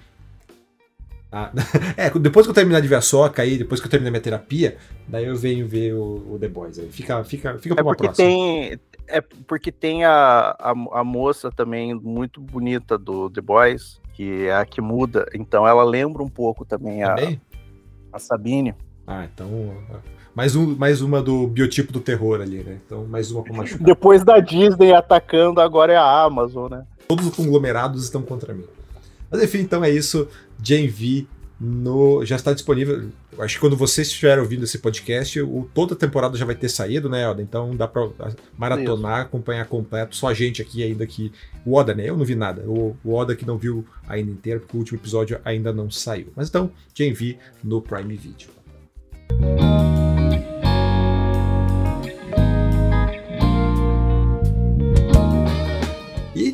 Ah, 1.32 1.52
é, 1.96 2.10
depois 2.18 2.44
que 2.44 2.50
eu 2.50 2.54
terminar 2.54 2.80
de 2.80 2.88
ver 2.88 2.96
a 2.96 3.00
soca 3.00 3.42
aí, 3.42 3.56
depois 3.56 3.80
que 3.80 3.86
eu 3.86 3.90
terminar 3.90 4.10
minha 4.10 4.20
terapia, 4.20 4.76
daí 5.06 5.26
eu 5.26 5.36
venho 5.36 5.66
ver 5.66 5.94
o, 5.94 6.34
o 6.34 6.38
The 6.40 6.48
Boys 6.48 6.78
aí. 6.78 6.90
Fica, 6.90 7.22
fica, 7.24 7.58
fica 7.58 7.74
pra 7.74 7.82
é 7.82 7.86
uma 7.86 7.94
próxima. 7.94 8.28
Tem, 8.28 8.80
é 9.06 9.20
porque 9.20 9.70
tem 9.70 10.04
a, 10.04 10.56
a, 10.58 10.70
a, 10.70 11.04
moça 11.04 11.50
também 11.50 11.94
muito 11.94 12.40
bonita 12.40 12.98
do 12.98 13.30
The 13.30 13.40
Boys, 13.40 14.00
que 14.14 14.46
é 14.46 14.54
a 14.54 14.64
que 14.64 14.80
muda, 14.80 15.26
então 15.34 15.66
ela 15.66 15.84
lembra 15.84 16.22
um 16.22 16.28
pouco 16.28 16.64
também 16.64 17.02
a, 17.02 17.14
a 18.12 18.18
Sabine. 18.18 18.74
Ah, 19.06 19.24
então. 19.24 19.48
Mais, 20.34 20.54
um, 20.54 20.76
mais 20.76 21.02
uma 21.02 21.20
do 21.20 21.48
biotipo 21.48 21.92
do 21.92 22.00
terror 22.00 22.40
ali, 22.40 22.62
né? 22.62 22.78
Então, 22.86 23.04
mais 23.04 23.30
uma 23.32 23.42
com 23.42 23.52
machucado. 23.52 23.82
Depois 23.84 24.22
da 24.22 24.38
Disney 24.38 24.92
atacando, 24.92 25.60
agora 25.60 25.92
é 25.92 25.96
a 25.96 26.22
Amazon, 26.22 26.70
né? 26.70 26.84
Todos 27.08 27.26
os 27.26 27.34
conglomerados 27.34 28.04
estão 28.04 28.22
contra 28.22 28.54
mim. 28.54 28.64
Mas 29.30 29.42
enfim, 29.42 29.58
então 29.58 29.84
é 29.84 29.90
isso. 29.90 30.28
Jane 30.62 30.88
V 30.88 31.26
no, 31.60 32.24
já 32.24 32.36
está 32.36 32.54
disponível. 32.54 33.10
Acho 33.38 33.56
que 33.56 33.60
quando 33.60 33.76
vocês 33.76 34.08
estiverem 34.08 34.42
ouvindo 34.42 34.64
esse 34.64 34.78
podcast, 34.78 35.40
o, 35.42 35.68
toda 35.74 35.92
a 35.94 35.96
temporada 35.96 36.36
já 36.36 36.46
vai 36.46 36.54
ter 36.54 36.70
saído, 36.70 37.08
né, 37.08 37.28
Oda? 37.28 37.42
Então 37.42 37.76
dá 37.76 37.86
para 37.86 38.08
maratonar, 38.56 39.20
acompanhar 39.20 39.66
completo. 39.66 40.16
Só 40.16 40.28
a 40.28 40.34
gente 40.34 40.62
aqui 40.62 40.82
ainda 40.82 41.06
que. 41.06 41.30
O 41.66 41.74
Oda, 41.74 41.94
né? 41.94 42.08
Eu 42.08 42.16
não 42.16 42.24
vi 42.24 42.34
nada. 42.34 42.62
O, 42.66 42.96
o 43.04 43.14
Oda 43.14 43.36
que 43.36 43.46
não 43.46 43.58
viu 43.58 43.84
ainda 44.08 44.30
inteiro, 44.30 44.60
porque 44.60 44.76
o 44.76 44.80
último 44.80 44.98
episódio 44.98 45.38
ainda 45.44 45.70
não 45.72 45.90
saiu. 45.90 46.32
Mas 46.34 46.48
então, 46.48 46.70
Jane 46.94 47.12
V 47.12 47.36
no 47.62 47.82
Prime 47.82 48.16
Video. 48.16 48.48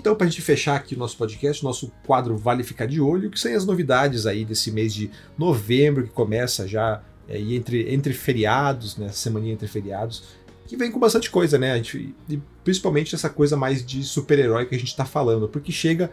Então, 0.07 0.15
para 0.15 0.29
a 0.29 0.31
gente 0.31 0.41
fechar 0.41 0.77
aqui 0.77 0.95
o 0.95 0.99
nosso 0.99 1.17
podcast, 1.17 1.65
nosso 1.65 1.91
quadro 2.07 2.37
Vale 2.37 2.63
Ficar 2.63 2.87
de 2.87 3.01
Olho, 3.01 3.29
que 3.29 3.41
são 3.41 3.53
as 3.53 3.67
novidades 3.67 4.25
aí 4.25 4.45
desse 4.45 4.71
mês 4.71 4.95
de 4.95 5.11
novembro, 5.37 6.05
que 6.05 6.11
começa 6.11 6.69
já 6.69 7.03
é, 7.29 7.41
entre, 7.41 7.93
entre 7.93 8.13
feriados, 8.13 8.97
né, 8.97 9.09
semana 9.09 9.49
entre 9.49 9.67
feriados, 9.67 10.23
que 10.65 10.77
vem 10.77 10.93
com 10.93 11.01
bastante 11.01 11.29
coisa, 11.29 11.59
né? 11.59 11.75
Gente, 11.79 12.15
e 12.29 12.41
principalmente 12.63 13.17
essa 13.17 13.29
coisa 13.29 13.57
mais 13.57 13.85
de 13.85 14.05
super-herói 14.05 14.67
que 14.67 14.77
a 14.77 14.79
gente 14.79 14.91
está 14.91 15.05
falando, 15.05 15.49
porque 15.49 15.73
chega 15.73 16.09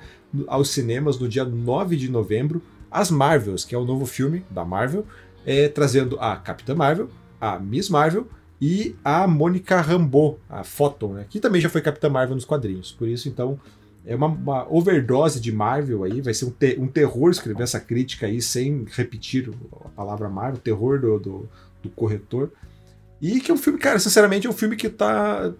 aos 0.47 0.69
cinemas 0.69 1.19
no 1.19 1.29
dia 1.29 1.45
9 1.45 1.95
de 1.95 2.09
novembro 2.09 2.63
as 2.89 3.11
Marvels, 3.11 3.63
que 3.63 3.75
é 3.75 3.77
o 3.77 3.85
novo 3.85 4.07
filme 4.07 4.43
da 4.49 4.65
Marvel, 4.65 5.05
é, 5.45 5.67
trazendo 5.67 6.17
a 6.19 6.35
Capitã 6.35 6.73
Marvel, 6.73 7.11
a 7.39 7.59
Miss 7.59 7.89
Marvel 7.89 8.27
e 8.59 8.95
a 9.03 9.27
Mônica 9.27 9.79
Rambeau, 9.81 10.39
a 10.49 10.63
Photon, 10.63 11.13
né, 11.13 11.25
que 11.29 11.39
também 11.39 11.61
já 11.61 11.69
foi 11.69 11.81
Capitã 11.81 12.09
Marvel 12.09 12.33
nos 12.33 12.45
quadrinhos. 12.45 12.91
Por 12.91 13.07
isso, 13.07 13.29
então, 13.29 13.59
é 14.05 14.15
uma, 14.15 14.27
uma, 14.27 14.67
overdose 14.73 15.39
de 15.39 15.51
Marvel 15.51 16.03
aí, 16.03 16.21
vai 16.21 16.33
ser 16.33 16.45
um, 16.45 16.51
te, 16.51 16.77
um, 16.79 16.87
terror 16.87 17.31
escrever 17.31 17.63
essa 17.63 17.79
crítica 17.79 18.25
aí 18.25 18.41
sem 18.41 18.85
repetir 18.91 19.49
a 19.85 19.89
palavra 19.89 20.29
Marvel, 20.29 20.59
terror 20.59 20.99
do, 20.99 21.19
do, 21.19 21.49
do, 21.81 21.89
corretor. 21.89 22.51
E 23.21 23.39
que 23.39 23.49
é 23.49 23.53
um 23.53 23.57
filme, 23.57 23.79
cara, 23.79 23.99
sinceramente 23.99 24.45
é 24.45 24.49
um 24.49 24.53
filme 24.53 24.75
que 24.75 24.89
tá. 24.89 25.53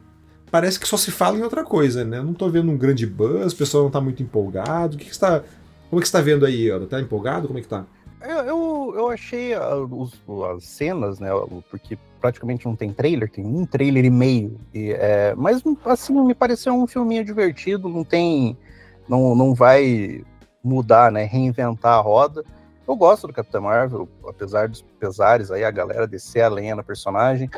Parece 0.51 0.79
que 0.79 0.87
só 0.87 0.97
se 0.97 1.09
fala 1.09 1.37
em 1.37 1.41
outra 1.41 1.63
coisa, 1.63 2.03
né? 2.03 2.17
Eu 2.17 2.23
não 2.23 2.33
tô 2.33 2.49
vendo 2.49 2.69
um 2.69 2.77
grande 2.77 3.07
buzz, 3.07 3.53
o 3.53 3.55
pessoal 3.55 3.85
não 3.85 3.91
tá 3.91 4.01
muito 4.01 4.21
empolgado. 4.21 4.95
O 4.95 4.99
que, 4.99 5.05
que 5.05 5.15
você 5.15 5.21
tá. 5.21 5.43
Como 5.89 5.99
é 5.99 6.01
que 6.01 6.07
você 6.07 6.11
tá 6.11 6.21
vendo 6.21 6.45
aí, 6.45 6.69
Ana? 6.69 6.85
Tá 6.85 6.99
empolgado? 6.99 7.47
Como 7.47 7.57
é 7.57 7.61
que 7.61 7.67
tá? 7.67 7.85
Eu, 8.23 8.95
eu, 8.95 9.09
achei 9.09 9.53
os, 9.57 10.13
as 10.55 10.63
cenas, 10.63 11.19
né? 11.19 11.29
Porque 11.69 11.97
praticamente 12.21 12.65
não 12.65 12.75
tem 12.75 12.93
trailer, 12.93 13.29
tem 13.29 13.45
um 13.45 13.65
trailer 13.65 14.05
e 14.05 14.09
meio. 14.09 14.57
E, 14.73 14.91
é, 14.93 15.35
mas 15.35 15.61
assim, 15.85 16.13
me 16.23 16.33
pareceu 16.33 16.73
um 16.73 16.87
filminho 16.87 17.25
divertido, 17.25 17.89
não 17.89 18.03
tem. 18.03 18.57
Não, 19.09 19.35
não 19.35 19.53
vai 19.53 20.23
mudar, 20.63 21.11
né? 21.11 21.25
Reinventar 21.25 21.95
a 21.95 22.01
roda. 22.01 22.45
Eu 22.87 22.95
gosto 22.95 23.27
do 23.27 23.33
Capitão 23.33 23.63
Marvel, 23.63 24.07
apesar 24.25 24.69
dos 24.69 24.81
pesares 24.99 25.51
aí, 25.51 25.65
a 25.65 25.71
galera 25.71 26.07
descer 26.07 26.41
a 26.41 26.49
lenha 26.49 26.75
na 26.75 26.83
personagem. 26.83 27.49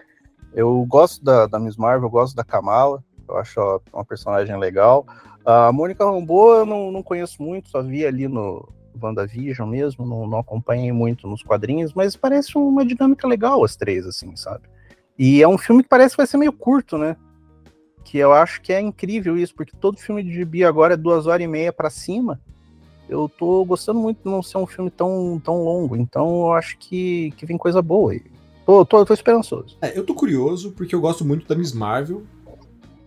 Eu 0.51 0.83
gosto 0.85 1.23
da, 1.23 1.45
da 1.45 1.59
Miss 1.59 1.77
Marvel, 1.77 2.07
eu 2.07 2.11
gosto 2.11 2.35
da 2.35 2.43
Kamala, 2.43 3.03
eu 3.27 3.37
acho 3.37 3.81
uma 3.93 4.05
personagem 4.05 4.57
legal. 4.57 5.05
A 5.45 5.71
Mônica 5.71 6.03
Rambeau 6.03 6.53
eu 6.53 6.65
não, 6.65 6.91
não 6.91 7.03
conheço 7.03 7.41
muito, 7.43 7.69
só 7.69 7.83
vi 7.83 8.05
ali 8.05 8.27
no, 8.27 8.67
WandaVision 9.01 9.69
mesmo, 9.69 10.05
não, 10.05 10.27
não 10.27 10.39
acompanhei 10.39 10.91
muito 10.91 11.27
nos 11.27 11.43
quadrinhos, 11.43 11.93
mas 11.93 12.15
parece 12.15 12.57
uma 12.57 12.85
dinâmica 12.85 13.27
legal 13.27 13.63
as 13.63 13.75
três, 13.75 14.05
assim, 14.05 14.35
sabe? 14.35 14.63
E 15.17 15.41
é 15.41 15.47
um 15.47 15.57
filme 15.57 15.83
que 15.83 15.89
parece 15.89 16.15
que 16.15 16.17
vai 16.17 16.27
ser 16.27 16.37
meio 16.37 16.51
curto, 16.51 16.97
né? 16.97 17.15
Que 18.03 18.17
eu 18.17 18.33
acho 18.33 18.61
que 18.61 18.73
é 18.73 18.79
incrível 18.79 19.37
isso, 19.37 19.55
porque 19.55 19.75
todo 19.75 19.97
filme 19.97 20.23
de 20.23 20.33
gibi 20.33 20.63
agora 20.63 20.93
é 20.93 20.97
duas 20.97 21.25
horas 21.25 21.43
e 21.43 21.47
meia 21.47 21.71
para 21.71 21.89
cima. 21.89 22.39
Eu 23.07 23.29
tô 23.29 23.63
gostando 23.65 23.99
muito 23.99 24.23
de 24.23 24.29
não 24.29 24.41
ser 24.41 24.57
um 24.57 24.65
filme 24.65 24.89
tão, 24.89 25.39
tão 25.43 25.63
longo, 25.63 25.95
então 25.95 26.27
eu 26.41 26.53
acho 26.53 26.77
que, 26.77 27.31
que 27.37 27.45
vem 27.45 27.57
coisa 27.57 27.81
boa 27.81 28.11
aí. 28.11 28.23
Tô, 28.65 28.83
tô, 28.83 29.05
tô 29.05 29.13
esperançoso. 29.13 29.77
É, 29.81 29.97
eu 29.97 30.03
tô 30.03 30.15
curioso 30.15 30.71
porque 30.71 30.95
eu 30.95 31.01
gosto 31.01 31.23
muito 31.23 31.47
da 31.47 31.55
Miss 31.55 31.71
Marvel, 31.71 32.23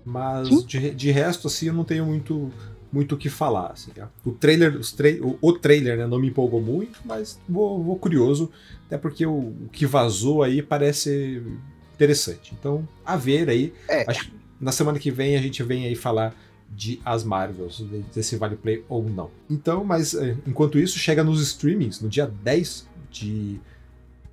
mas 0.04 0.48
de, 0.64 0.90
de 0.94 1.10
resto, 1.10 1.48
assim, 1.48 1.66
eu 1.66 1.74
não 1.74 1.84
tenho 1.84 2.06
muito 2.06 2.50
muito 2.92 3.14
o 3.14 3.18
que 3.18 3.28
falar. 3.28 3.72
Assim, 3.72 3.90
tá? 3.90 4.08
O 4.24 4.32
trailer, 4.32 4.80
o, 5.22 5.38
o, 5.40 5.52
trailer 5.52 5.98
né, 5.98 6.06
não 6.06 6.18
me 6.18 6.28
empolgou 6.28 6.60
muito, 6.60 7.00
mas 7.04 7.38
vou, 7.48 7.82
vou 7.82 7.96
curioso, 7.96 8.50
até 8.86 8.98
porque 8.98 9.26
o, 9.26 9.38
o, 9.38 9.68
que 9.72 9.86
vazou 9.86 10.42
aí 10.42 10.62
parece 10.62 11.42
interessante. 11.94 12.54
Então, 12.58 12.86
a 13.04 13.16
ver 13.16 13.48
aí. 13.48 13.72
É. 13.88 14.04
Acho 14.08 14.26
que 14.26 14.32
na 14.60 14.72
semana 14.72 14.98
que 14.98 15.10
vem 15.10 15.36
a 15.36 15.42
gente 15.42 15.62
vem 15.62 15.86
aí 15.86 15.94
falar 15.94 16.34
de 16.70 17.00
As 17.04 17.24
Marvels, 17.24 17.82
se 18.12 18.36
vale 18.36 18.56
play 18.56 18.84
ou 18.88 19.02
não. 19.02 19.30
Então, 19.48 19.84
mas 19.84 20.14
é, 20.14 20.36
enquanto 20.46 20.78
isso, 20.78 20.98
chega 20.98 21.24
nos 21.24 21.40
streamings 21.40 22.00
no 22.00 22.08
dia 22.08 22.26
10 22.26 22.86
de 23.10 23.58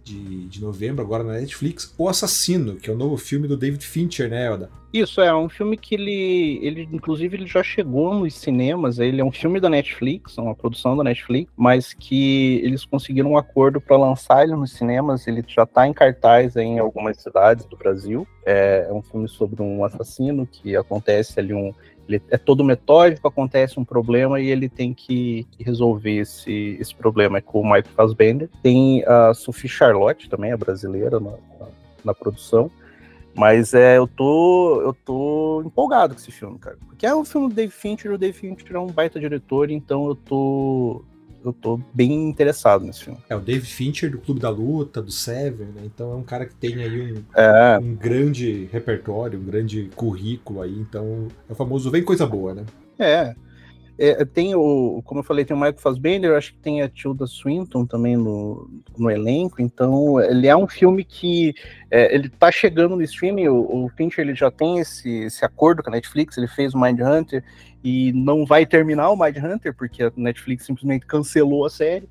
de, 0.05 0.45
de 0.47 0.61
novembro, 0.61 1.03
agora 1.03 1.23
na 1.23 1.33
Netflix, 1.33 1.93
O 1.97 2.07
Assassino, 2.07 2.75
que 2.75 2.89
é 2.89 2.93
o 2.93 2.97
novo 2.97 3.17
filme 3.17 3.47
do 3.47 3.57
David 3.57 3.83
Fincher, 3.83 4.29
né, 4.29 4.45
Elda? 4.45 4.69
Isso, 4.93 5.19
é 5.19 5.35
um 5.35 5.49
filme 5.49 5.75
que 5.75 5.95
ele, 5.95 6.59
ele 6.61 6.87
inclusive, 6.93 7.35
ele 7.35 7.47
já 7.47 7.61
chegou 7.61 8.13
nos 8.13 8.33
cinemas, 8.35 8.99
ele 8.99 9.19
é 9.19 9.25
um 9.25 9.31
filme 9.31 9.59
da 9.59 9.69
Netflix, 9.69 10.37
uma 10.37 10.55
produção 10.55 10.95
da 10.95 11.03
Netflix, 11.03 11.51
mas 11.57 11.93
que 11.93 12.61
eles 12.63 12.85
conseguiram 12.85 13.31
um 13.31 13.37
acordo 13.37 13.81
para 13.81 13.97
lançar 13.97 14.43
ele 14.43 14.55
nos 14.55 14.71
cinemas, 14.71 15.27
ele 15.27 15.43
já 15.45 15.63
está 15.63 15.85
em 15.85 15.91
cartaz 15.91 16.55
em 16.55 16.79
algumas 16.79 17.17
cidades 17.17 17.65
do 17.65 17.75
Brasil, 17.75 18.25
é, 18.45 18.87
é 18.87 18.93
um 18.93 19.01
filme 19.01 19.27
sobre 19.27 19.61
um 19.61 19.83
assassino 19.83 20.47
que 20.47 20.77
acontece 20.77 21.39
ali 21.39 21.53
um 21.53 21.73
ele 22.07 22.21
é 22.29 22.37
todo 22.37 22.63
metódico, 22.63 23.27
acontece 23.27 23.79
um 23.79 23.85
problema 23.85 24.39
e 24.39 24.47
ele 24.47 24.69
tem 24.69 24.93
que 24.93 25.47
resolver 25.59 26.17
esse, 26.17 26.77
esse 26.79 26.93
problema. 26.93 27.39
É 27.39 27.41
com 27.41 27.61
o 27.61 27.71
Mike 27.71 27.89
Fassbender. 27.89 28.49
Tem 28.61 29.03
a 29.05 29.33
Sophie 29.33 29.69
Charlotte 29.69 30.29
também, 30.29 30.51
a 30.51 30.57
brasileira, 30.57 31.19
na, 31.19 31.31
na, 31.31 31.67
na, 32.05 32.13
produção. 32.13 32.69
Mas 33.33 33.73
é, 33.73 33.97
eu 33.97 34.07
tô, 34.07 34.81
eu 34.81 34.93
tô 34.93 35.63
empolgado 35.65 36.13
com 36.13 36.19
esse 36.19 36.31
filme, 36.31 36.57
cara. 36.59 36.77
Porque 36.87 37.05
é 37.05 37.15
um 37.15 37.25
filme 37.25 37.49
do 37.49 37.55
Dave 37.55 37.71
Fincher, 37.71 38.13
o 38.13 38.17
Dave 38.17 38.37
Fincher 38.37 38.75
é 38.75 38.79
um 38.79 38.87
baita 38.87 39.19
diretor, 39.19 39.69
então 39.69 40.07
eu 40.07 40.15
tô, 40.15 41.03
eu 41.45 41.53
tô 41.53 41.79
bem 41.93 42.11
interessado 42.27 42.83
nesse 42.85 43.03
filme. 43.03 43.19
É 43.29 43.35
o 43.35 43.39
David 43.39 43.71
Fincher 43.71 44.11
do 44.11 44.17
Clube 44.17 44.39
da 44.39 44.49
Luta, 44.49 45.01
do 45.01 45.11
Seven, 45.11 45.67
né? 45.67 45.81
Então 45.85 46.11
é 46.11 46.15
um 46.15 46.23
cara 46.23 46.45
que 46.45 46.55
tem 46.55 46.75
aí 46.83 47.13
um, 47.13 47.23
é. 47.35 47.79
um 47.79 47.95
grande 47.95 48.67
repertório, 48.71 49.39
um 49.39 49.43
grande 49.43 49.89
currículo 49.95 50.61
aí. 50.61 50.77
Então 50.77 51.27
é 51.47 51.53
o 51.53 51.55
famoso 51.55 51.91
vem 51.91 52.03
coisa 52.03 52.25
boa, 52.25 52.53
né? 52.53 52.65
É. 52.97 53.35
É, 53.97 54.25
tem 54.25 54.53
o, 54.55 55.01
como 55.05 55.21
eu 55.21 55.23
falei, 55.23 55.45
tem 55.45 55.55
o 55.55 55.59
Michael 55.59 55.77
Fassbender, 55.77 56.35
acho 56.35 56.53
que 56.53 56.59
tem 56.59 56.81
a 56.81 56.89
Tilda 56.89 57.25
Swinton 57.25 57.85
também 57.85 58.17
no, 58.17 58.69
no 58.97 59.09
elenco, 59.09 59.61
então 59.61 60.19
ele 60.21 60.47
é 60.47 60.55
um 60.55 60.67
filme 60.67 61.03
que 61.03 61.53
é, 61.89 62.13
ele 62.13 62.27
tá 62.27 62.51
chegando 62.51 62.97
no 62.97 63.01
streaming, 63.03 63.47
o, 63.47 63.85
o 63.85 63.89
Fincher 63.95 64.25
ele 64.25 64.35
já 64.35 64.51
tem 64.51 64.79
esse, 64.79 65.09
esse 65.23 65.45
acordo 65.45 65.81
com 65.81 65.89
a 65.89 65.93
Netflix, 65.93 66.37
ele 66.37 66.47
fez 66.47 66.73
o 66.73 66.79
Mind 66.79 66.99
Hunter 66.99 67.41
e 67.81 68.11
não 68.11 68.45
vai 68.45 68.65
terminar 68.65 69.09
o 69.11 69.17
Mind 69.17 69.37
Hunter, 69.37 69.73
porque 69.73 70.03
a 70.03 70.11
Netflix 70.17 70.65
simplesmente 70.65 71.05
cancelou 71.05 71.65
a 71.65 71.69
série, 71.69 72.09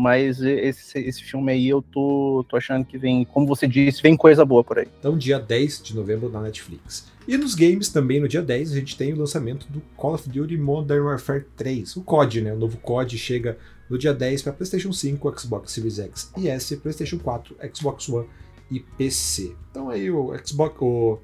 mas 0.00 0.40
esse, 0.40 0.98
esse 0.98 1.22
filme 1.22 1.52
aí 1.52 1.68
eu 1.68 1.82
tô, 1.82 2.42
tô 2.48 2.56
achando 2.56 2.86
que 2.86 2.96
vem, 2.96 3.22
como 3.22 3.46
você 3.46 3.68
disse, 3.68 4.00
vem 4.00 4.16
coisa 4.16 4.46
boa 4.46 4.64
por 4.64 4.78
aí. 4.78 4.88
Então, 4.98 5.18
dia 5.18 5.38
10 5.38 5.82
de 5.82 5.94
novembro 5.94 6.30
na 6.30 6.40
Netflix. 6.40 7.06
E 7.28 7.36
nos 7.36 7.54
games 7.54 7.90
também, 7.90 8.18
no 8.18 8.26
dia 8.26 8.40
10, 8.40 8.72
a 8.72 8.74
gente 8.76 8.96
tem 8.96 9.12
o 9.12 9.18
lançamento 9.18 9.66
do 9.68 9.82
Call 9.96 10.14
of 10.14 10.26
Duty 10.26 10.56
Modern 10.56 11.04
Warfare 11.04 11.44
3. 11.54 11.96
O 11.96 12.02
COD, 12.02 12.40
né? 12.40 12.54
O 12.54 12.58
novo 12.58 12.78
COD 12.78 13.18
chega 13.18 13.58
no 13.90 13.98
dia 13.98 14.14
10 14.14 14.42
para 14.42 14.54
PlayStation 14.54 14.90
5, 14.90 15.38
Xbox 15.38 15.72
Series 15.72 15.98
X 15.98 16.32
e 16.38 16.48
S, 16.48 16.76
PlayStation 16.78 17.18
4, 17.18 17.56
Xbox 17.74 18.08
One 18.08 18.26
e 18.70 18.80
PC. 18.80 19.54
Então 19.70 19.90
aí 19.90 20.10
o 20.10 20.32
Xbox, 20.42 20.76
o, 20.80 21.18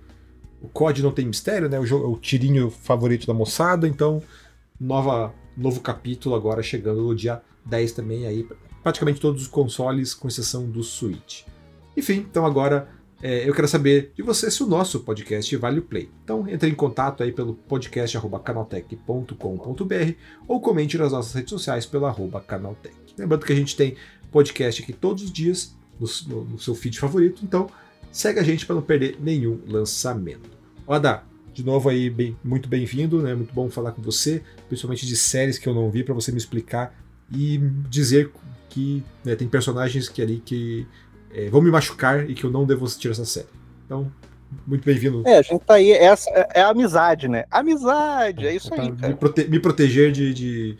o 0.60 0.68
COD 0.68 1.02
não 1.02 1.12
tem 1.12 1.24
mistério, 1.24 1.68
né? 1.68 1.80
O, 1.80 1.86
jogo, 1.86 2.12
o 2.12 2.18
tirinho 2.18 2.68
favorito 2.70 3.26
da 3.26 3.32
moçada, 3.32 3.88
então 3.88 4.22
nova, 4.78 5.32
novo 5.56 5.80
capítulo 5.80 6.34
agora 6.34 6.62
chegando 6.62 7.02
no 7.02 7.14
dia 7.14 7.40
10 7.64 7.92
também 7.92 8.26
aí, 8.26 8.46
praticamente 8.86 9.20
todos 9.20 9.42
os 9.42 9.48
consoles, 9.48 10.14
com 10.14 10.28
exceção 10.28 10.70
do 10.70 10.84
Switch. 10.84 11.42
Enfim, 11.96 12.24
então 12.30 12.46
agora 12.46 12.88
é, 13.20 13.48
eu 13.48 13.52
quero 13.52 13.66
saber 13.66 14.12
de 14.14 14.22
você 14.22 14.48
se 14.48 14.62
o 14.62 14.66
nosso 14.66 15.00
podcast 15.00 15.56
vale 15.56 15.80
o 15.80 15.82
play. 15.82 16.08
Então 16.22 16.48
entre 16.48 16.70
em 16.70 16.74
contato 16.74 17.24
aí 17.24 17.32
pelo 17.32 17.54
podcast.canaltech.com.br 17.54 20.12
ou 20.46 20.60
comente 20.60 20.96
nas 20.96 21.10
nossas 21.10 21.34
redes 21.34 21.50
sociais 21.50 21.84
pelo 21.84 22.06
arroba 22.06 22.40
canaltech. 22.40 22.94
Lembrando 23.18 23.44
que 23.44 23.52
a 23.52 23.56
gente 23.56 23.74
tem 23.74 23.96
podcast 24.30 24.80
aqui 24.80 24.92
todos 24.92 25.24
os 25.24 25.32
dias 25.32 25.74
no, 25.98 26.06
no, 26.28 26.44
no 26.44 26.58
seu 26.60 26.76
feed 26.76 27.00
favorito, 27.00 27.40
então 27.42 27.68
segue 28.12 28.38
a 28.38 28.44
gente 28.44 28.64
para 28.64 28.76
não 28.76 28.82
perder 28.82 29.18
nenhum 29.20 29.58
lançamento. 29.66 30.48
Oda, 30.86 31.24
de 31.52 31.64
novo 31.64 31.88
aí, 31.88 32.08
bem, 32.08 32.36
muito 32.44 32.68
bem-vindo, 32.68 33.20
né? 33.20 33.34
Muito 33.34 33.52
bom 33.52 33.68
falar 33.68 33.90
com 33.90 34.00
você, 34.00 34.44
principalmente 34.68 35.04
de 35.04 35.16
séries 35.16 35.58
que 35.58 35.68
eu 35.68 35.74
não 35.74 35.90
vi, 35.90 36.04
para 36.04 36.14
você 36.14 36.30
me 36.30 36.38
explicar 36.38 36.94
e 37.32 37.58
dizer 37.88 38.30
que 38.76 39.02
né, 39.24 39.34
tem 39.34 39.48
personagens 39.48 40.06
que 40.06 40.20
ali 40.20 40.36
que 40.44 40.86
é, 41.32 41.48
vão 41.48 41.62
me 41.62 41.70
machucar 41.70 42.28
e 42.28 42.34
que 42.34 42.44
eu 42.44 42.50
não 42.50 42.66
devo 42.66 42.84
assistir 42.84 43.10
essa 43.10 43.24
série. 43.24 43.48
Então, 43.86 44.12
muito 44.66 44.84
bem-vindo. 44.84 45.22
É, 45.26 45.38
a 45.38 45.42
gente 45.42 45.64
tá 45.64 45.74
aí, 45.74 45.92
essa 45.92 46.28
é, 46.28 46.48
é 46.56 46.60
a 46.60 46.68
amizade, 46.68 47.26
né? 47.26 47.46
Amizade, 47.50 48.46
é 48.46 48.54
isso 48.54 48.74
é 48.74 48.80
aí, 48.80 48.92
cara. 48.92 49.08
Me, 49.08 49.14
prote 49.18 49.48
me 49.48 49.58
proteger 49.58 50.12
de, 50.12 50.34
de, 50.34 50.78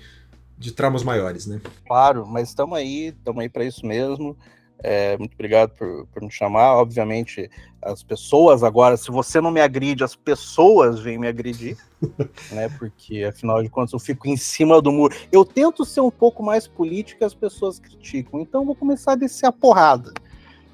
de, 0.59 0.73
traumas 0.73 1.03
maiores, 1.03 1.47
né? 1.47 1.59
Claro, 1.87 2.27
mas 2.27 2.51
estamos 2.51 2.77
aí, 2.77 3.15
estamos 3.19 3.41
aí 3.41 3.49
para 3.49 3.65
isso 3.65 3.87
mesmo. 3.87 4.37
É, 4.83 5.17
muito 5.17 5.35
obrigado 5.35 5.71
por, 5.71 6.07
por 6.09 6.23
me 6.23 6.31
chamar. 6.31 6.75
Obviamente, 6.75 7.51
as 7.83 8.03
pessoas 8.03 8.63
agora, 8.63 8.97
se 8.97 9.11
você 9.11 9.41
não 9.41 9.51
me 9.51 9.61
agride, 9.61 10.05
as 10.05 10.15
pessoas 10.15 11.01
vêm 11.01 11.19
me 11.19 11.27
agredir, 11.27 11.77
né? 12.53 12.69
Porque 12.79 13.25
afinal 13.25 13.63
de 13.63 13.69
contas 13.69 13.93
eu 13.93 13.99
fico 13.99 14.29
em 14.29 14.37
cima 14.37 14.81
do 14.83 14.93
muro. 14.93 15.15
Eu 15.33 15.45
tento 15.45 15.85
ser 15.85 16.01
um 16.01 16.11
pouco 16.11 16.43
mais 16.43 16.67
político 16.67 17.23
e 17.23 17.25
as 17.25 17.35
pessoas 17.35 17.79
criticam, 17.79 18.41
então 18.41 18.65
vou 18.65 18.75
começar 18.75 19.13
a 19.13 19.17
descer 19.17 19.47
a 19.47 19.53
porrada. 19.53 20.13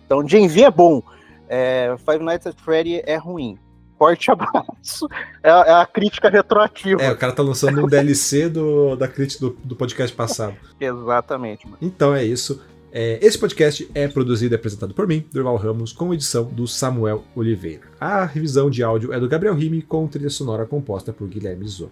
Então, 0.05 0.27
Gen 0.27 0.47
é 0.63 0.71
bom, 0.71 1.03
é, 1.49 1.95
Five 1.99 2.25
Nights 2.25 2.47
at 2.47 2.57
Freddy 2.61 3.03
é 3.05 3.17
ruim. 3.17 3.59
Forte 3.99 4.29
abraço. 4.33 5.07
É, 5.43 5.49
é, 5.49 5.73
a 5.75 5.87
crítica 5.87 6.29
retroativa. 6.29 7.01
É, 7.01 7.13
o 7.13 7.17
cara 7.17 7.33
tá 7.33 7.43
lançando 7.43 7.85
um 7.85 7.87
DLC 7.87 8.49
do, 8.49 8.97
da 8.97 9.07
crítica 9.07 9.47
do, 9.47 9.57
do 9.63 9.77
podcast 9.77 10.15
passado. 10.17 10.57
Exatamente. 10.81 11.67
Mano. 11.67 11.79
Então 11.81 12.15
é 12.15 12.25
isso. 12.25 12.61
É, 12.95 13.19
esse 13.23 13.39
podcast 13.39 13.91
é 13.95 14.07
produzido 14.07 14.55
e 14.55 14.57
apresentado 14.57 14.93
por 14.93 15.09
mim, 15.09 15.25
Durval 15.33 15.57
Ramos, 15.57 15.93
com 15.95 16.13
edição 16.13 16.45
do 16.45 16.69
Samuel 16.69 17.25
Oliveira. 17.35 17.85
A 17.99 18.27
revisão 18.27 18.69
de 18.69 18.83
áudio 18.83 19.15
é 19.15 19.19
do 19.19 19.29
Gabriel 19.29 19.55
Rime, 19.55 19.81
com 19.81 20.07
trilha 20.07 20.29
sonora 20.29 20.67
composta 20.67 21.11
por 21.11 21.27
Guilherme 21.27 21.67
Zô. 21.67 21.89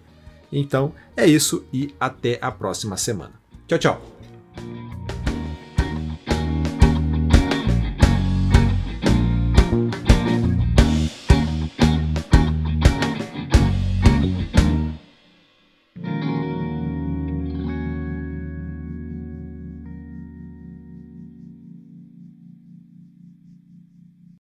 Então 0.51 0.93
é 1.17 1.25
isso 1.25 1.65
e 1.73 1.93
até 1.99 2.37
a 2.39 2.51
próxima 2.51 2.97
semana. 2.97 3.33
Tchau, 3.67 3.79
tchau! 3.79 4.90